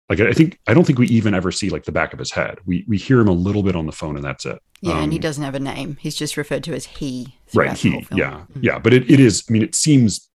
Like 0.09 0.19
i 0.19 0.33
think 0.33 0.59
i 0.67 0.73
don't 0.73 0.83
think 0.85 0.99
we 0.99 1.07
even 1.07 1.33
ever 1.33 1.51
see 1.51 1.69
like 1.69 1.85
the 1.85 1.91
back 1.91 2.13
of 2.13 2.19
his 2.19 2.31
head. 2.31 2.59
We 2.65 2.85
we 2.87 2.97
hear 2.97 3.19
him 3.19 3.29
a 3.29 3.33
little 3.33 3.63
bit 3.63 3.75
on 3.75 3.85
the 3.85 3.91
phone 3.91 4.15
and 4.15 4.25
that's 4.25 4.45
it. 4.45 4.59
Yeah 4.81 4.93
um, 4.93 5.03
and 5.03 5.13
he 5.13 5.19
um, 5.19 5.21
doesn't 5.21 5.43
have 5.43 5.55
a 5.55 5.59
name. 5.59 5.97
He's 5.99 6.15
just 6.15 6.37
referred 6.37 6.63
to 6.65 6.73
as 6.73 6.85
he 6.85 7.35
right 7.53 7.77
he 7.77 8.05
yeah 8.11 8.31
mm-hmm. 8.31 8.59
yeah 8.61 8.79
but 8.79 8.93
it, 8.93 9.09
it 9.09 9.19
is 9.19 9.43
i 9.49 9.53
mean 9.53 9.63
it 9.63 9.75
seems 9.75 10.29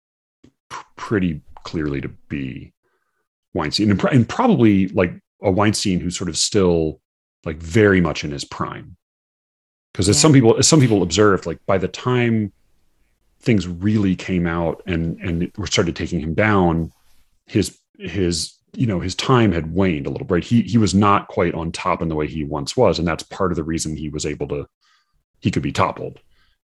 pr- 0.68 0.84
pretty 0.96 1.42
clearly 1.64 2.00
to 2.00 2.08
be 2.28 2.72
Weinstein, 3.54 3.90
and, 3.90 4.02
and 4.04 4.28
probably 4.28 4.88
like 4.88 5.12
a 5.42 5.50
Weinstein 5.50 6.00
who's 6.00 6.16
sort 6.16 6.28
of 6.28 6.36
still 6.36 7.00
like 7.44 7.56
very 7.56 8.00
much 8.00 8.24
in 8.24 8.30
his 8.30 8.44
prime. 8.44 8.96
Because 9.92 10.08
as 10.08 10.16
yeah. 10.16 10.22
some 10.22 10.32
people, 10.32 10.56
as 10.58 10.68
some 10.68 10.80
people 10.80 11.02
observed, 11.02 11.46
like 11.46 11.58
by 11.66 11.78
the 11.78 11.88
time 11.88 12.52
things 13.40 13.66
really 13.66 14.16
came 14.16 14.46
out 14.46 14.82
and 14.86 15.18
and 15.20 15.50
were 15.56 15.66
started 15.66 15.96
taking 15.96 16.20
him 16.20 16.34
down, 16.34 16.92
his 17.46 17.78
his 17.98 18.58
you 18.74 18.86
know 18.86 19.00
his 19.00 19.14
time 19.14 19.52
had 19.52 19.72
waned 19.72 20.06
a 20.06 20.10
little 20.10 20.26
right 20.28 20.44
he 20.44 20.62
he 20.62 20.78
was 20.78 20.94
not 20.94 21.28
quite 21.28 21.54
on 21.54 21.72
top 21.72 22.02
in 22.02 22.08
the 22.08 22.14
way 22.14 22.26
he 22.26 22.44
once 22.44 22.76
was 22.76 22.98
and 22.98 23.08
that's 23.08 23.22
part 23.24 23.50
of 23.50 23.56
the 23.56 23.64
reason 23.64 23.96
he 23.96 24.08
was 24.08 24.26
able 24.26 24.46
to 24.46 24.66
he 25.40 25.50
could 25.50 25.62
be 25.62 25.72
toppled 25.72 26.20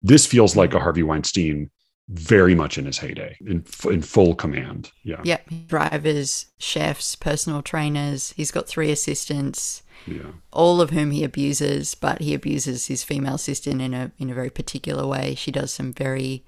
this 0.02 0.26
feels 0.26 0.56
like 0.56 0.74
a 0.74 0.80
harvey 0.80 1.02
weinstein 1.02 1.70
very 2.08 2.54
much 2.54 2.76
in 2.76 2.84
his 2.86 2.98
heyday, 2.98 3.36
in 3.40 3.64
in 3.84 4.02
full 4.02 4.34
command. 4.34 4.90
Yeah. 5.02 5.20
Yep. 5.24 5.50
Drivers, 5.66 6.46
chefs, 6.58 7.16
personal 7.16 7.62
trainers. 7.62 8.32
He's 8.36 8.50
got 8.50 8.68
three 8.68 8.90
assistants. 8.90 9.82
Yeah. 10.06 10.32
all 10.52 10.82
of 10.82 10.90
whom 10.90 11.12
he 11.12 11.24
abuses, 11.24 11.94
but 11.94 12.20
he 12.20 12.34
abuses 12.34 12.88
his 12.88 13.02
female 13.02 13.36
assistant 13.36 13.80
in 13.80 13.94
a 13.94 14.12
in 14.18 14.28
a 14.28 14.34
very 14.34 14.50
particular 14.50 15.06
way. 15.06 15.34
She 15.34 15.50
does 15.50 15.72
some 15.72 15.94
very 15.94 16.44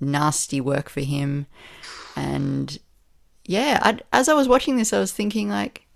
nasty 0.00 0.60
work 0.60 0.88
for 0.88 1.02
him, 1.02 1.46
and 2.16 2.76
yeah, 3.44 3.78
I, 3.82 4.00
as 4.12 4.28
I 4.28 4.34
was 4.34 4.48
watching 4.48 4.76
this, 4.78 4.92
I 4.92 4.98
was 4.98 5.12
thinking 5.12 5.48
like, 5.48 5.86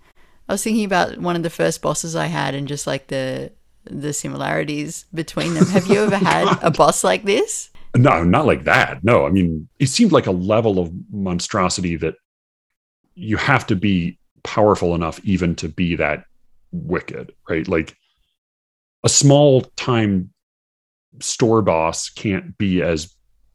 I 0.47 0.53
was 0.53 0.63
thinking 0.63 0.85
about 0.85 1.17
one 1.17 1.35
of 1.35 1.43
the 1.43 1.49
first 1.49 1.81
bosses 1.81 2.15
I 2.15 2.27
had, 2.27 2.55
and 2.55 2.69
just 2.69 2.87
like 2.87 3.07
the 3.07 3.51
the 3.83 4.13
similarities 4.13 5.05
between 5.13 5.55
them. 5.55 5.65
Have 5.67 5.87
you 5.87 6.03
ever 6.03 6.15
had 6.31 6.57
a 6.61 6.71
boss 6.71 7.03
like 7.03 7.23
this? 7.23 7.69
No, 7.95 8.23
not 8.23 8.45
like 8.45 8.63
that. 8.63 9.03
No, 9.03 9.25
I 9.25 9.29
mean, 9.29 9.67
it 9.79 9.87
seemed 9.87 10.11
like 10.11 10.27
a 10.27 10.31
level 10.31 10.79
of 10.79 10.91
monstrosity 11.11 11.95
that 11.97 12.15
you 13.15 13.37
have 13.37 13.67
to 13.67 13.75
be 13.75 14.17
powerful 14.43 14.95
enough 14.95 15.19
even 15.23 15.55
to 15.57 15.69
be 15.69 15.95
that 15.97 16.25
wicked, 16.71 17.33
right? 17.47 17.67
Like 17.67 17.95
a 19.03 19.09
small 19.09 19.61
time 19.75 20.31
store 21.19 21.61
boss 21.61 22.09
can't 22.09 22.57
be 22.57 22.81
as 22.81 23.13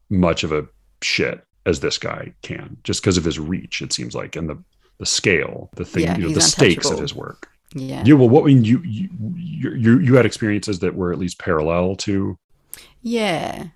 much 0.09 0.43
of 0.43 0.51
a 0.51 0.65
shit 1.01 1.43
as 1.65 1.81
this 1.81 1.97
guy 1.97 2.33
can 2.41 2.77
just 2.83 3.01
because 3.01 3.17
of 3.17 3.25
his 3.25 3.37
reach 3.37 3.81
it 3.81 3.91
seems 3.91 4.15
like 4.15 4.35
and 4.35 4.49
the 4.49 4.57
the 4.97 5.05
scale 5.05 5.69
the 5.75 5.83
thing 5.85 6.03
Yeah, 6.03 6.17
you 6.17 6.27
know 6.27 6.33
the 6.33 6.41
stakes 6.41 6.89
of 6.89 6.99
his 6.99 7.13
work 7.13 7.49
Yeah. 7.75 8.03
yeah 8.05 8.13
well 8.13 8.29
what 8.29 8.43
I 8.43 8.47
mean 8.47 8.63
you 8.63 8.81
you 8.83 9.09
you 9.35 9.71
you 9.71 9.99
you 9.99 10.15
had 10.15 10.25
experiences 10.25 10.79
that 10.79 10.95
were 10.95 11.11
at 11.11 11.19
least 11.19 11.37
parallel 11.37 11.95
to 11.97 12.37
Yeah. 13.01 13.67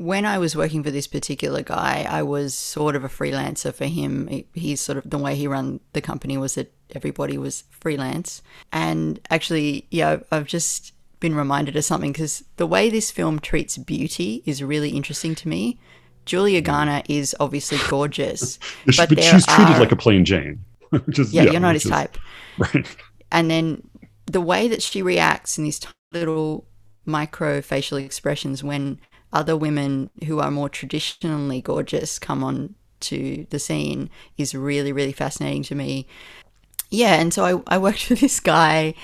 When 0.00 0.24
I 0.24 0.38
was 0.38 0.56
working 0.56 0.82
for 0.82 0.90
this 0.90 1.06
particular 1.06 1.62
guy, 1.62 2.06
I 2.08 2.22
was 2.22 2.54
sort 2.54 2.96
of 2.96 3.04
a 3.04 3.08
freelancer 3.08 3.74
for 3.74 3.84
him. 3.84 4.26
He- 4.28 4.46
He's 4.54 4.80
sort 4.80 4.96
of 4.98 5.08
the 5.10 5.18
way 5.18 5.34
he 5.36 5.46
ran 5.46 5.80
the 5.92 6.00
company 6.00 6.38
was 6.38 6.54
that 6.54 6.72
everybody 6.94 7.36
was 7.36 7.64
freelance. 7.70 8.40
And 8.72 9.20
actually, 9.30 9.86
yeah, 9.90 10.18
I've- 10.32 10.46
just 10.46 10.92
been 11.20 11.34
reminded 11.34 11.76
of 11.76 11.84
something 11.84 12.12
because 12.12 12.44
the 12.56 12.66
way 12.66 12.88
this 12.88 13.10
film 13.10 13.40
treats 13.40 13.76
beauty 13.76 14.42
is 14.46 14.62
really 14.62 14.90
interesting 14.90 15.34
to 15.34 15.48
me. 15.48 15.78
Julia 16.24 16.60
mm-hmm. 16.62 16.66
Garner 16.72 17.02
is 17.08 17.36
obviously 17.38 17.78
gorgeous. 17.88 18.58
but, 18.86 19.08
But 19.10 19.22
she's 19.22 19.44
treated 19.46 19.74
are- 19.76 19.80
like 19.80 19.92
a 19.92 19.96
plain 19.96 20.24
jane 20.24 20.64
which 20.90 21.18
is 21.18 21.32
Yeah, 21.34 21.42
you're 21.42 21.60
not 21.60 21.74
his 21.74 21.84
is- 21.84 21.90
type. 21.90 22.16
right 22.58 22.86
and 23.30 23.50
then 23.50 23.82
the 24.26 24.40
way 24.40 24.66
that 24.68 24.80
she 24.82 25.02
reacts 25.02 25.58
in 25.58 25.64
these 25.64 25.78
tiny 25.78 25.94
little 26.12 26.66
micro 27.04 27.60
facial 27.62 27.98
expressions 27.98 28.64
when 28.64 28.98
other 29.32 29.56
women 29.56 30.10
who 30.26 30.40
are 30.40 30.50
more 30.50 30.68
traditionally 30.68 31.60
gorgeous 31.60 32.18
come 32.18 32.42
on 32.42 32.74
to 33.00 33.46
the 33.50 33.58
scene 33.58 34.10
is 34.36 34.54
really 34.54 34.92
really 34.92 35.12
fascinating 35.12 35.62
to 35.62 35.74
me. 35.74 36.06
Yeah 36.90 37.14
and 37.14 37.32
so 37.32 37.62
i, 37.68 37.74
I 37.74 37.78
worked 37.78 38.04
for 38.06 38.14
this 38.14 38.40
guy 38.40 38.94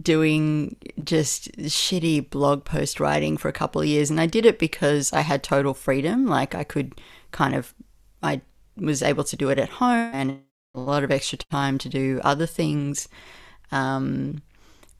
doing 0.00 0.76
just 1.04 1.52
shitty 1.58 2.30
blog 2.30 2.64
post 2.64 2.98
writing 2.98 3.36
for 3.36 3.48
a 3.48 3.52
couple 3.52 3.82
of 3.82 3.86
years 3.86 4.08
and 4.08 4.18
i 4.18 4.24
did 4.24 4.46
it 4.46 4.58
because 4.58 5.12
i 5.12 5.20
had 5.20 5.42
total 5.42 5.74
freedom. 5.74 6.26
Like 6.26 6.54
i 6.54 6.64
could 6.64 7.00
kind 7.30 7.54
of 7.54 7.74
i 8.22 8.40
was 8.76 9.02
able 9.02 9.24
to 9.24 9.36
do 9.36 9.50
it 9.50 9.58
at 9.58 9.68
home 9.68 10.10
and 10.14 10.40
a 10.74 10.80
lot 10.80 11.04
of 11.04 11.10
extra 11.10 11.38
time 11.38 11.78
to 11.78 11.88
do 11.88 12.20
other 12.24 12.46
things. 12.46 13.08
Um, 13.70 14.42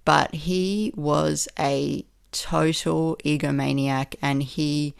but 0.05 0.35
he 0.35 0.93
was 0.97 1.49
a 1.59 2.05
total 2.33 3.17
egomaniac 3.25 4.17
and 4.21 4.43
he 4.43 4.95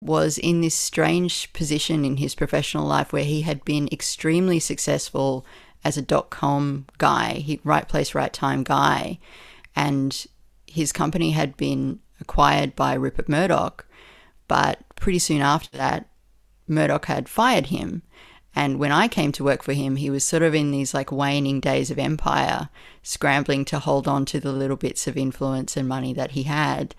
was 0.00 0.36
in 0.36 0.60
this 0.60 0.74
strange 0.74 1.52
position 1.52 2.04
in 2.04 2.16
his 2.16 2.34
professional 2.34 2.86
life 2.86 3.12
where 3.12 3.24
he 3.24 3.42
had 3.42 3.64
been 3.64 3.88
extremely 3.92 4.58
successful 4.58 5.46
as 5.84 5.96
a 5.96 6.02
dot 6.02 6.30
com 6.30 6.86
guy, 6.98 7.34
he, 7.34 7.60
right 7.64 7.88
place, 7.88 8.14
right 8.14 8.32
time 8.32 8.62
guy. 8.62 9.18
And 9.74 10.26
his 10.66 10.92
company 10.92 11.30
had 11.30 11.56
been 11.56 12.00
acquired 12.20 12.74
by 12.76 12.94
Rupert 12.94 13.28
Murdoch. 13.28 13.86
But 14.48 14.80
pretty 14.96 15.18
soon 15.18 15.40
after 15.40 15.76
that, 15.78 16.08
Murdoch 16.68 17.06
had 17.06 17.28
fired 17.28 17.66
him. 17.66 18.02
And 18.54 18.78
when 18.78 18.92
I 18.92 19.08
came 19.08 19.32
to 19.32 19.44
work 19.44 19.62
for 19.62 19.72
him, 19.72 19.96
he 19.96 20.10
was 20.10 20.24
sort 20.24 20.42
of 20.42 20.54
in 20.54 20.70
these 20.70 20.92
like 20.92 21.10
waning 21.10 21.58
days 21.60 21.90
of 21.90 21.98
empire, 21.98 22.68
scrambling 23.02 23.64
to 23.66 23.78
hold 23.78 24.06
on 24.06 24.24
to 24.26 24.40
the 24.40 24.52
little 24.52 24.76
bits 24.76 25.06
of 25.06 25.16
influence 25.16 25.76
and 25.76 25.88
money 25.88 26.12
that 26.14 26.32
he 26.32 26.44
had. 26.44 26.94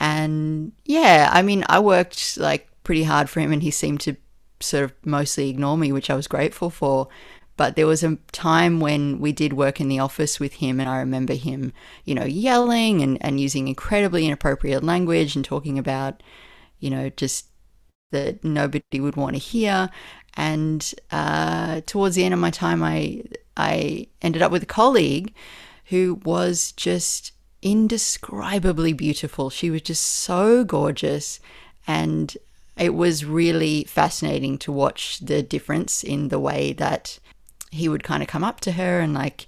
And 0.00 0.72
yeah, 0.84 1.30
I 1.32 1.42
mean, 1.42 1.64
I 1.68 1.78
worked 1.80 2.36
like 2.36 2.68
pretty 2.84 3.04
hard 3.04 3.30
for 3.30 3.40
him 3.40 3.52
and 3.52 3.62
he 3.62 3.70
seemed 3.70 4.00
to 4.02 4.16
sort 4.60 4.84
of 4.84 4.92
mostly 5.04 5.50
ignore 5.50 5.76
me, 5.76 5.92
which 5.92 6.10
I 6.10 6.14
was 6.14 6.26
grateful 6.26 6.70
for. 6.70 7.08
But 7.56 7.76
there 7.76 7.86
was 7.86 8.02
a 8.02 8.16
time 8.32 8.80
when 8.80 9.20
we 9.20 9.32
did 9.32 9.52
work 9.52 9.80
in 9.80 9.88
the 9.88 10.00
office 10.00 10.40
with 10.40 10.54
him, 10.54 10.80
and 10.80 10.88
I 10.88 10.98
remember 10.98 11.34
him, 11.34 11.72
you 12.04 12.12
know, 12.12 12.24
yelling 12.24 13.00
and, 13.00 13.16
and 13.20 13.38
using 13.38 13.68
incredibly 13.68 14.26
inappropriate 14.26 14.82
language 14.82 15.36
and 15.36 15.44
talking 15.44 15.78
about, 15.78 16.20
you 16.80 16.90
know, 16.90 17.10
just 17.10 17.46
that 18.10 18.42
nobody 18.42 18.98
would 18.98 19.14
want 19.14 19.36
to 19.36 19.38
hear. 19.38 19.88
And 20.36 20.94
uh, 21.12 21.82
towards 21.86 22.16
the 22.16 22.24
end 22.24 22.34
of 22.34 22.40
my 22.40 22.50
time, 22.50 22.82
I 22.82 23.22
I 23.56 24.08
ended 24.22 24.42
up 24.42 24.50
with 24.52 24.62
a 24.62 24.66
colleague 24.66 25.32
who 25.86 26.20
was 26.24 26.72
just 26.72 27.32
indescribably 27.62 28.92
beautiful. 28.92 29.50
She 29.50 29.70
was 29.70 29.82
just 29.82 30.04
so 30.04 30.64
gorgeous, 30.64 31.40
and 31.86 32.36
it 32.76 32.94
was 32.94 33.24
really 33.24 33.84
fascinating 33.84 34.58
to 34.58 34.72
watch 34.72 35.20
the 35.20 35.42
difference 35.42 36.02
in 36.02 36.28
the 36.28 36.38
way 36.40 36.72
that 36.72 37.18
he 37.70 37.88
would 37.88 38.02
kind 38.02 38.22
of 38.22 38.28
come 38.28 38.42
up 38.44 38.60
to 38.60 38.72
her 38.72 39.00
and 39.00 39.14
like 39.14 39.46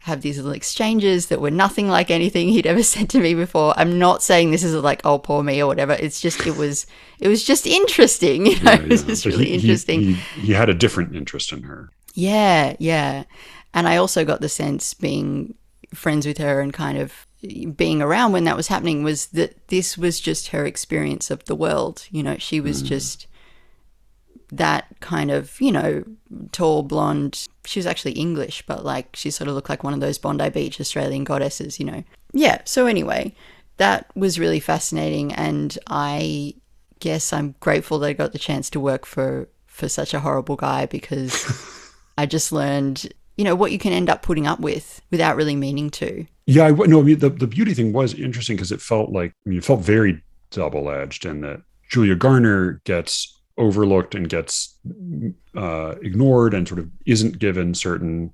have 0.00 0.20
these 0.20 0.36
little 0.36 0.52
exchanges 0.52 1.26
that 1.26 1.40
were 1.40 1.50
nothing 1.50 1.88
like 1.88 2.10
anything 2.10 2.48
he'd 2.48 2.66
ever 2.66 2.82
said 2.94 3.08
to 3.10 3.18
me 3.20 3.34
before. 3.34 3.74
I'm 3.76 3.98
not 3.98 4.22
saying 4.22 4.50
this 4.50 4.64
is 4.64 4.74
like 4.74 5.00
oh 5.04 5.18
poor 5.18 5.42
me 5.42 5.62
or 5.62 5.66
whatever. 5.66 5.92
It's 5.92 6.20
just 6.20 6.46
it 6.46 6.56
was 6.56 6.86
it 7.20 7.28
was 7.28 7.44
just 7.44 7.66
interesting. 7.66 8.46
You 8.46 8.60
know, 8.60 8.72
Yeah, 8.72 8.80
it 8.82 8.88
was 8.88 9.02
just 9.04 9.24
But 9.24 9.32
really 9.32 9.46
he- 9.46 9.54
interesting. 9.54 10.00
he, 10.02 10.12
he 10.40 10.52
had 10.52 10.68
a 10.68 10.74
different 10.74 11.14
interest 11.16 11.52
in 11.52 11.62
her 11.62 11.90
Yeah, 12.14 12.76
yeah. 12.78 13.24
And 13.74 13.88
I 13.88 13.96
also 13.96 14.24
got 14.24 14.40
the 14.40 14.48
sense 14.48 14.94
being 14.94 15.54
friends 15.92 16.26
with 16.26 16.38
her 16.38 16.60
and 16.60 16.72
kind 16.72 16.98
of 16.98 17.26
being 17.76 18.00
around 18.00 18.32
when 18.32 18.44
that 18.44 18.56
was 18.56 18.68
happening 18.68 19.02
was 19.02 19.26
that 19.26 19.68
this 19.68 19.98
was 19.98 20.20
just 20.20 20.48
her 20.48 20.64
experience 20.64 21.30
of 21.30 21.44
the 21.44 21.54
world. 21.54 22.06
You 22.10 22.22
know, 22.22 22.36
she 22.38 22.60
was 22.60 22.82
mm. 22.82 22.86
just 22.86 23.26
that 24.50 24.86
kind 25.00 25.30
of, 25.30 25.60
you 25.60 25.72
know, 25.72 26.04
tall, 26.52 26.82
blonde. 26.82 27.46
She 27.66 27.78
was 27.78 27.86
actually 27.86 28.12
English, 28.12 28.64
but 28.66 28.84
like 28.84 29.14
she 29.14 29.30
sort 29.30 29.48
of 29.48 29.54
looked 29.54 29.68
like 29.68 29.84
one 29.84 29.94
of 29.94 30.00
those 30.00 30.18
Bondi 30.18 30.48
Beach 30.50 30.80
Australian 30.80 31.24
goddesses, 31.24 31.78
you 31.78 31.84
know. 31.84 32.04
Yeah. 32.32 32.62
So, 32.64 32.86
anyway, 32.86 33.34
that 33.76 34.06
was 34.16 34.38
really 34.38 34.60
fascinating. 34.60 35.32
And 35.32 35.76
I 35.88 36.54
guess 37.00 37.32
I'm 37.32 37.54
grateful 37.60 37.98
that 37.98 38.08
I 38.08 38.12
got 38.12 38.32
the 38.32 38.38
chance 38.38 38.70
to 38.70 38.80
work 38.80 39.04
for, 39.04 39.48
for 39.66 39.88
such 39.88 40.14
a 40.14 40.20
horrible 40.20 40.56
guy 40.56 40.86
because 40.86 41.32
I 42.16 42.26
just 42.26 42.52
learned, 42.52 43.12
you 43.36 43.44
know, 43.44 43.54
what 43.54 43.72
you 43.72 43.78
can 43.78 43.92
end 43.92 44.10
up 44.10 44.22
putting 44.22 44.46
up 44.46 44.60
with 44.60 45.02
without 45.10 45.36
really 45.36 45.56
meaning 45.56 45.90
to. 45.90 46.26
Yeah, 46.46 46.66
I 46.66 46.70
no. 46.70 47.00
I 47.00 47.02
mean, 47.02 47.18
the 47.18 47.30
the 47.30 47.46
beauty 47.46 47.74
thing 47.74 47.92
was 47.92 48.14
interesting 48.14 48.56
because 48.56 48.72
it 48.72 48.80
felt 48.80 49.10
like 49.10 49.32
I 49.46 49.48
mean, 49.48 49.58
it 49.58 49.64
felt 49.64 49.80
very 49.80 50.22
double 50.50 50.90
edged 50.90 51.24
in 51.24 51.40
that 51.40 51.62
Julia 51.90 52.14
Garner 52.14 52.80
gets 52.84 53.40
overlooked 53.56 54.14
and 54.14 54.28
gets 54.28 54.78
uh, 55.56 55.94
ignored 56.02 56.54
and 56.54 56.66
sort 56.66 56.80
of 56.80 56.90
isn't 57.06 57.38
given 57.38 57.74
certain 57.74 58.32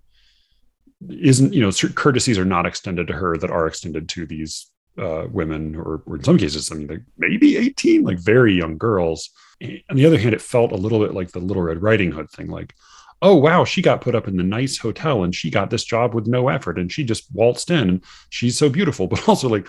isn't 1.09 1.53
you 1.53 1.61
know 1.61 1.70
courtesies 1.95 2.39
are 2.39 2.45
not 2.45 2.66
extended 2.66 3.07
to 3.07 3.12
her 3.14 3.37
that 3.37 3.51
are 3.51 3.66
extended 3.66 4.09
to 4.09 4.26
these 4.26 4.70
uh, 4.99 5.24
women 5.31 5.76
or, 5.76 6.03
or 6.07 6.16
in 6.16 6.24
some 6.24 6.39
cases 6.39 6.70
I 6.70 6.74
mean 6.74 6.87
like 6.89 7.03
maybe 7.16 7.57
18 7.57 8.03
like 8.03 8.18
very 8.18 8.55
young 8.55 8.76
girls 8.76 9.31
on 9.62 9.97
the 9.97 10.07
other 10.07 10.18
hand 10.18 10.35
it 10.35 10.43
felt 10.43 10.72
a 10.72 10.76
little 10.76 10.99
bit 10.99 11.14
like 11.14 11.33
the 11.33 11.39
little 11.39 11.62
red 11.62 11.83
riding 11.83 12.12
hood 12.12 12.31
thing 12.31 12.49
like 12.49 12.74
oh 13.23 13.35
wow 13.35 13.64
she 13.64 13.83
got 13.83 14.01
put 14.01 14.14
up 14.14 14.27
in 14.27 14.37
the 14.37 14.43
nice 14.43 14.79
hotel 14.79 15.23
and 15.23 15.35
she 15.35 15.51
got 15.51 15.71
this 15.71 15.85
job 15.85 16.14
with 16.14 16.27
no 16.27 16.49
effort 16.49 16.79
and 16.79 16.93
she 16.93 17.05
just 17.05 17.25
waltzed 17.33 17.71
in 17.71 17.89
and 17.89 18.05
she's 18.31 18.57
so 18.57 18.68
beautiful 18.68 19.07
but 19.09 19.29
also 19.29 19.49
like 19.49 19.66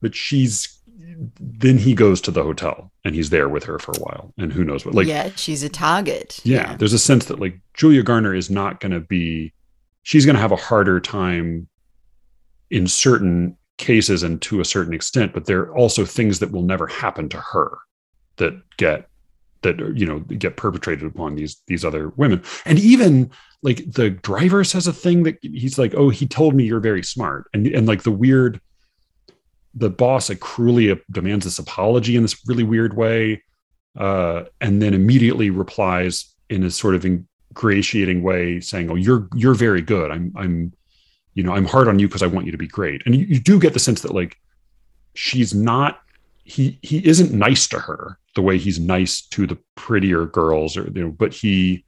but 0.00 0.14
she's 0.14 0.78
then 1.40 1.78
he 1.78 1.94
goes 1.94 2.20
to 2.20 2.30
the 2.30 2.42
hotel 2.42 2.90
and 3.04 3.14
he's 3.14 3.30
there 3.30 3.48
with 3.48 3.64
her 3.64 3.78
for 3.78 3.92
a 3.92 4.00
while 4.00 4.32
and 4.38 4.52
who 4.52 4.64
knows 4.64 4.84
what 4.84 4.94
like 4.94 5.06
yeah, 5.06 5.30
she's 5.36 5.62
a 5.62 5.68
target. 5.68 6.40
yeah, 6.44 6.76
there's 6.76 6.92
a 6.92 6.98
sense 6.98 7.26
that 7.26 7.40
like 7.40 7.58
Julia 7.74 8.02
Garner 8.02 8.34
is 8.34 8.50
not 8.50 8.80
going 8.80 8.92
to 8.92 9.00
be 9.00 9.52
she's 10.02 10.24
going 10.24 10.36
to 10.36 10.42
have 10.42 10.52
a 10.52 10.56
harder 10.56 11.00
time 11.00 11.68
in 12.70 12.86
certain 12.86 13.56
cases 13.78 14.22
and 14.22 14.40
to 14.42 14.60
a 14.60 14.64
certain 14.64 14.94
extent 14.94 15.32
but 15.32 15.46
there 15.46 15.60
are 15.60 15.76
also 15.76 16.04
things 16.04 16.38
that 16.38 16.52
will 16.52 16.62
never 16.62 16.86
happen 16.86 17.28
to 17.28 17.38
her 17.38 17.78
that 18.36 18.54
get 18.76 19.08
that 19.62 19.78
you 19.96 20.06
know 20.06 20.20
get 20.20 20.56
perpetrated 20.56 21.06
upon 21.06 21.34
these 21.34 21.62
these 21.66 21.84
other 21.84 22.10
women. 22.10 22.42
And 22.64 22.78
even 22.78 23.30
like 23.62 23.92
the 23.92 24.10
driver 24.10 24.64
says 24.64 24.86
a 24.86 24.92
thing 24.92 25.22
that 25.24 25.38
he's 25.42 25.78
like 25.78 25.94
oh 25.94 26.08
he 26.08 26.26
told 26.26 26.54
me 26.54 26.64
you're 26.64 26.80
very 26.80 27.02
smart. 27.02 27.48
And 27.54 27.66
and 27.66 27.86
like 27.86 28.02
the 28.02 28.10
weird 28.10 28.60
the 29.74 29.90
boss 29.90 30.28
like 30.28 30.40
cruelly 30.40 31.00
demands 31.10 31.44
this 31.44 31.58
apology 31.58 32.16
in 32.16 32.22
this 32.22 32.46
really 32.46 32.64
weird 32.64 32.94
way 32.94 33.42
uh, 33.98 34.44
and 34.60 34.82
then 34.82 34.92
immediately 34.92 35.48
replies 35.48 36.34
in 36.50 36.62
a 36.62 36.70
sort 36.70 36.94
of 36.94 37.06
ingratiating 37.06 38.22
way 38.22 38.60
saying 38.60 38.90
oh 38.90 38.96
you're 38.96 39.28
you're 39.34 39.54
very 39.54 39.82
good. 39.82 40.10
I'm 40.10 40.32
i'm 40.36 40.72
you 41.34 41.42
know, 41.42 41.54
I'm 41.54 41.64
hard 41.64 41.88
on 41.88 41.98
you 41.98 42.08
because 42.08 42.22
I 42.22 42.26
want 42.26 42.46
you 42.46 42.52
to 42.52 42.58
be 42.58 42.66
great. 42.66 43.02
And 43.06 43.16
you, 43.16 43.24
you 43.24 43.40
do 43.40 43.58
get 43.58 43.72
the 43.72 43.78
sense 43.78 44.02
that 44.02 44.14
like 44.14 44.36
she's 45.14 45.54
not 45.54 46.00
he 46.44 46.78
he 46.82 47.06
isn't 47.06 47.32
nice 47.32 47.66
to 47.68 47.78
her 47.78 48.18
the 48.34 48.42
way 48.42 48.58
he's 48.58 48.78
nice 48.78 49.20
to 49.20 49.46
the 49.46 49.58
prettier 49.74 50.26
girls 50.26 50.76
or 50.76 50.90
you 50.94 51.04
know, 51.04 51.10
but 51.10 51.32
he 51.32 51.84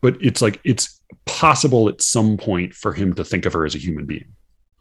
but 0.00 0.16
it's 0.20 0.40
like 0.40 0.60
it's 0.64 1.00
possible 1.26 1.88
at 1.88 2.00
some 2.00 2.36
point 2.36 2.74
for 2.74 2.92
him 2.92 3.14
to 3.14 3.24
think 3.24 3.46
of 3.46 3.52
her 3.52 3.64
as 3.64 3.74
a 3.74 3.78
human 3.78 4.06
being. 4.06 4.32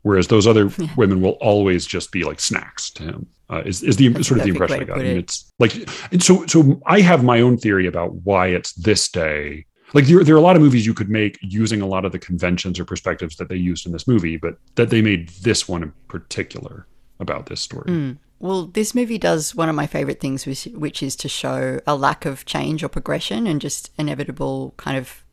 Whereas 0.02 0.28
those 0.28 0.48
other 0.48 0.70
yeah. 0.78 0.88
women 0.96 1.22
will 1.22 1.38
always 1.42 1.86
just 1.86 2.12
be 2.12 2.24
like 2.24 2.40
snacks 2.40 2.90
to 2.92 3.04
him 3.04 3.28
uh, 3.50 3.64
is, 3.66 3.84
is 3.84 3.98
the 3.98 4.08
That's 4.10 4.28
sort 4.28 4.40
of 4.40 4.46
the 4.46 4.52
impression 4.52 4.82
i 4.82 4.84
got. 4.84 5.00
and 5.00 5.08
it's 5.08 5.52
like 5.60 5.76
and 6.12 6.24
so 6.24 6.46
so 6.46 6.82
i 6.86 7.02
have 7.02 7.24
my 7.24 7.42
own 7.42 7.58
theory 7.58 7.88
about 7.88 8.14
why 8.24 8.48
it's 8.48 8.74
this 8.74 9.10
day. 9.10 9.66
Like 9.94 10.06
there, 10.06 10.24
there 10.24 10.36
are 10.36 10.38
a 10.38 10.42
lot 10.42 10.56
of 10.56 10.62
movies 10.62 10.86
you 10.86 10.94
could 10.94 11.10
make 11.10 11.40
using 11.42 11.82
a 11.82 11.88
lot 11.88 12.06
of 12.06 12.12
the 12.12 12.20
conventions 12.20 12.80
or 12.80 12.86
perspectives 12.86 13.36
that 13.38 13.50
they 13.50 13.56
used 13.56 13.88
in 13.88 13.92
this 13.92 14.08
movie 14.08 14.38
but 14.38 14.56
that 14.76 14.92
they 14.92 15.02
made 15.02 15.30
this 15.42 15.68
one 15.68 15.82
in 15.82 15.92
particular 16.08 16.86
about 17.20 17.48
this 17.48 17.60
story. 17.60 17.90
Mm. 17.90 18.18
Well, 18.40 18.68
this 18.68 18.96
movie 18.96 19.18
does 19.18 19.54
one 19.54 19.68
of 19.68 19.76
my 19.76 19.86
favorite 19.86 20.22
things, 20.22 20.46
which, 20.46 21.04
is 21.04 21.16
to 21.18 21.28
show 21.28 21.82
a 21.86 21.96
lack 21.96 22.26
of 22.26 22.46
change 22.46 22.84
or 22.84 22.88
progression 22.88 23.46
and 23.46 23.60
just 23.60 23.92
inevitable 23.98 24.74
kind 24.78 24.98
of 24.98 25.26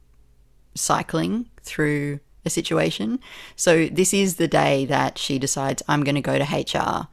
cycling 0.75 1.49
through 1.63 2.19
a 2.45 2.51
situation. 2.51 3.21
So, 3.55 3.87
this 3.87 4.13
is 4.13 4.37
the 4.37 4.49
day 4.49 4.85
that 4.87 5.19
she 5.19 5.39
decides, 5.39 5.85
I'm 5.87 6.03
going 6.03 6.17
to 6.17 6.21
go 6.21 6.39
to 6.39 6.45
HR. 6.45 7.07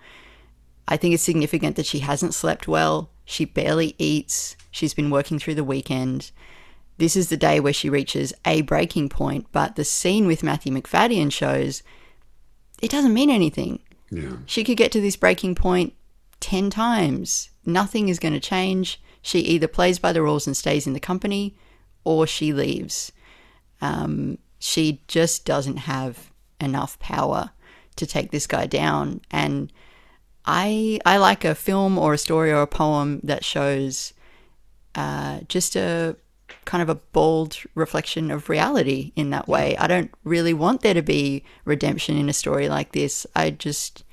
I 0.88 0.98
think 0.98 1.14
it's 1.14 1.24
significant 1.24 1.76
that 1.76 1.86
she 1.86 2.00
hasn't 2.00 2.34
slept 2.34 2.68
well. 2.68 3.12
She 3.24 3.46
barely 3.46 3.96
eats. 4.00 4.56
She's 4.72 4.96
been 4.96 5.12
working 5.12 5.38
through 5.38 5.56
the 5.56 5.64
weekend. 5.64 6.32
This 6.98 7.16
is 7.16 7.30
the 7.30 7.38
day 7.38 7.60
where 7.60 7.74
she 7.74 7.90
reaches 7.90 8.34
a 8.46 8.62
breaking 8.62 9.10
point, 9.10 9.48
but 9.52 9.76
the 9.76 9.86
scene 9.86 10.26
with 10.26 10.44
Matthew 10.44 10.74
Macfadyen 10.74 11.32
shows 11.32 11.84
it 12.82 12.92
doesn't 12.92 13.14
mean 13.14 13.30
anything. 13.30 13.80
She 14.46 14.64
could 14.64 14.78
get 14.78 14.92
to 14.94 15.02
this 15.02 15.16
breaking 15.16 15.56
point 15.56 15.94
10 16.40 16.70
times. 16.70 17.50
Nothing 17.66 18.10
is 18.10 18.20
going 18.20 18.34
to 18.34 18.40
change. 18.40 19.02
She 19.22 19.40
either 19.40 19.68
plays 19.68 20.00
by 20.00 20.12
the 20.12 20.22
rules 20.22 20.48
and 20.48 20.56
stays 20.56 20.86
in 20.86 20.94
the 20.94 21.00
company 21.00 21.56
or 22.04 22.28
she 22.28 22.54
leaves. 22.54 23.12
Um, 23.82 24.38
she 24.60 25.02
just 25.08 25.46
doesn't 25.46 25.78
have 25.78 26.32
enough 26.60 27.00
power 27.00 27.52
to 27.96 28.06
take 28.06 28.32
this 28.32 28.48
guy 28.48 28.66
down. 28.66 29.22
And 29.32 29.72
I, 30.46 31.00
I 31.06 31.18
like 31.18 31.46
a 31.46 31.56
film 31.56 31.98
or 31.98 32.14
a 32.14 32.18
story 32.18 32.52
or 32.52 32.62
a 32.62 32.68
poem 32.68 33.22
that 33.24 33.46
shows 33.46 34.14
uh, 34.96 35.42
just 35.48 35.76
a 35.76 36.16
kind 36.66 36.82
of 36.82 36.90
a 36.90 36.96
bold 36.96 37.58
reflection 37.76 38.32
of 38.32 38.50
reality 38.50 39.12
in 39.16 39.30
that 39.32 39.48
way. 39.48 39.76
I 39.78 39.88
don't 39.88 40.12
really 40.24 40.54
want 40.54 40.82
there 40.82 40.94
to 40.94 41.02
be 41.02 41.44
redemption 41.66 42.18
in 42.18 42.30
a 42.30 42.34
story 42.34 42.70
like 42.70 42.92
this. 42.92 43.26
I 43.36 43.52
just 43.52 44.04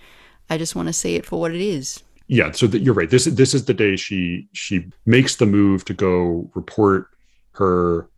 I 0.48 0.58
just 0.58 0.74
want 0.74 0.88
to 0.88 0.92
see 0.92 1.16
it 1.16 1.26
for 1.26 1.40
what 1.40 1.54
it 1.54 1.60
is. 1.60 2.02
Yeah, 2.26 2.52
so 2.52 2.66
that 2.68 2.80
you're 2.80 2.94
right. 2.94 3.10
This 3.10 3.24
this 3.24 3.54
is 3.54 3.64
the 3.64 3.74
day 3.74 3.96
she 3.96 4.48
she 4.52 4.86
makes 5.06 5.36
the 5.36 5.46
move 5.46 5.84
to 5.86 5.94
go 5.94 6.50
report 6.54 7.08
her 7.52 8.08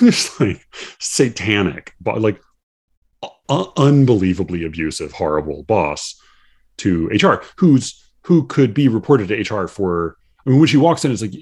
like 0.40 0.66
satanic 0.98 1.94
but 2.00 2.20
like 2.20 2.40
uh, 3.22 3.66
unbelievably 3.76 4.64
abusive 4.64 5.12
horrible 5.12 5.62
boss 5.64 6.18
to 6.78 7.08
HR 7.08 7.42
who's 7.56 8.02
who 8.22 8.46
could 8.46 8.72
be 8.72 8.88
reported 8.88 9.28
to 9.28 9.54
HR 9.54 9.66
for 9.66 10.16
I 10.46 10.50
mean 10.50 10.58
when 10.58 10.68
she 10.68 10.76
walks 10.76 11.04
in 11.04 11.12
it's 11.12 11.22
like 11.22 11.34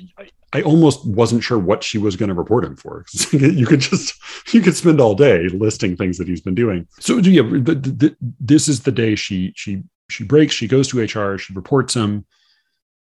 I 0.53 0.63
almost 0.63 1.07
wasn't 1.07 1.43
sure 1.43 1.59
what 1.59 1.85
she 1.85 1.99
was 1.99 2.17
going 2.17 2.31
to 2.31 2.35
report 2.35 2.65
him 2.65 2.77
for. 2.77 3.05
you 3.33 3.67
could 3.67 3.81
just 3.81 4.15
you 4.55 4.61
could 4.61 4.75
spend 4.75 5.01
all 5.01 5.15
day 5.15 5.49
listing 5.49 5.97
things 5.97 6.17
that 6.19 6.29
he's 6.29 6.41
been 6.41 6.55
doing. 6.55 6.87
So 7.01 7.19
yeah, 7.19 7.43
the, 7.43 7.75
the, 7.75 8.17
this 8.41 8.69
is 8.69 8.83
the 8.83 8.93
day 8.93 9.15
she 9.15 9.53
she 9.57 9.83
she 10.09 10.25
breaks. 10.25 10.55
She 10.55 10.67
goes 10.67 10.89
to 10.89 11.01
HR. 11.01 11.37
She 11.37 11.53
reports 11.53 11.95
him. 11.95 12.25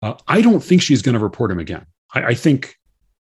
Uh, 0.01 0.14
I 0.26 0.40
don't 0.40 0.62
think 0.62 0.82
she's 0.82 1.03
going 1.03 1.14
to 1.14 1.18
report 1.18 1.51
him 1.51 1.59
again. 1.59 1.86
I, 2.14 2.24
I, 2.28 2.34
think 2.34 2.76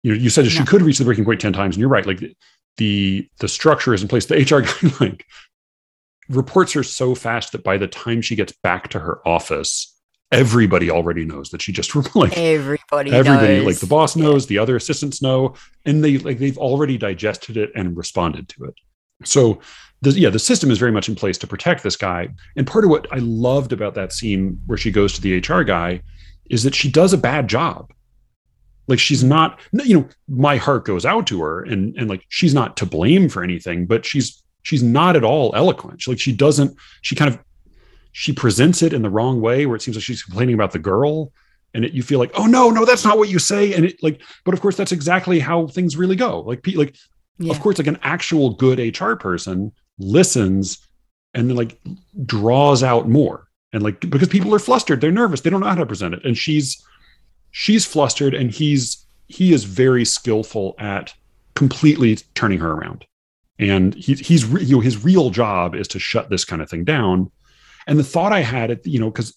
you 0.03 0.13
know 0.13 0.19
you 0.19 0.31
said 0.31 0.45
no. 0.45 0.51
she 0.51 0.65
could 0.65 0.83
reach 0.83 0.99
the 0.99 1.05
breaking 1.05 1.25
point 1.25 1.41
ten 1.41 1.53
times, 1.55 1.77
and 1.77 1.81
you're 1.81 1.89
right. 1.89 2.07
Like 2.07 2.19
the 2.19 2.37
the, 2.77 3.29
the 3.39 3.49
structure 3.49 3.95
is 3.95 4.03
in 4.03 4.09
place. 4.09 4.27
The 4.27 4.37
HR 4.37 4.61
guy 4.91 5.05
like 5.05 5.27
reports 6.29 6.73
her 6.73 6.83
so 6.83 7.15
fast 7.15 7.53
that 7.53 7.65
by 7.65 7.79
the 7.79 7.89
time 7.89 8.21
she 8.21 8.37
gets 8.37 8.53
back 8.63 8.89
to 8.89 8.99
her 8.99 9.27
office 9.27 9.91
everybody 10.33 10.91
already 10.91 11.24
knows 11.24 11.51
that 11.51 11.61
she 11.61 11.70
just 11.72 11.95
like 12.16 12.37
everybody 12.37 13.12
everybody 13.12 13.59
knows. 13.59 13.66
like 13.66 13.78
the 13.78 13.87
boss 13.87 14.16
knows 14.16 14.45
yeah. 14.45 14.49
the 14.49 14.59
other 14.59 14.74
assistants 14.74 15.22
know 15.22 15.55
and 15.85 16.03
they 16.03 16.18
like 16.18 16.39
they've 16.39 16.59
already 16.59 16.97
digested 16.99 17.57
it 17.57 17.70
and 17.76 17.97
responded 17.97 18.49
to 18.49 18.64
it 18.64 18.74
so 19.24 19.61
the, 20.01 20.11
yeah 20.12 20.30
the 20.30 20.39
system 20.39 20.70
is 20.70 20.78
very 20.78 20.91
much 20.91 21.09
in 21.09 21.14
place 21.14 21.37
to 21.39 21.47
protect 21.47 21.83
this 21.83 21.97
guy 21.97 22.28
and 22.57 22.66
part 22.66 22.83
of 22.83 22.91
what 22.91 23.07
i 23.12 23.18
loved 23.18 23.72
about 23.72 23.95
that 23.95 24.12
scene 24.12 24.59
where 24.66 24.78
she 24.78 24.91
goes 24.91 25.12
to 25.12 25.20
the 25.20 25.39
hr 25.39 25.62
guy 25.62 26.01
is 26.51 26.62
that 26.62 26.74
she 26.74 26.91
does 26.91 27.12
a 27.12 27.18
bad 27.18 27.47
job 27.47 27.93
like 28.89 28.99
she's 28.99 29.22
not 29.22 29.61
you 29.85 30.01
know 30.01 30.09
my 30.28 30.57
heart 30.57 30.87
goes 30.87 31.05
out 31.05 31.26
to 31.26 31.43
her 31.43 31.62
and 31.62 31.95
and 31.97 32.09
like 32.09 32.24
she's 32.30 32.55
not 32.55 32.76
to 32.76 32.87
blame 32.87 33.28
for 33.28 33.45
anything 33.45 33.87
but 33.87 34.05
she's 34.05 34.43
she's 34.62 34.83
not 34.83 35.14
at 35.14 35.24
all 35.24 35.55
eloquent 35.55 36.01
she, 36.01 36.11
like 36.11 36.20
she 36.20 36.33
doesn't 36.33 36.74
she 37.03 37.14
kind 37.14 37.33
of 37.33 37.39
she 38.13 38.33
presents 38.33 38.83
it 38.83 38.93
in 38.93 39.03
the 39.03 39.11
wrong 39.11 39.41
way 39.41 39.67
where 39.67 39.77
it 39.77 39.83
seems 39.83 39.97
like 39.97 40.05
she's 40.05 40.23
complaining 40.23 40.55
about 40.55 40.73
the 40.73 40.79
girl 40.79 41.33
and 41.75 41.85
it, 41.85 41.93
you 41.93 42.03
feel 42.03 42.19
like 42.19 42.31
oh 42.35 42.47
no 42.47 42.71
no 42.71 42.85
that's 42.85 43.05
not 43.05 43.19
what 43.19 43.29
you 43.29 43.39
say. 43.39 43.75
And 43.75 43.85
it 43.87 44.03
like 44.03 44.23
but 44.45 44.55
of 44.55 44.61
course 44.61 44.77
that's 44.77 44.93
exactly 44.93 45.39
how 45.39 45.67
things 45.67 45.97
really 45.97 46.17
go. 46.17 46.41
Like 46.41 46.67
like 46.75 46.97
yeah. 47.39 47.51
of 47.51 47.61
course 47.61 47.79
like 47.79 47.87
an 47.87 47.99
actual 48.03 48.51
good 48.55 49.01
hr 49.01 49.15
person 49.15 49.73
listens 49.99 50.79
and 51.35 51.49
then 51.49 51.57
like 51.57 51.81
draws 52.27 52.83
out 52.83 53.09
more 53.09 53.49
and 53.73 53.83
like 53.83 54.01
because 54.01 54.29
people 54.29 54.55
are 54.55 54.59
flustered. 54.59 55.01
They're 55.01 55.11
nervous. 55.11 55.41
They 55.41 55.51
don't 55.51 55.61
know 55.61 55.69
how 55.69 55.75
to 55.75 55.87
present 55.87 56.15
it. 56.15 56.25
And 56.25 56.37
she's 56.37 56.85
she's 57.51 57.87
flustered 57.87 58.35
and 58.35 58.51
he's 58.51 59.05
he 59.29 59.53
is 59.53 59.65
very 59.65 60.05
skillful 60.05 60.75
at 60.79 61.15
completely 61.55 62.17
turning 62.35 62.59
her 62.59 62.73
around. 62.73 63.07
And 63.59 63.95
he, 63.95 64.15
he's 64.15 64.47
you 64.69 64.77
know 64.77 64.81
his 64.81 65.03
real 65.03 65.31
job 65.31 65.75
is 65.75 65.89
to 65.89 65.99
shut 65.99 66.29
this 66.29 66.45
kind 66.45 66.61
of 66.61 66.69
thing 66.69 66.85
down 66.85 67.31
and 67.87 67.99
the 67.99 68.05
thought 68.05 68.33
I 68.33 68.41
had, 68.41 68.70
at, 68.70 68.87
you 68.87 68.99
know, 68.99 69.11
because 69.11 69.37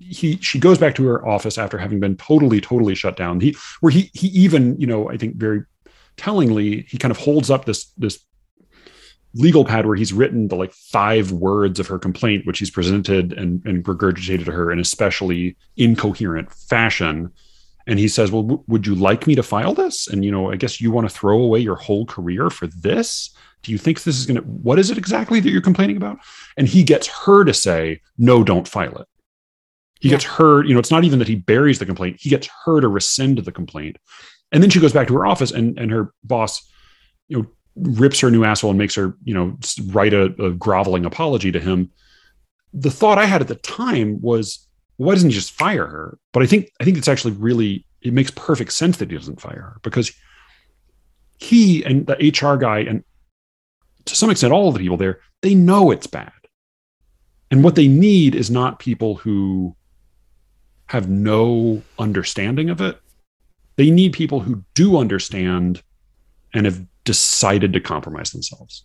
he 0.00 0.36
she 0.38 0.58
goes 0.58 0.78
back 0.78 0.94
to 0.96 1.06
her 1.06 1.26
office 1.26 1.58
after 1.58 1.78
having 1.78 2.00
been 2.00 2.16
totally 2.16 2.60
totally 2.60 2.94
shut 2.94 3.16
down. 3.16 3.40
He 3.40 3.56
where 3.80 3.92
he 3.92 4.10
he 4.14 4.28
even 4.28 4.78
you 4.80 4.86
know 4.86 5.10
I 5.10 5.16
think 5.16 5.36
very 5.36 5.62
tellingly 6.16 6.82
he 6.88 6.98
kind 6.98 7.10
of 7.10 7.18
holds 7.18 7.50
up 7.50 7.64
this 7.64 7.86
this 7.96 8.18
legal 9.34 9.64
pad 9.64 9.86
where 9.86 9.96
he's 9.96 10.12
written 10.12 10.48
the 10.48 10.56
like 10.56 10.72
five 10.72 11.32
words 11.32 11.80
of 11.80 11.86
her 11.86 11.98
complaint, 11.98 12.46
which 12.46 12.58
he's 12.58 12.70
presented 12.70 13.32
and, 13.32 13.64
and 13.64 13.82
regurgitated 13.84 14.44
to 14.44 14.52
her 14.52 14.70
in 14.70 14.78
especially 14.78 15.56
incoherent 15.78 16.52
fashion. 16.52 17.32
And 17.86 17.98
he 17.98 18.08
says, 18.08 18.30
"Well, 18.30 18.42
w- 18.42 18.64
would 18.68 18.86
you 18.86 18.94
like 18.94 19.26
me 19.26 19.34
to 19.34 19.42
file 19.42 19.74
this? 19.74 20.06
And 20.06 20.24
you 20.24 20.30
know, 20.30 20.52
I 20.52 20.56
guess 20.56 20.80
you 20.80 20.90
want 20.90 21.08
to 21.08 21.14
throw 21.14 21.40
away 21.40 21.60
your 21.60 21.76
whole 21.76 22.06
career 22.06 22.50
for 22.50 22.66
this." 22.66 23.34
Do 23.62 23.72
you 23.72 23.78
think 23.78 24.02
this 24.02 24.18
is 24.18 24.26
going 24.26 24.36
to 24.36 24.42
what 24.42 24.78
is 24.78 24.90
it 24.90 24.98
exactly 24.98 25.40
that 25.40 25.50
you're 25.50 25.60
complaining 25.60 25.96
about? 25.96 26.18
And 26.56 26.66
he 26.66 26.82
gets 26.82 27.06
her 27.06 27.44
to 27.44 27.54
say 27.54 28.00
no 28.18 28.42
don't 28.42 28.68
file 28.68 28.96
it. 28.96 29.08
He 30.00 30.08
yeah. 30.08 30.14
gets 30.14 30.24
her 30.24 30.64
you 30.64 30.74
know 30.74 30.80
it's 30.80 30.90
not 30.90 31.04
even 31.04 31.18
that 31.20 31.28
he 31.28 31.36
buries 31.36 31.78
the 31.78 31.86
complaint 31.86 32.16
he 32.20 32.30
gets 32.30 32.48
her 32.64 32.80
to 32.80 32.88
rescind 32.88 33.38
the 33.38 33.52
complaint. 33.52 33.98
And 34.50 34.62
then 34.62 34.70
she 34.70 34.80
goes 34.80 34.92
back 34.92 35.08
to 35.08 35.14
her 35.14 35.26
office 35.26 35.50
and 35.50 35.78
and 35.78 35.90
her 35.90 36.12
boss 36.24 36.68
you 37.28 37.38
know 37.38 37.46
rips 37.76 38.20
her 38.20 38.30
new 38.30 38.44
asshole 38.44 38.70
and 38.70 38.78
makes 38.78 38.94
her 38.94 39.16
you 39.24 39.34
know 39.34 39.56
write 39.86 40.12
a, 40.12 40.24
a 40.44 40.50
groveling 40.50 41.04
apology 41.04 41.52
to 41.52 41.60
him. 41.60 41.90
The 42.74 42.90
thought 42.90 43.18
i 43.18 43.26
had 43.26 43.40
at 43.40 43.48
the 43.48 43.54
time 43.56 44.20
was 44.20 44.66
why 44.96 45.14
doesn't 45.14 45.30
he 45.30 45.34
just 45.34 45.52
fire 45.52 45.86
her? 45.86 46.18
But 46.32 46.42
i 46.42 46.46
think 46.46 46.70
i 46.80 46.84
think 46.84 46.98
it's 46.98 47.08
actually 47.08 47.34
really 47.34 47.86
it 48.00 48.12
makes 48.12 48.32
perfect 48.32 48.72
sense 48.72 48.96
that 48.96 49.10
he 49.10 49.16
doesn't 49.16 49.40
fire 49.40 49.62
her 49.62 49.80
because 49.82 50.12
he 51.38 51.84
and 51.84 52.06
the 52.06 52.14
hr 52.14 52.56
guy 52.56 52.80
and 52.80 53.04
to 54.04 54.16
some 54.16 54.30
extent, 54.30 54.52
all 54.52 54.68
of 54.68 54.74
the 54.74 54.80
people 54.80 54.96
there, 54.96 55.20
they 55.42 55.54
know 55.54 55.90
it's 55.90 56.06
bad. 56.06 56.32
And 57.50 57.62
what 57.62 57.74
they 57.74 57.88
need 57.88 58.34
is 58.34 58.50
not 58.50 58.78
people 58.78 59.16
who 59.16 59.76
have 60.86 61.08
no 61.08 61.82
understanding 61.98 62.70
of 62.70 62.80
it. 62.80 63.00
They 63.76 63.90
need 63.90 64.12
people 64.12 64.40
who 64.40 64.64
do 64.74 64.96
understand 64.96 65.82
and 66.54 66.66
have 66.66 66.84
decided 67.04 67.72
to 67.72 67.80
compromise 67.80 68.30
themselves, 68.30 68.84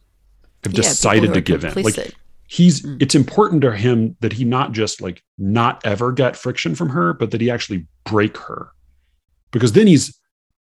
have 0.64 0.74
yeah, 0.74 0.82
decided 0.82 1.34
to 1.34 1.42
give 1.42 1.62
complicit. 1.62 1.78
in. 1.78 1.84
Like 1.84 2.16
he's, 2.48 2.82
mm. 2.82 3.02
it's 3.02 3.16
important 3.16 3.62
to 3.62 3.76
him 3.76 4.16
that 4.22 4.34
he 4.34 4.46
not 4.46 4.72
just 4.72 5.02
like 5.02 5.24
not 5.38 5.86
ever 5.86 6.12
get 6.12 6.36
friction 6.36 6.76
from 6.76 6.90
her, 6.90 7.14
but 7.14 7.32
that 7.32 7.42
he 7.42 7.50
actually 7.52 7.86
break 8.06 8.38
her. 8.38 8.70
Because 9.52 9.74
then 9.74 9.88
he's 9.88 10.18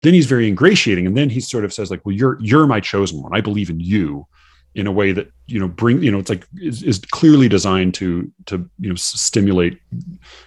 then 0.02 0.14
he's 0.14 0.26
very 0.26 0.48
ingratiating 0.48 1.06
and 1.06 1.16
then 1.16 1.30
he 1.30 1.40
sort 1.40 1.64
of 1.64 1.72
says 1.72 1.90
like 1.90 2.04
well 2.04 2.14
you're 2.14 2.38
you're 2.40 2.66
my 2.66 2.80
chosen 2.80 3.22
one 3.22 3.34
i 3.34 3.40
believe 3.40 3.70
in 3.70 3.80
you 3.80 4.26
in 4.74 4.86
a 4.86 4.92
way 4.92 5.12
that 5.12 5.30
you 5.46 5.58
know 5.60 5.68
bring 5.68 6.02
you 6.02 6.10
know 6.10 6.18
it's 6.18 6.30
like 6.30 6.46
is, 6.56 6.82
is 6.82 6.98
clearly 6.98 7.48
designed 7.48 7.92
to 7.94 8.30
to 8.46 8.68
you 8.78 8.88
know 8.88 8.94
stimulate 8.94 9.78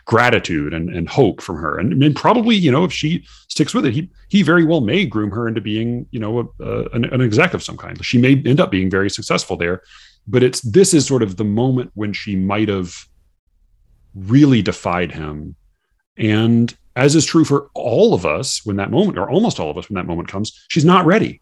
gratitude 0.06 0.74
and, 0.74 0.90
and 0.90 1.08
hope 1.08 1.42
from 1.42 1.58
her. 1.58 1.78
And, 1.78 2.02
and 2.04 2.16
probably 2.16 2.56
you 2.56 2.72
know 2.72 2.84
if 2.84 2.92
she 2.92 3.26
sticks 3.48 3.74
with 3.74 3.86
it 3.86 3.94
he 3.94 4.10
he 4.30 4.42
very 4.42 4.64
well 4.64 4.82
may 4.82 5.06
groom 5.06 5.32
her 5.32 5.48
into 5.48 5.62
being 5.62 6.08
you 6.12 6.20
know 6.20 6.40
a, 6.40 6.64
a, 6.64 6.90
an, 6.90 7.06
an 7.06 7.22
exec 7.22 7.54
of 7.54 7.64
some 7.64 7.78
kind. 7.78 8.04
She 8.04 8.18
may 8.18 8.42
end 8.46 8.60
up 8.60 8.72
being 8.72 8.90
very 8.90 9.10
successful 9.10 9.58
there 9.58 9.82
but 10.28 10.44
it's 10.44 10.62
this 10.62 10.94
is 10.94 11.06
sort 11.06 11.24
of 11.24 11.38
the 11.38 11.44
moment 11.44 11.92
when 11.94 12.14
she 12.14 12.36
might 12.36 12.68
have 12.68 13.08
really 14.16 14.62
defied 14.62 15.12
him. 15.12 15.56
And 16.18 16.76
as 16.96 17.16
is 17.16 17.26
true 17.26 17.46
for 17.46 17.70
all 17.74 18.14
of 18.14 18.26
us 18.26 18.66
when 18.66 18.78
that 18.78 18.92
moment 18.92 19.18
or 19.18 19.30
almost 19.30 19.60
all 19.60 19.70
of 19.70 19.78
us 19.78 19.90
when 19.90 19.96
that 19.96 20.08
moment 20.08 20.30
comes 20.30 20.66
she's 20.70 20.86
not 20.86 21.06
ready 21.06 21.42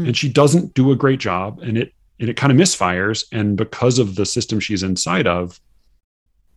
hmm. 0.00 0.06
and 0.06 0.16
she 0.16 0.28
doesn't 0.28 0.74
do 0.74 0.92
a 0.92 0.96
great 0.96 1.20
job 1.20 1.60
and 1.60 1.78
it 1.78 1.92
and 2.18 2.28
it 2.28 2.36
kind 2.36 2.52
of 2.52 2.58
misfires 2.58 3.24
and 3.32 3.56
because 3.56 3.98
of 3.98 4.16
the 4.16 4.26
system 4.26 4.60
she's 4.60 4.82
inside 4.82 5.26
of 5.26 5.60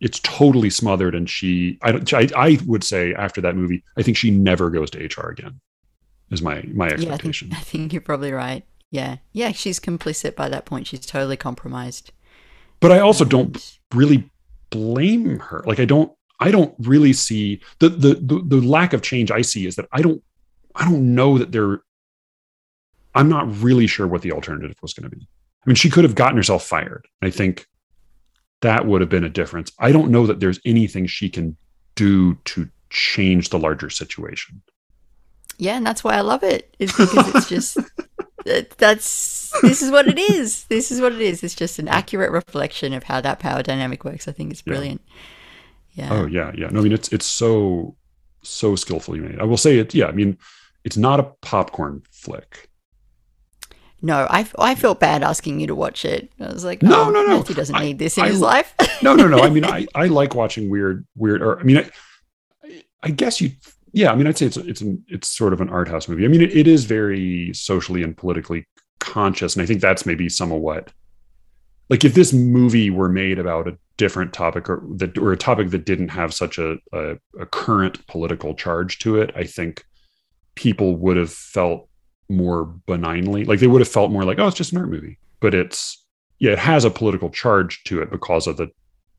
it's 0.00 0.20
totally 0.20 0.70
smothered 0.70 1.14
and 1.14 1.30
she 1.30 1.78
I, 1.82 2.00
I, 2.12 2.28
I 2.36 2.58
would 2.66 2.84
say 2.84 3.14
after 3.14 3.40
that 3.40 3.56
movie 3.56 3.82
i 3.96 4.02
think 4.02 4.16
she 4.16 4.30
never 4.30 4.70
goes 4.70 4.90
to 4.90 4.98
hr 4.98 5.30
again 5.30 5.60
is 6.30 6.42
my 6.42 6.62
my 6.72 6.88
expectation 6.88 7.48
yeah, 7.48 7.56
I, 7.56 7.60
think, 7.60 7.68
I 7.68 7.70
think 7.70 7.92
you're 7.92 8.02
probably 8.02 8.32
right. 8.32 8.64
Yeah. 8.90 9.16
Yeah 9.32 9.52
she's 9.52 9.80
complicit 9.80 10.36
by 10.36 10.48
that 10.48 10.64
point. 10.64 10.86
She's 10.86 11.04
totally 11.04 11.36
compromised. 11.36 12.12
But 12.80 12.92
i 12.92 12.98
also 12.98 13.24
and... 13.24 13.30
don't 13.30 13.78
really 13.94 14.30
blame 14.70 15.38
her. 15.38 15.62
Like 15.66 15.80
i 15.80 15.84
don't 15.84 16.12
i 16.40 16.50
don't 16.50 16.74
really 16.80 17.12
see 17.12 17.60
the, 17.78 17.88
the 17.88 18.14
the 18.14 18.42
the 18.44 18.60
lack 18.60 18.92
of 18.92 19.02
change 19.02 19.30
i 19.30 19.40
see 19.40 19.66
is 19.66 19.76
that 19.76 19.86
i 19.92 20.02
don't 20.02 20.20
i 20.74 20.84
don't 20.84 21.14
know 21.14 21.38
that 21.38 21.52
there 21.52 21.80
i'm 23.14 23.28
not 23.28 23.46
really 23.62 23.86
sure 23.86 24.06
what 24.06 24.22
the 24.22 24.32
alternative 24.32 24.76
was 24.82 24.92
going 24.92 25.08
to 25.08 25.14
be 25.14 25.22
i 25.22 25.68
mean 25.68 25.76
she 25.76 25.90
could 25.90 26.04
have 26.04 26.14
gotten 26.14 26.36
herself 26.36 26.64
fired 26.64 27.06
i 27.22 27.30
think 27.30 27.66
that 28.64 28.86
would 28.86 29.02
have 29.02 29.10
been 29.10 29.24
a 29.24 29.28
difference. 29.28 29.70
I 29.78 29.92
don't 29.92 30.10
know 30.10 30.26
that 30.26 30.40
there's 30.40 30.58
anything 30.64 31.06
she 31.06 31.28
can 31.28 31.54
do 31.96 32.34
to 32.46 32.66
change 32.88 33.50
the 33.50 33.58
larger 33.58 33.90
situation. 33.90 34.62
Yeah, 35.58 35.76
and 35.76 35.86
that's 35.86 36.02
why 36.02 36.14
I 36.14 36.22
love 36.22 36.42
it. 36.42 36.74
Is 36.78 36.90
because 36.92 37.34
it's 37.34 37.48
just 37.48 37.78
that's 38.78 39.52
this 39.60 39.82
is 39.82 39.90
what 39.90 40.08
it 40.08 40.18
is. 40.18 40.64
This 40.64 40.90
is 40.90 41.02
what 41.02 41.12
it 41.12 41.20
is. 41.20 41.44
It's 41.44 41.54
just 41.54 41.78
an 41.78 41.88
accurate 41.88 42.32
reflection 42.32 42.94
of 42.94 43.04
how 43.04 43.20
that 43.20 43.38
power 43.38 43.62
dynamic 43.62 44.02
works. 44.02 44.26
I 44.26 44.32
think 44.32 44.50
it's 44.50 44.62
brilliant. 44.62 45.02
Yeah. 45.92 46.04
yeah. 46.06 46.12
Oh 46.12 46.26
yeah, 46.26 46.52
yeah. 46.56 46.68
No, 46.68 46.80
I 46.80 46.82
mean 46.82 46.92
it's 46.92 47.12
it's 47.12 47.26
so 47.26 47.96
so 48.42 48.76
skillfully 48.76 49.20
made. 49.20 49.38
I 49.40 49.44
will 49.44 49.58
say 49.58 49.78
it. 49.78 49.94
Yeah, 49.94 50.06
I 50.06 50.12
mean 50.12 50.38
it's 50.84 50.96
not 50.96 51.20
a 51.20 51.24
popcorn 51.42 52.02
flick. 52.10 52.70
No, 54.04 54.26
I, 54.28 54.46
I 54.58 54.74
felt 54.74 55.00
bad 55.00 55.22
asking 55.22 55.60
you 55.60 55.66
to 55.66 55.74
watch 55.74 56.04
it. 56.04 56.30
I 56.38 56.52
was 56.52 56.62
like, 56.62 56.82
no, 56.82 57.06
oh, 57.06 57.10
no, 57.10 57.24
no. 57.24 57.38
Matthew 57.38 57.54
doesn't 57.54 57.74
I, 57.74 57.84
need 57.84 57.98
this 57.98 58.18
in 58.18 58.24
I, 58.24 58.28
his 58.28 58.38
life. 58.38 58.74
no, 59.02 59.14
no, 59.14 59.26
no. 59.26 59.38
I 59.38 59.48
mean, 59.48 59.64
I, 59.64 59.86
I 59.94 60.08
like 60.08 60.34
watching 60.34 60.68
weird, 60.68 61.06
weird, 61.16 61.40
or 61.40 61.58
I 61.58 61.62
mean, 61.62 61.78
I, 61.78 62.82
I 63.02 63.10
guess 63.10 63.40
you, 63.40 63.52
yeah. 63.92 64.12
I 64.12 64.14
mean, 64.14 64.26
I'd 64.26 64.36
say 64.36 64.44
it's 64.44 64.58
it's 64.58 64.82
an, 64.82 65.02
it's 65.08 65.28
sort 65.28 65.54
of 65.54 65.62
an 65.62 65.70
art 65.70 65.88
house 65.88 66.06
movie. 66.06 66.26
I 66.26 66.28
mean, 66.28 66.42
it, 66.42 66.54
it 66.54 66.68
is 66.68 66.84
very 66.84 67.50
socially 67.54 68.02
and 68.02 68.14
politically 68.14 68.66
conscious, 69.00 69.56
and 69.56 69.62
I 69.62 69.66
think 69.66 69.80
that's 69.80 70.04
maybe 70.04 70.28
some 70.28 70.52
of 70.52 70.60
what, 70.60 70.92
like, 71.88 72.04
if 72.04 72.12
this 72.12 72.34
movie 72.34 72.90
were 72.90 73.08
made 73.08 73.38
about 73.38 73.68
a 73.68 73.78
different 73.96 74.34
topic 74.34 74.68
or 74.68 74.82
that 74.96 75.16
or 75.16 75.32
a 75.32 75.38
topic 75.38 75.70
that 75.70 75.86
didn't 75.86 76.08
have 76.08 76.34
such 76.34 76.58
a, 76.58 76.76
a, 76.92 77.16
a 77.40 77.46
current 77.46 78.06
political 78.06 78.54
charge 78.54 78.98
to 78.98 79.16
it, 79.16 79.32
I 79.34 79.44
think 79.44 79.82
people 80.56 80.94
would 80.96 81.16
have 81.16 81.32
felt 81.32 81.88
more 82.28 82.64
benignly. 82.86 83.44
Like 83.44 83.60
they 83.60 83.66
would 83.66 83.80
have 83.80 83.88
felt 83.88 84.10
more 84.10 84.24
like, 84.24 84.38
oh, 84.38 84.46
it's 84.46 84.56
just 84.56 84.72
an 84.72 84.78
art 84.78 84.88
movie. 84.88 85.18
But 85.40 85.54
it's 85.54 86.04
yeah, 86.38 86.52
it 86.52 86.58
has 86.58 86.84
a 86.84 86.90
political 86.90 87.30
charge 87.30 87.84
to 87.84 88.02
it 88.02 88.10
because 88.10 88.46
of 88.46 88.56
the 88.56 88.70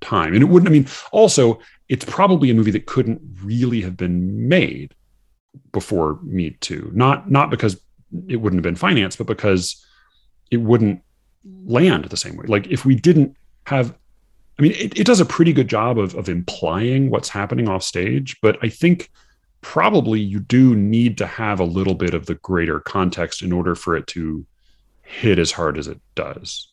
time. 0.01 0.33
And 0.33 0.43
it 0.43 0.47
wouldn't, 0.47 0.69
I 0.69 0.71
mean, 0.71 0.87
also, 1.11 1.59
it's 1.89 2.05
probably 2.05 2.49
a 2.49 2.53
movie 2.53 2.71
that 2.71 2.85
couldn't 2.85 3.21
really 3.41 3.81
have 3.81 3.95
been 3.95 4.47
made 4.47 4.93
before 5.71 6.19
Me 6.23 6.51
Too. 6.61 6.91
Not 6.93 7.29
not 7.29 7.49
because 7.49 7.79
it 8.27 8.37
wouldn't 8.37 8.59
have 8.59 8.63
been 8.63 8.75
financed, 8.75 9.17
but 9.17 9.27
because 9.27 9.85
it 10.51 10.57
wouldn't 10.57 11.01
land 11.65 12.05
the 12.05 12.17
same 12.17 12.37
way. 12.37 12.45
Like 12.47 12.67
if 12.67 12.85
we 12.85 12.95
didn't 12.95 13.35
have 13.65 13.95
I 14.57 14.61
mean, 14.61 14.71
it, 14.71 14.97
it 14.97 15.05
does 15.05 15.19
a 15.19 15.25
pretty 15.25 15.53
good 15.53 15.67
job 15.67 15.99
of 15.99 16.15
of 16.15 16.29
implying 16.29 17.09
what's 17.09 17.29
happening 17.29 17.67
off 17.67 17.83
stage, 17.83 18.37
but 18.41 18.57
I 18.61 18.69
think 18.69 19.09
probably 19.65 20.19
you 20.19 20.39
do 20.39 20.75
need 20.75 21.17
to 21.17 21.25
have 21.25 21.59
a 21.59 21.63
little 21.63 21.95
bit 21.95 22.13
of 22.13 22.27
the 22.27 22.35
greater 22.35 22.79
context 22.79 23.41
in 23.41 23.51
order 23.51 23.73
for 23.73 23.97
it 23.97 24.05
to 24.05 24.45
hit 25.01 25.39
as 25.39 25.51
hard 25.51 25.79
as 25.79 25.87
it 25.87 25.99
does. 26.13 26.71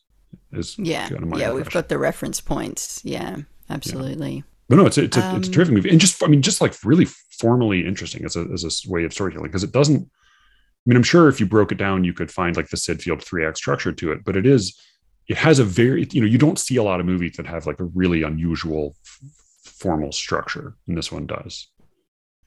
Is 0.51 0.77
yeah, 0.77 1.09
kind 1.09 1.13
of 1.13 1.19
yeah, 1.21 1.25
impression. 1.25 1.55
we've 1.55 1.71
got 1.71 1.89
the 1.89 1.97
reference 1.97 2.39
points. 2.39 3.01
Yeah, 3.03 3.37
absolutely. 3.67 4.35
Yeah. 4.35 4.41
But 4.69 4.75
no, 4.75 4.85
it's 4.85 4.99
a, 4.99 5.05
it's 5.05 5.17
a, 5.17 5.25
um, 5.25 5.37
it's 5.37 5.47
a 5.47 5.51
terrific 5.51 5.73
movie, 5.73 5.89
and 5.89 5.99
just 5.99 6.23
I 6.23 6.27
mean, 6.27 6.43
just 6.43 6.61
like 6.61 6.75
really 6.83 7.05
formally 7.39 7.83
interesting 7.85 8.25
as 8.25 8.35
a 8.35 8.41
as 8.53 8.63
a 8.63 8.91
way 8.91 9.03
of 9.05 9.11
storytelling 9.11 9.49
because 9.49 9.63
it 9.63 9.71
doesn't. 9.71 10.03
I 10.03 10.85
mean, 10.85 10.95
I'm 10.95 11.03
sure 11.03 11.27
if 11.27 11.39
you 11.39 11.47
broke 11.47 11.71
it 11.71 11.79
down, 11.79 12.03
you 12.03 12.13
could 12.13 12.29
find 12.29 12.55
like 12.55 12.69
the 12.69 12.77
Syd 12.77 13.01
Field 13.01 13.23
three 13.23 13.43
act 13.43 13.57
structure 13.57 13.91
to 13.91 14.11
it, 14.11 14.23
but 14.23 14.37
it 14.37 14.45
is 14.45 14.79
it 15.27 15.37
has 15.37 15.57
a 15.57 15.63
very 15.63 16.07
you 16.11 16.21
know 16.21 16.27
you 16.27 16.37
don't 16.37 16.59
see 16.59 16.75
a 16.75 16.83
lot 16.83 16.99
of 16.99 17.07
movies 17.07 17.37
that 17.37 17.47
have 17.47 17.65
like 17.65 17.79
a 17.79 17.85
really 17.85 18.21
unusual 18.21 18.95
f- 19.03 19.19
formal 19.63 20.11
structure, 20.11 20.75
and 20.87 20.95
this 20.95 21.11
one 21.11 21.25
does. 21.25 21.69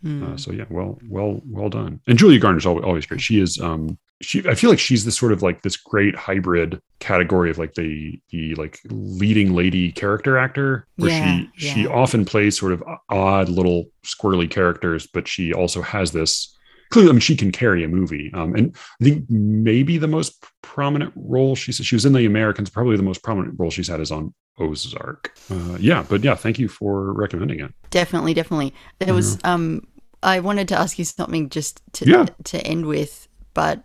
Mm. 0.05 0.34
Uh, 0.34 0.36
so 0.36 0.53
yeah, 0.53 0.64
well, 0.70 0.99
well, 1.09 1.40
well 1.47 1.68
done. 1.68 2.01
And 2.07 2.18
Julia 2.18 2.38
Garner's 2.38 2.66
always, 2.66 2.84
always 2.84 3.07
great. 3.07 3.20
She 3.20 3.40
is, 3.40 3.59
um, 3.61 3.99
she, 4.20 4.47
I 4.49 4.55
feel 4.55 4.70
like 4.70 4.78
she's 4.78 5.05
this 5.05 5.16
sort 5.16 5.32
of 5.32 5.42
like 5.42 5.62
this 5.62 5.76
great 5.76 6.14
hybrid 6.16 6.80
category 7.01 7.51
of 7.51 7.59
like 7.59 7.74
the, 7.74 8.20
the 8.30 8.55
like 8.55 8.78
leading 8.90 9.55
lady 9.55 9.92
character 9.92 10.38
actor 10.38 10.86
where 10.97 11.11
yeah, 11.11 11.36
she, 11.36 11.66
yeah. 11.66 11.74
she 11.74 11.86
often 11.86 12.24
plays 12.24 12.59
sort 12.59 12.72
of 12.72 12.82
odd 13.11 13.49
little 13.49 13.84
squirrely 14.05 14.51
characters, 14.51 15.07
but 15.07 15.28
she 15.28 15.53
also 15.53 15.82
has 15.82 16.12
this 16.12 16.57
clearly, 16.90 17.11
I 17.11 17.12
mean, 17.12 17.20
she 17.20 17.36
can 17.36 17.53
carry 17.53 17.84
a 17.84 17.88
movie. 17.88 18.30
Um, 18.34 18.55
and 18.55 18.76
I 19.01 19.05
think 19.05 19.28
maybe 19.28 19.99
the 19.99 20.09
most 20.09 20.44
prominent 20.62 21.12
role 21.16 21.57
she 21.57 21.72
she 21.72 21.94
was 21.94 22.07
in 22.07 22.12
the 22.12 22.26
Americans, 22.26 22.70
probably 22.70 22.97
the 22.97 23.03
most 23.03 23.22
prominent 23.22 23.59
role 23.59 23.70
she's 23.70 23.88
had 23.88 24.01
is 24.01 24.11
on 24.11 24.34
Ozark. 24.59 25.36
Uh, 25.50 25.76
yeah, 25.78 26.04
but 26.09 26.24
yeah, 26.24 26.34
thank 26.34 26.59
you 26.59 26.68
for 26.68 27.12
recommending 27.12 27.61
it. 27.61 27.72
Definitely, 27.90 28.34
definitely. 28.34 28.74
There 28.98 29.14
was 29.14 29.38
um, 29.44 29.86
I 30.22 30.40
wanted 30.40 30.68
to 30.68 30.78
ask 30.78 30.98
you 30.98 31.04
something 31.04 31.48
just 31.48 31.82
to 31.94 32.09
yeah. 32.09 32.26
to 32.44 32.61
end 32.66 32.86
with, 32.86 33.28
but 33.54 33.82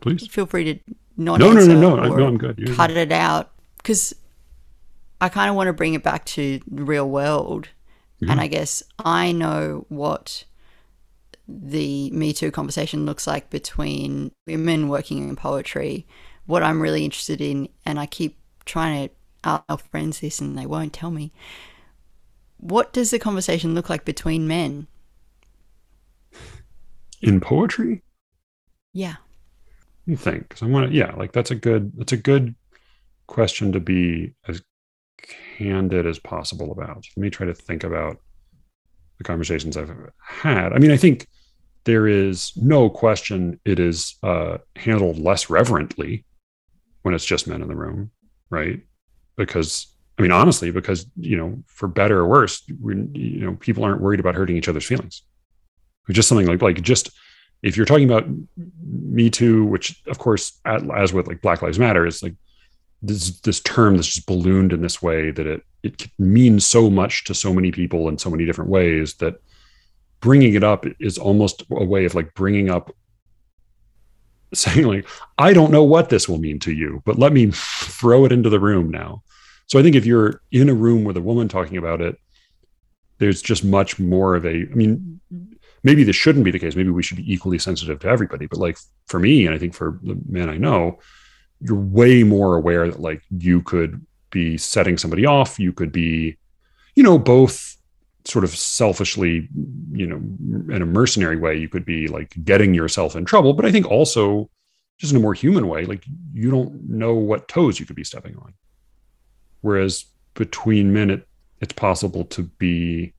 please 0.00 0.26
feel 0.26 0.46
free 0.46 0.64
to 0.64 0.80
not 1.16 1.40
no 1.40 1.52
no 1.52 1.66
no 1.66 1.80
no 1.80 1.96
no, 1.96 2.16
no 2.16 2.26
I'm 2.26 2.38
good. 2.38 2.58
You're 2.58 2.74
cut 2.74 2.88
good. 2.88 2.96
it 2.96 3.12
out 3.12 3.52
because 3.78 4.14
I 5.20 5.28
kind 5.28 5.50
of 5.50 5.56
want 5.56 5.68
to 5.68 5.72
bring 5.72 5.94
it 5.94 6.02
back 6.02 6.24
to 6.26 6.60
the 6.66 6.84
real 6.84 7.08
world, 7.08 7.68
yeah. 8.20 8.32
and 8.32 8.40
I 8.40 8.46
guess 8.46 8.82
I 8.98 9.32
know 9.32 9.86
what 9.88 10.44
the 11.48 12.10
Me 12.10 12.32
Too 12.32 12.50
conversation 12.50 13.06
looks 13.06 13.26
like 13.26 13.50
between 13.50 14.32
women 14.46 14.88
working 14.88 15.28
in 15.28 15.36
poetry. 15.36 16.06
What 16.46 16.62
I'm 16.62 16.80
really 16.80 17.04
interested 17.04 17.40
in, 17.40 17.68
and 17.84 17.98
I 17.98 18.06
keep 18.06 18.38
trying 18.64 19.08
to 19.08 19.14
ask 19.46 19.88
friends 19.90 20.20
this 20.20 20.40
and 20.40 20.58
they 20.58 20.66
won't 20.66 20.92
tell 20.92 21.10
me. 21.10 21.32
What 22.58 22.92
does 22.92 23.10
the 23.10 23.18
conversation 23.18 23.74
look 23.74 23.90
like 23.90 24.04
between 24.04 24.48
men? 24.48 24.86
In 27.20 27.40
poetry? 27.40 28.02
Yeah. 28.92 29.16
You 30.06 30.16
think? 30.16 30.48
Because 30.48 30.62
I 30.62 30.66
want 30.66 30.90
to, 30.90 30.96
yeah, 30.96 31.14
like 31.16 31.32
that's 31.32 31.50
a 31.50 31.54
good, 31.54 31.92
that's 31.96 32.12
a 32.12 32.16
good 32.16 32.54
question 33.26 33.72
to 33.72 33.80
be 33.80 34.34
as 34.48 34.62
candid 35.58 36.06
as 36.06 36.18
possible 36.18 36.72
about. 36.72 37.04
Let 37.16 37.22
me 37.22 37.30
try 37.30 37.46
to 37.46 37.54
think 37.54 37.84
about 37.84 38.18
the 39.18 39.24
conversations 39.24 39.76
I've 39.76 39.92
had. 40.20 40.72
I 40.72 40.78
mean, 40.78 40.90
I 40.90 40.96
think 40.96 41.26
there 41.84 42.06
is 42.06 42.52
no 42.56 42.90
question 42.90 43.60
it 43.64 43.78
is 43.78 44.16
uh, 44.22 44.58
handled 44.76 45.18
less 45.18 45.48
reverently 45.48 46.24
when 47.02 47.14
it's 47.14 47.24
just 47.24 47.46
men 47.46 47.62
in 47.62 47.68
the 47.68 47.76
room, 47.76 48.10
right? 48.50 48.80
Because 49.36 49.86
I 50.18 50.22
mean, 50.22 50.32
honestly, 50.32 50.70
because 50.70 51.06
you 51.16 51.36
know, 51.36 51.62
for 51.66 51.88
better 51.88 52.20
or 52.20 52.26
worse, 52.26 52.62
we, 52.80 52.94
you 53.14 53.44
know, 53.44 53.54
people 53.56 53.84
aren't 53.84 54.00
worried 54.00 54.20
about 54.20 54.34
hurting 54.34 54.56
each 54.56 54.68
other's 54.68 54.86
feelings. 54.86 55.22
Just 56.10 56.28
something 56.28 56.46
like 56.46 56.62
like 56.62 56.82
just 56.82 57.10
if 57.62 57.76
you're 57.76 57.86
talking 57.86 58.08
about 58.08 58.26
Me 58.84 59.28
Too, 59.28 59.64
which 59.64 60.02
of 60.06 60.18
course, 60.18 60.60
as 60.64 61.12
with 61.12 61.26
like 61.26 61.42
Black 61.42 61.62
Lives 61.62 61.78
Matter, 61.78 62.06
is 62.06 62.22
like 62.22 62.34
this 63.02 63.40
this 63.40 63.60
term 63.60 63.96
that's 63.96 64.08
just 64.08 64.26
ballooned 64.26 64.72
in 64.72 64.82
this 64.82 65.02
way 65.02 65.30
that 65.30 65.46
it 65.46 65.62
it 65.82 66.06
means 66.18 66.64
so 66.64 66.88
much 66.90 67.24
to 67.24 67.34
so 67.34 67.52
many 67.52 67.72
people 67.72 68.08
in 68.08 68.18
so 68.18 68.30
many 68.30 68.44
different 68.44 68.70
ways 68.70 69.14
that 69.14 69.36
bringing 70.20 70.54
it 70.54 70.64
up 70.64 70.86
is 70.98 71.18
almost 71.18 71.64
a 71.70 71.84
way 71.84 72.04
of 72.04 72.14
like 72.14 72.32
bringing 72.34 72.70
up 72.70 72.94
saying 74.54 74.86
like 74.86 75.06
i 75.38 75.52
don't 75.52 75.72
know 75.72 75.82
what 75.82 76.08
this 76.08 76.28
will 76.28 76.38
mean 76.38 76.58
to 76.58 76.72
you 76.72 77.02
but 77.04 77.18
let 77.18 77.32
me 77.32 77.50
throw 77.52 78.24
it 78.24 78.32
into 78.32 78.48
the 78.50 78.60
room 78.60 78.90
now. 78.90 79.22
So 79.66 79.78
i 79.78 79.82
think 79.82 79.96
if 79.96 80.06
you're 80.06 80.40
in 80.52 80.68
a 80.68 80.74
room 80.74 81.04
with 81.04 81.16
a 81.16 81.22
woman 81.22 81.48
talking 81.48 81.76
about 81.76 82.00
it 82.00 82.16
there's 83.18 83.42
just 83.42 83.64
much 83.64 83.98
more 83.98 84.34
of 84.34 84.44
a 84.44 84.48
i 84.48 84.74
mean 84.74 85.20
maybe 85.82 86.04
this 86.04 86.16
shouldn't 86.16 86.44
be 86.44 86.50
the 86.50 86.58
case. 86.58 86.74
Maybe 86.74 86.90
we 86.90 87.02
should 87.02 87.18
be 87.18 87.32
equally 87.32 87.58
sensitive 87.58 88.00
to 88.00 88.08
everybody 88.08 88.46
but 88.46 88.58
like 88.58 88.78
for 89.06 89.18
me 89.18 89.46
and 89.46 89.54
i 89.54 89.58
think 89.58 89.74
for 89.74 89.98
the 90.02 90.18
men 90.28 90.48
i 90.48 90.56
know 90.56 90.98
you're 91.60 91.78
way 91.78 92.22
more 92.22 92.56
aware 92.56 92.88
that 92.90 93.00
like 93.00 93.22
you 93.30 93.62
could 93.62 94.04
be 94.30 94.58
setting 94.58 94.98
somebody 94.98 95.24
off. 95.24 95.58
You 95.58 95.72
could 95.72 95.92
be 95.92 96.36
you 96.94 97.02
know 97.02 97.18
both 97.18 97.75
sort 98.26 98.44
of 98.44 98.50
selfishly 98.50 99.48
you 99.92 100.06
know 100.06 100.16
in 100.74 100.82
a 100.82 100.86
mercenary 100.86 101.36
way 101.36 101.56
you 101.56 101.68
could 101.68 101.84
be 101.84 102.08
like 102.08 102.34
getting 102.44 102.74
yourself 102.74 103.14
in 103.14 103.24
trouble 103.24 103.52
but 103.52 103.64
i 103.64 103.70
think 103.70 103.86
also 103.86 104.50
just 104.98 105.12
in 105.12 105.16
a 105.16 105.20
more 105.20 105.34
human 105.34 105.68
way, 105.68 105.84
like 105.84 106.04
you 106.32 106.50
don't 106.50 106.88
know 106.88 107.14
what 107.14 107.48
toes 107.48 107.78
you 107.78 107.86
could 107.86 107.96
be 107.96 108.04
stepping 108.04 108.36
on. 108.36 108.54
Whereas 109.60 110.06
between 110.34 110.92
men, 110.92 111.10
it, 111.10 111.28
it's 111.60 111.72
possible 111.72 112.24
to 112.24 112.44
be 112.44 113.12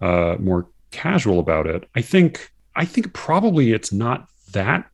uh, 0.00 0.36
more 0.40 0.68
casual 0.90 1.38
about 1.38 1.66
it. 1.66 1.88
I 1.94 2.02
think 2.02 2.50
I 2.74 2.84
think 2.84 3.12
probably 3.12 3.72
it's 3.72 3.92
not 3.92 4.28
that. 4.52 4.86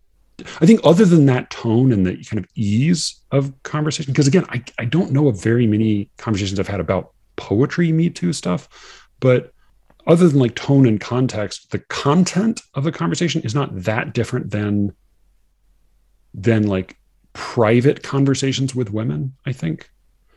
I 0.60 0.66
think 0.66 0.80
other 0.84 1.06
than 1.06 1.24
that 1.26 1.48
tone 1.48 1.92
and 1.92 2.04
the 2.04 2.22
kind 2.24 2.38
of 2.38 2.46
ease 2.54 3.22
of 3.30 3.54
conversation, 3.62 4.12
because 4.12 4.26
again, 4.26 4.44
I, 4.50 4.62
I 4.78 4.84
don't 4.84 5.10
know 5.10 5.28
of 5.28 5.42
very 5.42 5.66
many 5.66 6.10
conversations 6.18 6.60
I've 6.60 6.68
had 6.68 6.80
about 6.80 7.14
poetry 7.36 7.92
Me 7.92 8.10
Too 8.10 8.32
stuff, 8.32 8.68
but 9.20 9.52
other 10.06 10.28
than 10.28 10.38
like 10.38 10.54
tone 10.54 10.86
and 10.86 11.00
context, 11.00 11.70
the 11.70 11.80
content 11.80 12.62
of 12.74 12.84
the 12.84 12.92
conversation 12.92 13.42
is 13.42 13.54
not 13.54 13.70
that 13.82 14.14
different 14.14 14.50
than 14.50 14.92
than 16.32 16.66
like 16.66 16.96
private 17.32 18.02
conversations 18.02 18.74
with 18.74 18.90
women. 18.90 19.34
I 19.46 19.52
think 19.52 19.90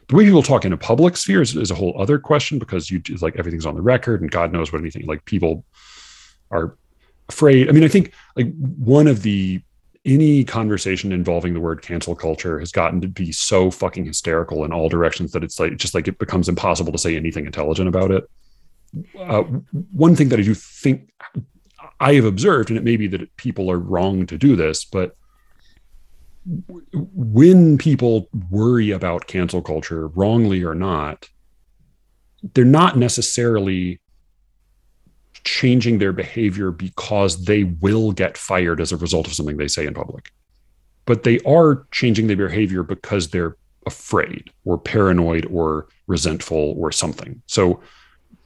the 0.08 0.16
way 0.16 0.26
people 0.26 0.42
talk 0.42 0.66
in 0.66 0.74
a 0.74 0.78
public 0.78 1.16
sphere 1.16 1.42
is, 1.42 1.56
is 1.56 1.72
a 1.72 1.76
whole 1.76 2.00
other 2.02 2.18
question 2.18 2.58
because 2.58 2.90
you 2.90 3.02
like 3.22 3.36
everything's 3.38 3.66
on 3.66 3.76
the 3.76 3.82
record 3.82 4.22
and 4.22 4.32
God 4.32 4.52
knows 4.52 4.72
what 4.72 4.82
anything 4.82 5.06
like 5.06 5.24
people 5.26 5.66
are 6.50 6.78
afraid. 7.28 7.70
I 7.70 7.74
mean, 7.74 7.84
I 7.84 7.88
think 7.88 8.14
like 8.36 8.52
one 8.58 9.08
of 9.08 9.22
the 9.22 9.62
any 10.06 10.44
conversation 10.44 11.12
involving 11.12 11.54
the 11.54 11.60
word 11.60 11.82
cancel 11.82 12.16
culture 12.16 12.60
has 12.60 12.72
gotten 12.72 13.02
to 13.02 13.08
be 13.08 13.32
so 13.32 13.70
fucking 13.70 14.06
hysterical 14.06 14.64
in 14.64 14.72
all 14.72 14.90
directions 14.90 15.32
that 15.34 15.44
it's 15.44 15.60
like 15.60 15.76
just 15.78 15.94
like 15.94 16.08
it 16.08 16.18
becomes 16.18 16.48
impossible 16.48 16.92
to 16.92 16.98
say 16.98 17.16
anything 17.16 17.46
intelligent 17.46 17.88
about 17.88 18.12
it. 18.12 18.30
Uh, 19.20 19.44
one 19.92 20.16
thing 20.16 20.30
that 20.30 20.40
I 20.40 20.44
do 20.44 20.54
think 20.54 21.12
I 22.00 22.14
have 22.14 22.26
observed, 22.26 22.70
and 22.70 22.78
it 22.78 22.84
may 22.84 22.98
be 22.98 23.08
that 23.08 23.36
people 23.36 23.70
are 23.70 23.78
wrong 23.78 24.26
to 24.28 24.38
do 24.38 24.56
this, 24.56 24.86
but 24.86 25.16
when 26.94 27.78
people 27.78 28.30
worry 28.50 28.92
about 28.92 29.28
cancel 29.28 29.62
culture, 29.62 30.08
wrongly 30.08 30.64
or 30.64 30.74
not, 30.74 31.30
they're 32.54 32.66
not 32.66 32.98
necessarily 32.98 34.00
changing 35.44 35.98
their 35.98 36.14
behavior 36.14 36.72
because 36.72 37.46
they 37.46 37.64
will 37.64 38.12
get 38.12 38.38
fired 38.38 38.82
as 38.82 38.92
a 38.92 38.98
result 38.98 39.28
of 39.28 39.34
something 39.34 39.58
they 39.58 39.68
say 39.68 39.86
in 39.86 39.94
public. 39.94 40.32
But 41.06 41.24
they 41.24 41.40
are 41.40 41.88
changing 41.92 42.28
their 42.28 42.38
behavior 42.38 42.84
because 42.84 43.30
they're 43.30 43.56
afraid 43.86 44.52
or 44.66 44.78
paranoid 44.78 45.48
or 45.52 45.88
resentful 46.08 46.76
or 46.78 46.92
something. 46.92 47.42
So 47.48 47.82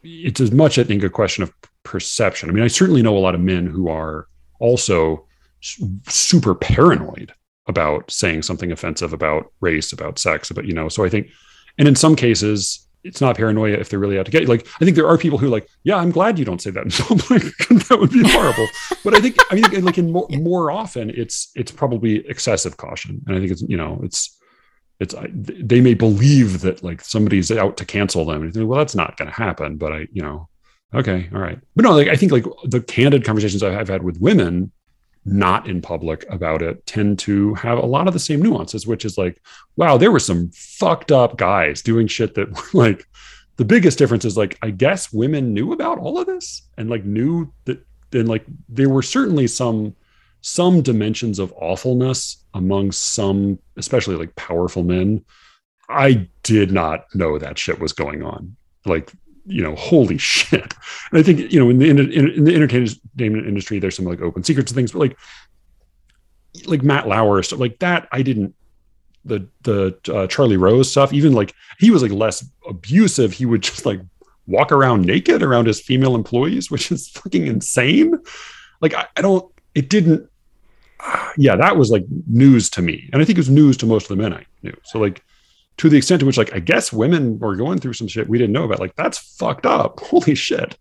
it's 0.04 0.40
as 0.42 0.52
much, 0.52 0.78
I 0.78 0.84
think, 0.84 1.04
a 1.04 1.10
question 1.10 1.44
of 1.44 1.54
perception. 1.84 2.50
I 2.50 2.54
mean, 2.54 2.64
I 2.64 2.68
certainly 2.68 3.02
know 3.02 3.18
a 3.18 3.20
lot 3.20 3.36
of 3.36 3.42
men 3.42 3.68
who 3.68 3.90
are 3.90 4.28
also 4.60 5.26
super 6.08 6.56
paranoid 6.56 7.34
about 7.68 8.12
saying 8.12 8.42
something 8.42 8.72
offensive 8.72 9.14
about 9.14 9.52
race, 9.62 9.94
about 9.94 10.20
sex, 10.20 10.52
about, 10.52 10.66
you 10.66 10.74
know, 10.74 10.90
so 10.90 11.06
I 11.06 11.10
think, 11.10 11.30
and 11.78 11.88
in 11.88 11.96
some 11.96 12.16
cases, 12.16 12.88
it's 13.04 13.22
not 13.22 13.36
paranoia 13.36 13.76
if 13.76 13.90
they're 13.90 14.00
really 14.00 14.18
out 14.18 14.26
to 14.26 14.32
get 14.32 14.44
you. 14.44 14.48
Like, 14.48 14.68
I 14.80 14.86
think 14.86 14.96
there 14.96 15.08
are 15.08 15.18
people 15.18 15.38
who 15.38 15.48
like, 15.48 15.68
yeah, 15.84 15.98
I'm 15.98 16.12
glad 16.12 16.40
you 16.40 16.46
don't 16.46 16.62
say 16.62 16.72
that 16.72 16.84
in 16.86 16.92
public. 16.92 17.44
that 17.88 17.98
would 18.00 18.12
be 18.12 18.24
horrible. 18.30 18.68
but 19.04 19.16
I 19.16 19.20
think, 19.20 19.38
I 19.52 19.56
mean, 19.56 19.86
like 19.86 19.98
in 19.98 20.12
more, 20.12 20.28
more 20.30 20.72
often, 20.72 21.10
it's 21.10 21.52
it's 21.56 21.72
probably 21.72 22.28
excessive 22.28 22.78
caution, 22.78 23.22
and 23.28 23.36
I 23.36 23.40
think 23.40 23.52
it's 23.52 23.62
you 23.64 23.78
know, 23.78 24.00
it's 24.04 24.38
it's 25.00 25.16
they 25.34 25.82
may 25.82 25.94
believe 25.94 26.62
that 26.62 26.84
like 26.84 27.02
somebody's 27.02 27.52
out 27.52 27.78
to 27.78 27.86
cancel 27.86 28.26
them, 28.26 28.44
and 28.44 28.54
think, 28.54 28.70
well, 28.70 28.80
that's 28.80 28.96
not 28.96 29.18
going 29.18 29.30
to 29.30 29.36
happen. 29.36 29.78
But 29.78 29.92
I, 29.92 30.08
you 30.12 30.22
know, 30.22 30.48
okay, 30.94 31.30
all 31.34 31.42
right. 31.42 31.60
But 31.76 31.84
no, 31.84 31.92
like 31.92 32.08
I 32.08 32.16
think 32.16 32.32
like 32.32 32.46
the 32.66 32.82
candid 32.82 33.26
conversations 33.26 33.64
I've 33.64 33.90
had 33.90 34.04
with 34.04 34.20
women 34.20 34.72
not 35.26 35.68
in 35.68 35.82
public 35.82 36.26
about 36.30 36.62
it 36.62 36.86
tend 36.86 37.18
to 37.20 37.54
have 37.56 37.78
a 37.78 37.86
lot 37.86 38.08
of 38.08 38.14
the 38.14 38.20
same 38.20 38.42
nuances, 38.42 38.86
which 38.86 39.06
is 39.06 39.18
like, 39.18 39.42
wow, 39.78 39.98
there 39.98 40.12
were 40.12 40.20
some 40.20 40.52
fucked 40.52 41.12
up 41.12 41.38
guys 41.38 41.82
doing 41.82 42.08
shit 42.08 42.36
that 42.36 42.50
like 42.74 43.08
the 43.58 43.66
biggest 43.66 43.98
difference 43.98 44.26
is 44.26 44.38
like, 44.38 44.58
I 44.62 44.72
guess 44.72 45.14
women 45.14 45.54
knew 45.54 45.74
about 45.74 46.00
all 46.00 46.20
of 46.20 46.28
this 46.28 46.64
and 46.78 46.90
like 46.90 47.06
knew 47.06 47.52
that 47.66 47.86
then 48.12 48.28
like 48.28 48.46
there 48.70 48.90
were 48.90 49.02
certainly 49.02 49.48
some 49.48 49.96
some 50.42 50.82
dimensions 50.82 51.40
of 51.40 51.54
awfulness 51.56 52.44
among 52.54 52.92
some, 52.92 53.58
especially 53.78 54.18
like 54.18 54.36
powerful 54.36 54.84
men. 54.84 55.24
I 55.88 56.28
did 56.44 56.72
not 56.72 57.06
know 57.16 57.40
that 57.40 57.58
shit 57.58 57.80
was 57.80 57.94
going 57.94 58.24
on. 58.24 58.58
Like 58.86 59.14
you 59.46 59.62
know, 59.62 59.76
holy 59.76 60.18
shit. 60.34 60.74
And 61.12 61.20
I 61.20 61.24
think, 61.24 61.52
you 61.52 61.60
know, 61.60 61.70
in 61.70 61.80
the, 61.80 61.90
in, 61.90 62.00
in 62.00 62.44
the 62.44 62.56
entertainment 62.56 63.48
industry, 63.48 63.80
there's 63.80 63.96
some 63.96 64.06
like 64.06 64.22
open 64.22 64.44
secrets 64.44 64.72
and 64.72 64.76
things, 64.76 64.92
but 64.92 65.00
like, 65.00 65.18
like 66.66 66.84
Matt 66.84 67.08
Lauer 67.08 67.42
stuff 67.44 67.60
like 67.60 67.80
that, 67.80 68.08
I 68.12 68.22
didn't, 68.22 68.54
the, 69.26 69.48
the 69.62 69.98
uh, 70.14 70.28
Charlie 70.28 70.58
Rose 70.58 70.92
stuff, 70.92 71.14
even 71.14 71.34
like 71.34 71.54
he 71.80 71.92
was 71.92 72.02
like 72.02 72.12
less 72.12 72.46
abusive. 72.68 73.32
He 73.32 73.46
would 73.46 73.64
just 73.64 73.86
like 73.86 74.02
walk 74.48 74.72
around 74.72 75.06
naked 75.06 75.42
around 75.42 75.68
his 75.68 75.80
female 75.80 76.16
employees, 76.16 76.70
which 76.70 76.92
is 76.92 77.10
fucking 77.10 77.48
insane. 77.48 78.18
Like, 78.82 78.94
I, 78.94 79.08
I 79.16 79.22
don't, 79.22 79.50
it 79.76 79.90
didn't, 79.90 80.30
uh, 81.00 81.32
yeah, 81.38 81.56
that 81.56 81.78
was 81.78 81.90
like 81.90 82.04
news 82.28 82.70
to 82.72 82.82
me. 82.82 83.10
And 83.14 83.22
I 83.22 83.26
think 83.26 83.38
it 83.38 83.42
was 83.42 83.50
news 83.50 83.78
to 83.78 83.86
most 83.86 84.10
of 84.10 84.18
the 84.18 84.22
men 84.22 84.34
I 84.34 84.46
knew. 84.62 84.76
So 84.84 85.00
like, 85.00 85.24
to 85.78 85.90
the 85.90 85.98
extent 85.98 86.20
to 86.20 86.26
which 86.26 86.38
like 86.38 86.54
i 86.54 86.60
guess 86.60 86.94
women 86.94 87.40
were 87.40 87.56
going 87.56 87.80
through 87.80 87.94
some 87.94 88.08
shit 88.08 88.30
we 88.30 88.38
didn't 88.38 88.54
know 88.54 88.64
about 88.64 88.80
like 88.80 88.96
that's 88.96 89.18
fucked 89.18 89.66
up. 89.66 90.00
Holy 90.04 90.36
shit. 90.36 90.78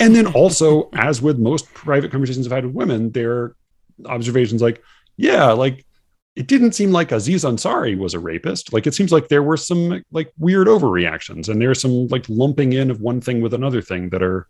And 0.00 0.14
then 0.14 0.28
also 0.28 0.88
as 0.92 1.20
with 1.20 1.38
most 1.38 1.72
private 1.74 2.10
conversations 2.10 2.46
i've 2.46 2.52
had 2.52 2.66
with 2.66 2.74
women 2.74 3.10
their 3.10 3.54
observations 4.06 4.62
like 4.62 4.82
yeah 5.16 5.50
like 5.50 5.84
it 6.38 6.46
didn't 6.46 6.70
seem 6.70 6.92
like 6.92 7.10
aziz 7.10 7.42
ansari 7.42 7.98
was 7.98 8.14
a 8.14 8.20
rapist. 8.20 8.72
Like 8.72 8.86
it 8.86 8.94
seems 8.94 9.10
like 9.10 9.26
there 9.26 9.42
were 9.42 9.56
some 9.56 10.04
like 10.12 10.32
weird 10.38 10.68
overreactions 10.68 11.48
and 11.48 11.60
there's 11.60 11.80
some 11.80 12.06
like 12.06 12.28
lumping 12.28 12.74
in 12.74 12.92
of 12.92 13.00
one 13.00 13.20
thing 13.20 13.40
with 13.40 13.54
another 13.54 13.82
thing 13.82 14.10
that 14.10 14.22
are 14.22 14.46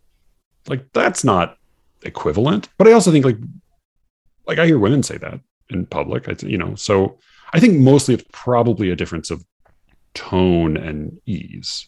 like 0.67 0.85
that's 0.93 1.23
not 1.23 1.57
equivalent. 2.03 2.69
But 2.77 2.87
i 2.87 2.91
also 2.91 3.11
think 3.11 3.25
like 3.25 3.37
like 4.45 4.59
i 4.59 4.67
hear 4.67 4.77
women 4.77 5.01
say 5.01 5.17
that 5.17 5.39
in 5.71 5.87
public. 5.87 6.29
I, 6.29 6.35
you 6.45 6.59
know 6.59 6.75
so 6.75 7.17
I 7.53 7.59
think 7.59 7.79
mostly 7.79 8.13
it's 8.13 8.25
probably 8.31 8.89
a 8.89 8.95
difference 8.95 9.31
of 9.31 9.43
tone 10.13 10.77
and 10.77 11.19
ease. 11.25 11.87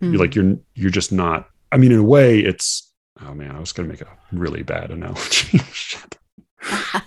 Mm. 0.00 0.12
You're 0.12 0.20
like 0.20 0.34
you're 0.34 0.56
you're 0.74 0.90
just 0.90 1.12
not. 1.12 1.48
I 1.70 1.76
mean, 1.76 1.92
in 1.92 1.98
a 1.98 2.04
way, 2.04 2.40
it's. 2.40 2.92
Oh 3.24 3.34
man, 3.34 3.54
I 3.54 3.60
was 3.60 3.72
going 3.72 3.88
to 3.88 3.92
make 3.92 4.00
a 4.00 4.08
really 4.32 4.62
bad 4.62 4.90
analogy. 4.90 5.60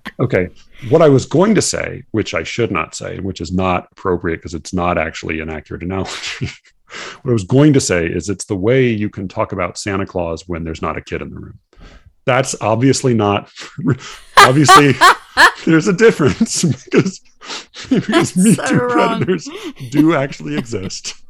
okay, 0.20 0.48
what 0.88 1.02
I 1.02 1.08
was 1.08 1.26
going 1.26 1.54
to 1.54 1.62
say, 1.62 2.04
which 2.10 2.34
I 2.34 2.42
should 2.42 2.70
not 2.70 2.94
say, 2.94 3.18
which 3.18 3.40
is 3.40 3.52
not 3.52 3.88
appropriate 3.92 4.36
because 4.36 4.54
it's 4.54 4.72
not 4.72 4.98
actually 4.98 5.40
an 5.40 5.50
accurate 5.50 5.82
analogy. 5.82 6.46
what 7.22 7.30
I 7.30 7.32
was 7.32 7.44
going 7.44 7.72
to 7.74 7.80
say 7.80 8.06
is 8.06 8.28
it's 8.28 8.46
the 8.46 8.56
way 8.56 8.88
you 8.88 9.10
can 9.10 9.28
talk 9.28 9.52
about 9.52 9.78
Santa 9.78 10.06
Claus 10.06 10.48
when 10.48 10.64
there's 10.64 10.82
not 10.82 10.96
a 10.96 11.02
kid 11.02 11.22
in 11.22 11.30
the 11.30 11.38
room. 11.38 11.58
That's 12.24 12.54
obviously 12.60 13.14
not 13.14 13.50
obviously 14.36 14.94
there's 15.66 15.88
a 15.88 15.92
difference 15.92 16.62
because, 16.84 17.20
because 17.88 18.36
me 18.36 18.54
so 18.54 18.66
too 18.66 18.78
wrong. 18.78 19.18
predators 19.18 19.48
do 19.90 20.14
actually 20.14 20.56
exist. 20.56 21.14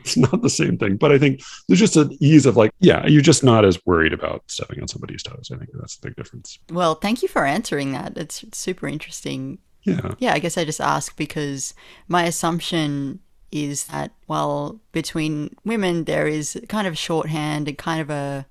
It's 0.00 0.16
not 0.16 0.40
the 0.40 0.48
same 0.48 0.78
thing, 0.78 0.96
but 0.96 1.12
I 1.12 1.18
think 1.18 1.42
there's 1.68 1.78
just 1.78 1.94
an 1.94 2.16
ease 2.20 2.46
of 2.46 2.56
like, 2.56 2.72
yeah, 2.80 3.06
you're 3.06 3.20
just 3.20 3.44
not 3.44 3.66
as 3.66 3.78
worried 3.84 4.14
about 4.14 4.42
stepping 4.46 4.80
on 4.80 4.88
somebody's 4.88 5.22
toes. 5.22 5.50
I 5.52 5.58
think 5.58 5.68
that's 5.74 5.96
the 5.96 6.08
big 6.08 6.16
difference. 6.16 6.58
Well, 6.70 6.94
thank 6.94 7.20
you 7.20 7.28
for 7.28 7.44
answering 7.44 7.92
that. 7.92 8.16
It's 8.16 8.42
super 8.52 8.88
interesting. 8.88 9.58
Yeah. 9.82 10.14
Yeah, 10.18 10.32
I 10.32 10.38
guess 10.38 10.56
I 10.56 10.64
just 10.64 10.80
ask 10.80 11.14
because 11.16 11.74
my 12.08 12.24
assumption 12.24 13.20
is 13.52 13.84
that 13.88 14.12
while 14.26 14.80
between 14.92 15.54
women 15.64 16.04
there 16.04 16.26
is 16.26 16.58
kind 16.68 16.86
of 16.86 16.96
shorthand 16.96 17.68
and 17.68 17.76
kind 17.76 18.00
of 18.00 18.08
a 18.08 18.46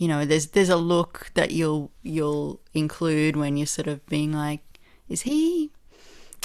you 0.00 0.08
know, 0.08 0.24
there's 0.24 0.46
there's 0.46 0.70
a 0.70 0.76
look 0.76 1.30
that 1.34 1.50
you'll 1.50 1.92
you'll 2.02 2.58
include 2.72 3.36
when 3.36 3.58
you're 3.58 3.66
sort 3.66 3.86
of 3.86 4.04
being 4.06 4.32
like, 4.32 4.62
is 5.10 5.20
he? 5.22 5.72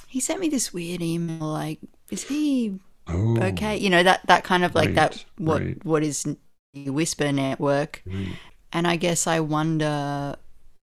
He 0.09 0.19
sent 0.19 0.41
me 0.41 0.49
this 0.49 0.73
weird 0.73 1.01
email. 1.01 1.47
Like, 1.47 1.79
is 2.11 2.23
he 2.23 2.81
oh, 3.07 3.37
okay? 3.39 3.77
You 3.77 3.89
know 3.89 4.03
that 4.03 4.27
that 4.27 4.43
kind 4.43 4.65
of 4.65 4.75
like 4.75 4.87
right, 4.87 4.95
that 4.95 5.25
what 5.37 5.61
right. 5.61 5.85
what 5.85 6.03
is 6.03 6.27
whisper 6.75 7.31
network. 7.31 8.03
Right. 8.05 8.35
And 8.73 8.85
I 8.85 8.97
guess 8.97 9.25
I 9.25 9.39
wonder 9.39 10.35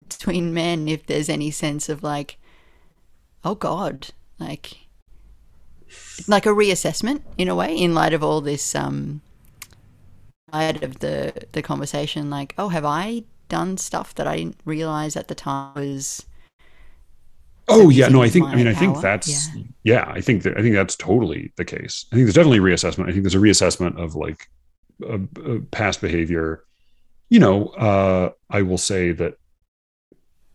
between 0.09 0.53
men 0.53 0.89
if 0.89 1.05
there's 1.05 1.29
any 1.29 1.51
sense 1.51 1.87
of 1.87 2.03
like, 2.03 2.39
oh 3.45 3.55
God, 3.55 4.09
like 4.37 4.79
like 6.27 6.45
a 6.45 6.49
reassessment 6.49 7.21
in 7.37 7.47
a 7.47 7.55
way 7.55 7.73
in 7.73 7.95
light 7.95 8.11
of 8.11 8.21
all 8.21 8.41
this 8.41 8.75
um 8.75 9.21
out 10.53 10.83
of 10.83 10.99
the 10.99 11.33
the 11.51 11.61
conversation 11.61 12.29
like 12.29 12.53
oh 12.57 12.69
have 12.69 12.85
i 12.85 13.23
done 13.47 13.77
stuff 13.77 14.13
that 14.15 14.27
i 14.27 14.37
didn't 14.37 14.59
realize 14.65 15.15
at 15.15 15.27
the 15.27 15.35
time 15.35 15.73
was 15.75 16.25
oh 17.67 17.89
yeah 17.89 18.07
no 18.07 18.21
i 18.21 18.29
think 18.29 18.45
i 18.47 18.55
mean 18.55 18.67
i 18.67 18.73
think 18.73 18.99
that's 19.01 19.53
yeah. 19.55 19.63
yeah, 19.83 20.11
i 20.11 20.21
think 20.21 20.43
that 20.43 20.57
i 20.57 20.61
think 20.61 20.75
that's 20.75 20.95
totally 20.95 21.51
the 21.55 21.65
case. 21.65 22.05
I 22.11 22.15
think 22.15 22.25
there's 22.25 22.35
definitely 22.35 22.59
a 22.59 22.61
reassessment. 22.61 23.07
I 23.07 23.11
think 23.11 23.23
there's 23.23 23.35
a 23.35 23.39
reassessment 23.39 23.97
of 23.97 24.15
like 24.15 24.49
a, 25.07 25.19
a 25.45 25.59
past 25.71 26.01
behavior. 26.01 26.63
You 27.29 27.39
know 27.39 27.67
uh 27.69 28.31
i 28.49 28.63
will 28.63 28.79
say 28.79 29.11
that 29.11 29.35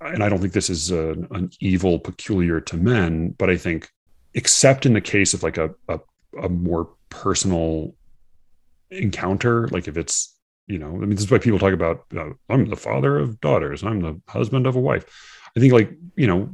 and 0.05 0.23
I 0.23 0.29
don't 0.29 0.39
think 0.41 0.53
this 0.53 0.71
is 0.71 0.91
a, 0.91 1.13
an 1.31 1.51
evil 1.61 1.99
peculiar 1.99 2.61
to 2.61 2.77
men, 2.77 3.31
but 3.39 3.49
I 3.49 3.57
think, 3.57 3.91
except 4.35 4.87
in 4.87 4.93
the 4.93 5.01
case 5.01 5.35
of 5.35 5.43
like 5.43 5.57
a, 5.57 5.75
a, 5.89 5.99
a 6.43 6.49
more 6.49 6.91
personal 7.09 7.95
encounter, 8.91 9.69
like 9.69 9.89
if 9.89 9.97
it's, 9.97 10.37
you 10.67 10.79
know, 10.79 10.89
I 10.89 10.99
mean, 10.99 11.11
this 11.11 11.25
is 11.25 11.31
why 11.31 11.39
people 11.39 11.59
talk 11.59 11.73
about, 11.73 12.05
uh, 12.17 12.31
I'm 12.49 12.69
the 12.69 12.77
father 12.77 13.19
of 13.19 13.41
daughters, 13.41 13.83
I'm 13.83 14.01
the 14.01 14.21
husband 14.29 14.67
of 14.67 14.77
a 14.77 14.81
wife. 14.81 15.05
I 15.57 15.61
think, 15.61 15.73
like, 15.73 15.93
you 16.17 16.27
know, 16.27 16.49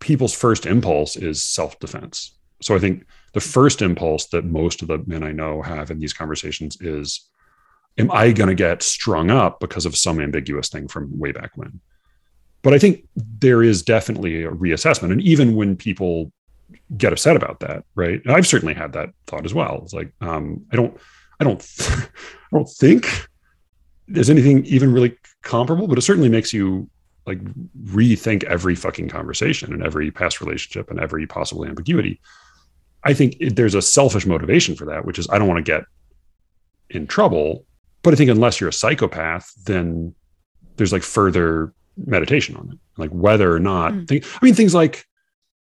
people's 0.00 0.34
first 0.34 0.66
impulse 0.66 1.16
is 1.16 1.44
self 1.44 1.78
defense. 1.78 2.36
So 2.62 2.74
I 2.74 2.78
think 2.78 3.04
the 3.32 3.40
first 3.40 3.82
impulse 3.82 4.26
that 4.26 4.44
most 4.44 4.82
of 4.82 4.88
the 4.88 4.98
men 5.06 5.22
I 5.22 5.32
know 5.32 5.62
have 5.62 5.90
in 5.90 5.98
these 5.98 6.12
conversations 6.12 6.80
is, 6.80 7.28
am 7.98 8.10
I 8.10 8.32
going 8.32 8.48
to 8.48 8.54
get 8.54 8.82
strung 8.82 9.30
up 9.30 9.60
because 9.60 9.86
of 9.86 9.96
some 9.96 10.20
ambiguous 10.20 10.68
thing 10.68 10.88
from 10.88 11.18
way 11.18 11.32
back 11.32 11.52
when? 11.56 11.80
But 12.62 12.72
I 12.72 12.78
think 12.78 13.06
there 13.14 13.62
is 13.62 13.82
definitely 13.82 14.44
a 14.44 14.50
reassessment. 14.50 15.12
And 15.12 15.20
even 15.20 15.54
when 15.54 15.76
people 15.76 16.32
get 16.96 17.12
upset 17.12 17.36
about 17.36 17.60
that, 17.60 17.84
right? 17.94 18.20
And 18.24 18.34
I've 18.34 18.46
certainly 18.46 18.74
had 18.74 18.92
that 18.92 19.10
thought 19.26 19.44
as 19.44 19.54
well. 19.54 19.80
It's 19.82 19.92
like, 19.92 20.12
um, 20.20 20.64
I 20.72 20.76
don't, 20.76 20.96
I 21.40 21.44
don't, 21.44 21.60
I 21.90 22.06
don't 22.52 22.68
think 22.68 23.28
there's 24.08 24.30
anything 24.30 24.64
even 24.66 24.92
really 24.92 25.16
comparable, 25.42 25.86
but 25.86 25.98
it 25.98 26.02
certainly 26.02 26.28
makes 26.28 26.52
you 26.52 26.88
like 27.26 27.42
rethink 27.84 28.44
every 28.44 28.74
fucking 28.74 29.08
conversation 29.08 29.72
and 29.72 29.82
every 29.82 30.10
past 30.10 30.40
relationship 30.40 30.90
and 30.90 31.00
every 31.00 31.26
possible 31.26 31.64
ambiguity. 31.64 32.20
I 33.04 33.14
think 33.14 33.36
it, 33.40 33.56
there's 33.56 33.74
a 33.74 33.82
selfish 33.82 34.26
motivation 34.26 34.74
for 34.74 34.84
that, 34.86 35.04
which 35.04 35.18
is 35.18 35.28
I 35.30 35.38
don't 35.38 35.48
want 35.48 35.64
to 35.64 35.72
get 35.72 35.84
in 36.90 37.06
trouble. 37.06 37.64
But 38.02 38.12
I 38.12 38.16
think 38.16 38.30
unless 38.30 38.60
you're 38.60 38.68
a 38.68 38.72
psychopath, 38.72 39.50
then 39.64 40.14
there's 40.76 40.92
like 40.92 41.02
further 41.02 41.72
meditation 41.96 42.56
on 42.56 42.72
it, 42.72 42.78
like 42.98 43.10
whether 43.10 43.52
or 43.54 43.60
not. 43.60 43.92
Mm. 43.92 44.08
Think, 44.08 44.24
I 44.40 44.44
mean, 44.44 44.54
things 44.54 44.74
like 44.74 45.06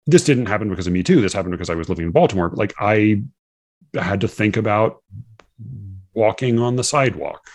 this 0.07 0.25
didn't 0.25 0.47
happen 0.47 0.69
because 0.69 0.87
of 0.87 0.93
me 0.93 1.03
too. 1.03 1.21
This 1.21 1.33
happened 1.33 1.53
because 1.53 1.71
I 1.71 1.75
was 1.75 1.89
living 1.89 2.07
in 2.07 2.13
Baltimore. 2.13 2.49
But 2.49 2.59
like 2.59 2.75
I 2.79 3.23
had 3.95 4.21
to 4.23 4.29
think 4.29 4.57
about 4.57 5.03
walking 6.15 6.59
on 6.59 6.77
the 6.77 6.85
sidewalk 6.85 7.49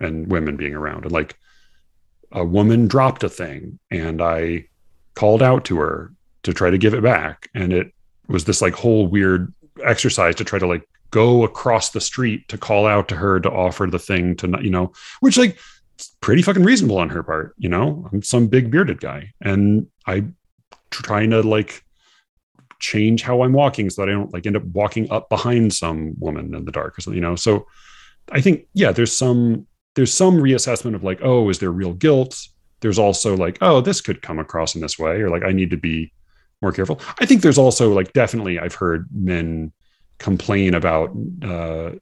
and 0.00 0.30
women 0.30 0.56
being 0.56 0.74
around, 0.74 1.04
and 1.04 1.12
like 1.12 1.36
a 2.32 2.44
woman 2.44 2.88
dropped 2.88 3.24
a 3.24 3.28
thing, 3.28 3.78
and 3.90 4.20
I 4.22 4.66
called 5.14 5.42
out 5.42 5.64
to 5.66 5.78
her 5.78 6.12
to 6.42 6.52
try 6.52 6.70
to 6.70 6.78
give 6.78 6.94
it 6.94 7.02
back, 7.02 7.48
and 7.54 7.72
it 7.72 7.92
was 8.28 8.44
this 8.44 8.62
like 8.62 8.74
whole 8.74 9.06
weird 9.06 9.52
exercise 9.84 10.34
to 10.36 10.44
try 10.44 10.58
to 10.58 10.66
like 10.66 10.88
go 11.10 11.44
across 11.44 11.90
the 11.90 12.00
street 12.00 12.48
to 12.48 12.58
call 12.58 12.86
out 12.86 13.08
to 13.08 13.16
her 13.16 13.38
to 13.38 13.50
offer 13.50 13.86
the 13.86 13.98
thing 13.98 14.34
to 14.34 14.48
you 14.60 14.70
know 14.70 14.92
which 15.20 15.36
like 15.36 15.56
pretty 16.20 16.42
fucking 16.42 16.64
reasonable 16.64 16.98
on 16.98 17.08
her 17.08 17.22
part. 17.22 17.54
You 17.58 17.68
know, 17.68 18.08
I'm 18.12 18.22
some 18.22 18.48
big 18.48 18.70
bearded 18.70 19.00
guy, 19.00 19.32
and 19.40 19.86
I 20.06 20.24
trying 21.02 21.30
to 21.30 21.42
like 21.42 21.82
change 22.80 23.22
how 23.22 23.42
I'm 23.42 23.52
walking 23.52 23.88
so 23.88 24.02
that 24.02 24.08
I 24.10 24.12
don't 24.12 24.32
like 24.32 24.46
end 24.46 24.56
up 24.56 24.64
walking 24.64 25.10
up 25.10 25.28
behind 25.28 25.72
some 25.72 26.14
woman 26.18 26.54
in 26.54 26.64
the 26.64 26.72
dark 26.72 26.98
or 26.98 27.00
something. 27.00 27.16
You 27.16 27.28
know, 27.28 27.36
so 27.36 27.66
I 28.30 28.40
think 28.40 28.66
yeah, 28.74 28.92
there's 28.92 29.16
some 29.16 29.66
there's 29.94 30.12
some 30.12 30.36
reassessment 30.36 30.94
of 30.94 31.04
like, 31.04 31.20
oh, 31.22 31.48
is 31.48 31.58
there 31.58 31.70
real 31.70 31.94
guilt? 31.94 32.48
There's 32.80 32.98
also 32.98 33.36
like, 33.36 33.58
oh, 33.60 33.80
this 33.80 34.00
could 34.00 34.22
come 34.22 34.38
across 34.38 34.74
in 34.74 34.80
this 34.80 34.98
way, 34.98 35.20
or 35.22 35.30
like 35.30 35.44
I 35.44 35.52
need 35.52 35.70
to 35.70 35.76
be 35.76 36.12
more 36.60 36.72
careful. 36.72 37.00
I 37.20 37.26
think 37.26 37.42
there's 37.42 37.58
also 37.58 37.92
like 37.92 38.12
definitely 38.12 38.58
I've 38.58 38.74
heard 38.74 39.08
men 39.12 39.72
complain 40.18 40.74
about. 40.74 41.10
uh 41.42 41.92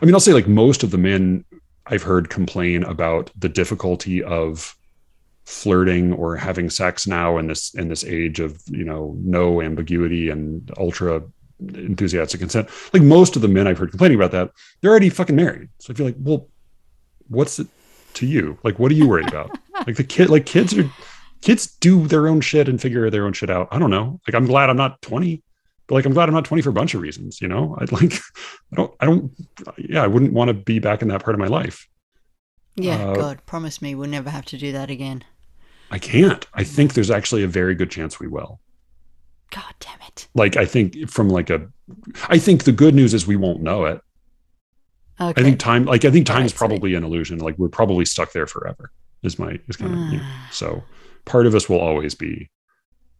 I 0.00 0.04
mean, 0.04 0.14
I'll 0.14 0.20
say 0.20 0.34
like 0.34 0.46
most 0.46 0.82
of 0.82 0.90
the 0.90 0.98
men 0.98 1.44
I've 1.86 2.02
heard 2.02 2.30
complain 2.30 2.84
about 2.84 3.30
the 3.36 3.48
difficulty 3.48 4.22
of 4.22 4.76
flirting 5.50 6.12
or 6.12 6.36
having 6.36 6.70
sex 6.70 7.06
now 7.06 7.36
in 7.36 7.46
this 7.46 7.74
in 7.74 7.88
this 7.88 8.04
age 8.04 8.40
of 8.40 8.62
you 8.68 8.84
know 8.84 9.16
no 9.18 9.60
ambiguity 9.60 10.30
and 10.30 10.70
ultra 10.78 11.22
enthusiastic 11.60 12.40
consent. 12.40 12.68
Like 12.92 13.02
most 13.02 13.36
of 13.36 13.42
the 13.42 13.48
men 13.48 13.66
I've 13.66 13.78
heard 13.78 13.90
complaining 13.90 14.16
about 14.16 14.30
that, 14.32 14.50
they're 14.80 14.90
already 14.90 15.10
fucking 15.10 15.36
married. 15.36 15.68
So 15.78 15.92
I 15.92 15.96
feel 15.96 16.06
like, 16.06 16.16
well, 16.18 16.48
what's 17.28 17.58
it 17.58 17.66
to 18.14 18.26
you? 18.26 18.58
Like, 18.62 18.78
what 18.78 18.90
are 18.90 18.94
you 18.94 19.08
worried 19.08 19.28
about? 19.28 19.58
like 19.86 19.96
the 19.96 20.04
kid, 20.04 20.30
like 20.30 20.46
kids 20.46 20.76
are 20.76 20.90
kids 21.42 21.66
do 21.66 22.06
their 22.06 22.28
own 22.28 22.40
shit 22.40 22.68
and 22.68 22.80
figure 22.80 23.10
their 23.10 23.26
own 23.26 23.32
shit 23.32 23.50
out. 23.50 23.68
I 23.70 23.78
don't 23.78 23.90
know. 23.90 24.20
Like 24.26 24.34
I'm 24.34 24.46
glad 24.46 24.70
I'm 24.70 24.76
not 24.76 25.02
20 25.02 25.42
but 25.90 25.96
like 25.96 26.06
I'm 26.06 26.12
glad 26.12 26.28
I'm 26.28 26.34
not 26.36 26.44
20 26.44 26.62
for 26.62 26.70
a 26.70 26.72
bunch 26.72 26.94
of 26.94 27.00
reasons, 27.00 27.40
you 27.40 27.48
know. 27.48 27.76
I'd 27.80 27.90
like 27.90 28.14
I 28.72 28.76
don't 28.76 28.94
I 29.00 29.06
don't 29.06 29.32
yeah, 29.76 30.04
I 30.04 30.06
wouldn't 30.06 30.32
want 30.32 30.46
to 30.46 30.54
be 30.54 30.78
back 30.78 31.02
in 31.02 31.08
that 31.08 31.24
part 31.24 31.34
of 31.34 31.40
my 31.40 31.48
life. 31.48 31.88
Yeah, 32.76 33.08
uh, 33.08 33.14
God, 33.14 33.44
promise 33.44 33.82
me 33.82 33.96
we'll 33.96 34.08
never 34.08 34.30
have 34.30 34.44
to 34.46 34.56
do 34.56 34.70
that 34.70 34.88
again. 34.88 35.24
I 35.90 35.98
can't. 35.98 36.46
I 36.54 36.64
think 36.64 36.94
there's 36.94 37.10
actually 37.10 37.42
a 37.42 37.48
very 37.48 37.74
good 37.74 37.90
chance 37.90 38.20
we 38.20 38.28
will. 38.28 38.60
God 39.50 39.74
damn 39.80 40.00
it. 40.06 40.28
Like 40.34 40.56
I 40.56 40.64
think 40.64 41.10
from 41.10 41.28
like 41.28 41.50
a 41.50 41.68
I 42.28 42.38
think 42.38 42.64
the 42.64 42.72
good 42.72 42.94
news 42.94 43.14
is 43.14 43.26
we 43.26 43.36
won't 43.36 43.62
know 43.62 43.84
it. 43.84 44.00
Okay. 45.20 45.40
I 45.40 45.44
think 45.44 45.58
time 45.58 45.84
like 45.84 46.04
I 46.04 46.10
think 46.10 46.26
time 46.26 46.46
is 46.46 46.52
probably 46.52 46.94
an 46.94 47.04
illusion. 47.04 47.38
Like 47.38 47.58
we're 47.58 47.68
probably 47.68 48.04
stuck 48.04 48.32
there 48.32 48.46
forever. 48.46 48.92
Is 49.22 49.38
my 49.38 49.58
is 49.68 49.76
kind 49.76 49.92
of 49.92 50.12
you 50.12 50.18
know, 50.18 50.26
so 50.52 50.82
part 51.24 51.46
of 51.46 51.54
us 51.54 51.68
will 51.68 51.80
always 51.80 52.14
be 52.14 52.48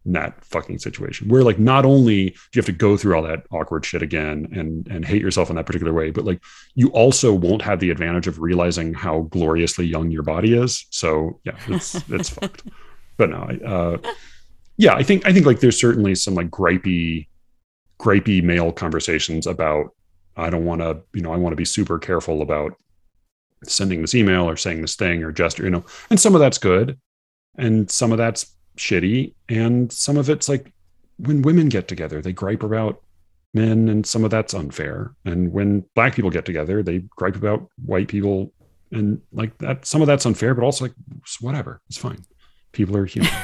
that 0.05 0.43
fucking 0.43 0.79
situation. 0.79 1.29
Where 1.29 1.43
like 1.43 1.59
not 1.59 1.85
only 1.85 2.29
do 2.29 2.35
you 2.53 2.59
have 2.59 2.65
to 2.65 2.71
go 2.71 2.97
through 2.97 3.15
all 3.15 3.23
that 3.23 3.43
awkward 3.51 3.85
shit 3.85 4.01
again 4.01 4.47
and 4.51 4.87
and 4.87 5.05
hate 5.05 5.21
yourself 5.21 5.49
in 5.49 5.55
that 5.57 5.65
particular 5.65 5.93
way 5.93 6.09
but 6.09 6.25
like 6.25 6.41
you 6.75 6.89
also 6.89 7.33
won't 7.33 7.61
have 7.61 7.79
the 7.79 7.91
advantage 7.91 8.27
of 8.27 8.39
realizing 8.39 8.93
how 8.93 9.21
gloriously 9.31 9.85
young 9.85 10.09
your 10.11 10.23
body 10.23 10.53
is. 10.53 10.85
So 10.89 11.39
yeah 11.43 11.57
it's 11.67 11.95
it's 12.09 12.29
fucked. 12.29 12.63
But 13.17 13.29
no 13.29 13.37
uh 13.65 13.97
yeah 14.77 14.95
i 14.95 15.03
think 15.03 15.25
i 15.27 15.31
think 15.31 15.45
like 15.45 15.59
there's 15.59 15.79
certainly 15.79 16.15
some 16.15 16.33
like 16.33 16.49
gripey 16.49 17.27
gripey 17.99 18.41
male 18.41 18.71
conversations 18.71 19.45
about 19.45 19.95
i 20.35 20.49
don't 20.49 20.65
want 20.65 20.81
to 20.81 20.99
you 21.13 21.21
know 21.21 21.31
i 21.31 21.37
want 21.37 21.53
to 21.53 21.57
be 21.57 21.65
super 21.65 21.99
careful 21.99 22.41
about 22.41 22.73
sending 23.63 24.01
this 24.01 24.15
email 24.15 24.49
or 24.49 24.57
saying 24.57 24.81
this 24.81 24.95
thing 24.95 25.23
or 25.23 25.31
gesture 25.31 25.63
you 25.63 25.69
know 25.69 25.85
and 26.09 26.19
some 26.19 26.33
of 26.33 26.41
that's 26.41 26.57
good 26.57 26.99
and 27.57 27.91
some 27.91 28.11
of 28.11 28.17
that's 28.17 28.55
shitty 28.77 29.33
and 29.49 29.91
some 29.91 30.17
of 30.17 30.29
it's 30.29 30.49
like 30.49 30.71
when 31.17 31.41
women 31.41 31.69
get 31.69 31.87
together 31.87 32.21
they 32.21 32.33
gripe 32.33 32.63
about 32.63 33.01
men 33.53 33.89
and 33.89 34.05
some 34.05 34.23
of 34.23 34.31
that's 34.31 34.53
unfair. 34.53 35.13
And 35.25 35.51
when 35.51 35.85
black 35.95 36.15
people 36.15 36.31
get 36.31 36.45
together 36.45 36.83
they 36.83 36.99
gripe 37.15 37.35
about 37.35 37.67
white 37.85 38.07
people 38.07 38.53
and 38.91 39.21
like 39.31 39.57
that 39.59 39.85
some 39.85 40.01
of 40.01 40.07
that's 40.07 40.25
unfair 40.25 40.53
but 40.55 40.63
also 40.63 40.85
like 40.85 40.93
whatever. 41.39 41.81
It's 41.87 41.97
fine. 41.97 42.23
People 42.71 42.97
are 42.97 43.05
human. 43.05 43.31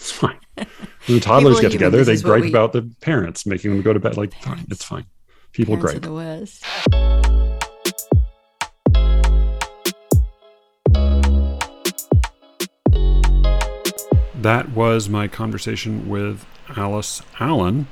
It's 0.00 0.12
fine. 0.12 0.38
When 0.54 0.68
the 1.08 1.18
toddlers 1.18 1.58
get 1.58 1.72
together 1.72 2.04
they 2.04 2.16
gripe 2.18 2.42
we... 2.42 2.50
about 2.50 2.72
the 2.72 2.88
parents 3.00 3.46
making 3.46 3.72
them 3.72 3.82
go 3.82 3.92
to 3.92 3.98
bed 3.98 4.16
like 4.16 4.32
fine 4.42 4.64
it's 4.70 4.84
fine. 4.84 5.06
People 5.52 5.76
gripe 5.76 6.02
that 14.38 14.70
was 14.70 15.08
my 15.08 15.28
conversation 15.28 16.08
with 16.08 16.46
Alice 16.76 17.22
Allen. 17.40 17.88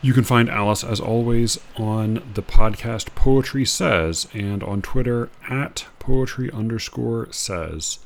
You 0.00 0.12
can 0.12 0.24
find 0.24 0.50
Alice, 0.50 0.84
as 0.84 1.00
always, 1.00 1.58
on 1.76 2.22
the 2.34 2.42
podcast 2.42 3.14
Poetry 3.14 3.64
Says 3.64 4.26
and 4.34 4.62
on 4.62 4.82
Twitter 4.82 5.30
at 5.48 5.86
poetry 5.98 6.50
underscore 6.50 7.28
says. 7.32 8.00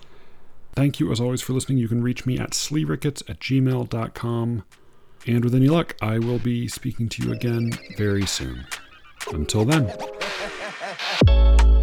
Thank 0.75 1.01
you, 1.01 1.11
as 1.11 1.21
always, 1.21 1.43
for 1.43 1.55
listening. 1.55 1.79
You 1.79 1.89
can 1.89 2.03
reach 2.03 2.25
me 2.25 2.39
at 2.39 2.51
sleerickets 2.51 3.29
at 3.29 3.41
gmail.com. 3.41 4.65
And 5.27 5.45
with 5.45 5.55
any 5.55 5.67
luck, 5.69 5.97
I 6.01 6.21
will 6.21 6.39
be 6.39 6.69
speaking 6.69 7.09
to 7.09 7.23
you 7.25 7.33
again 7.33 7.73
very 7.97 8.27
soon. 8.27 8.67
Until 9.33 9.65
then. 9.65 9.93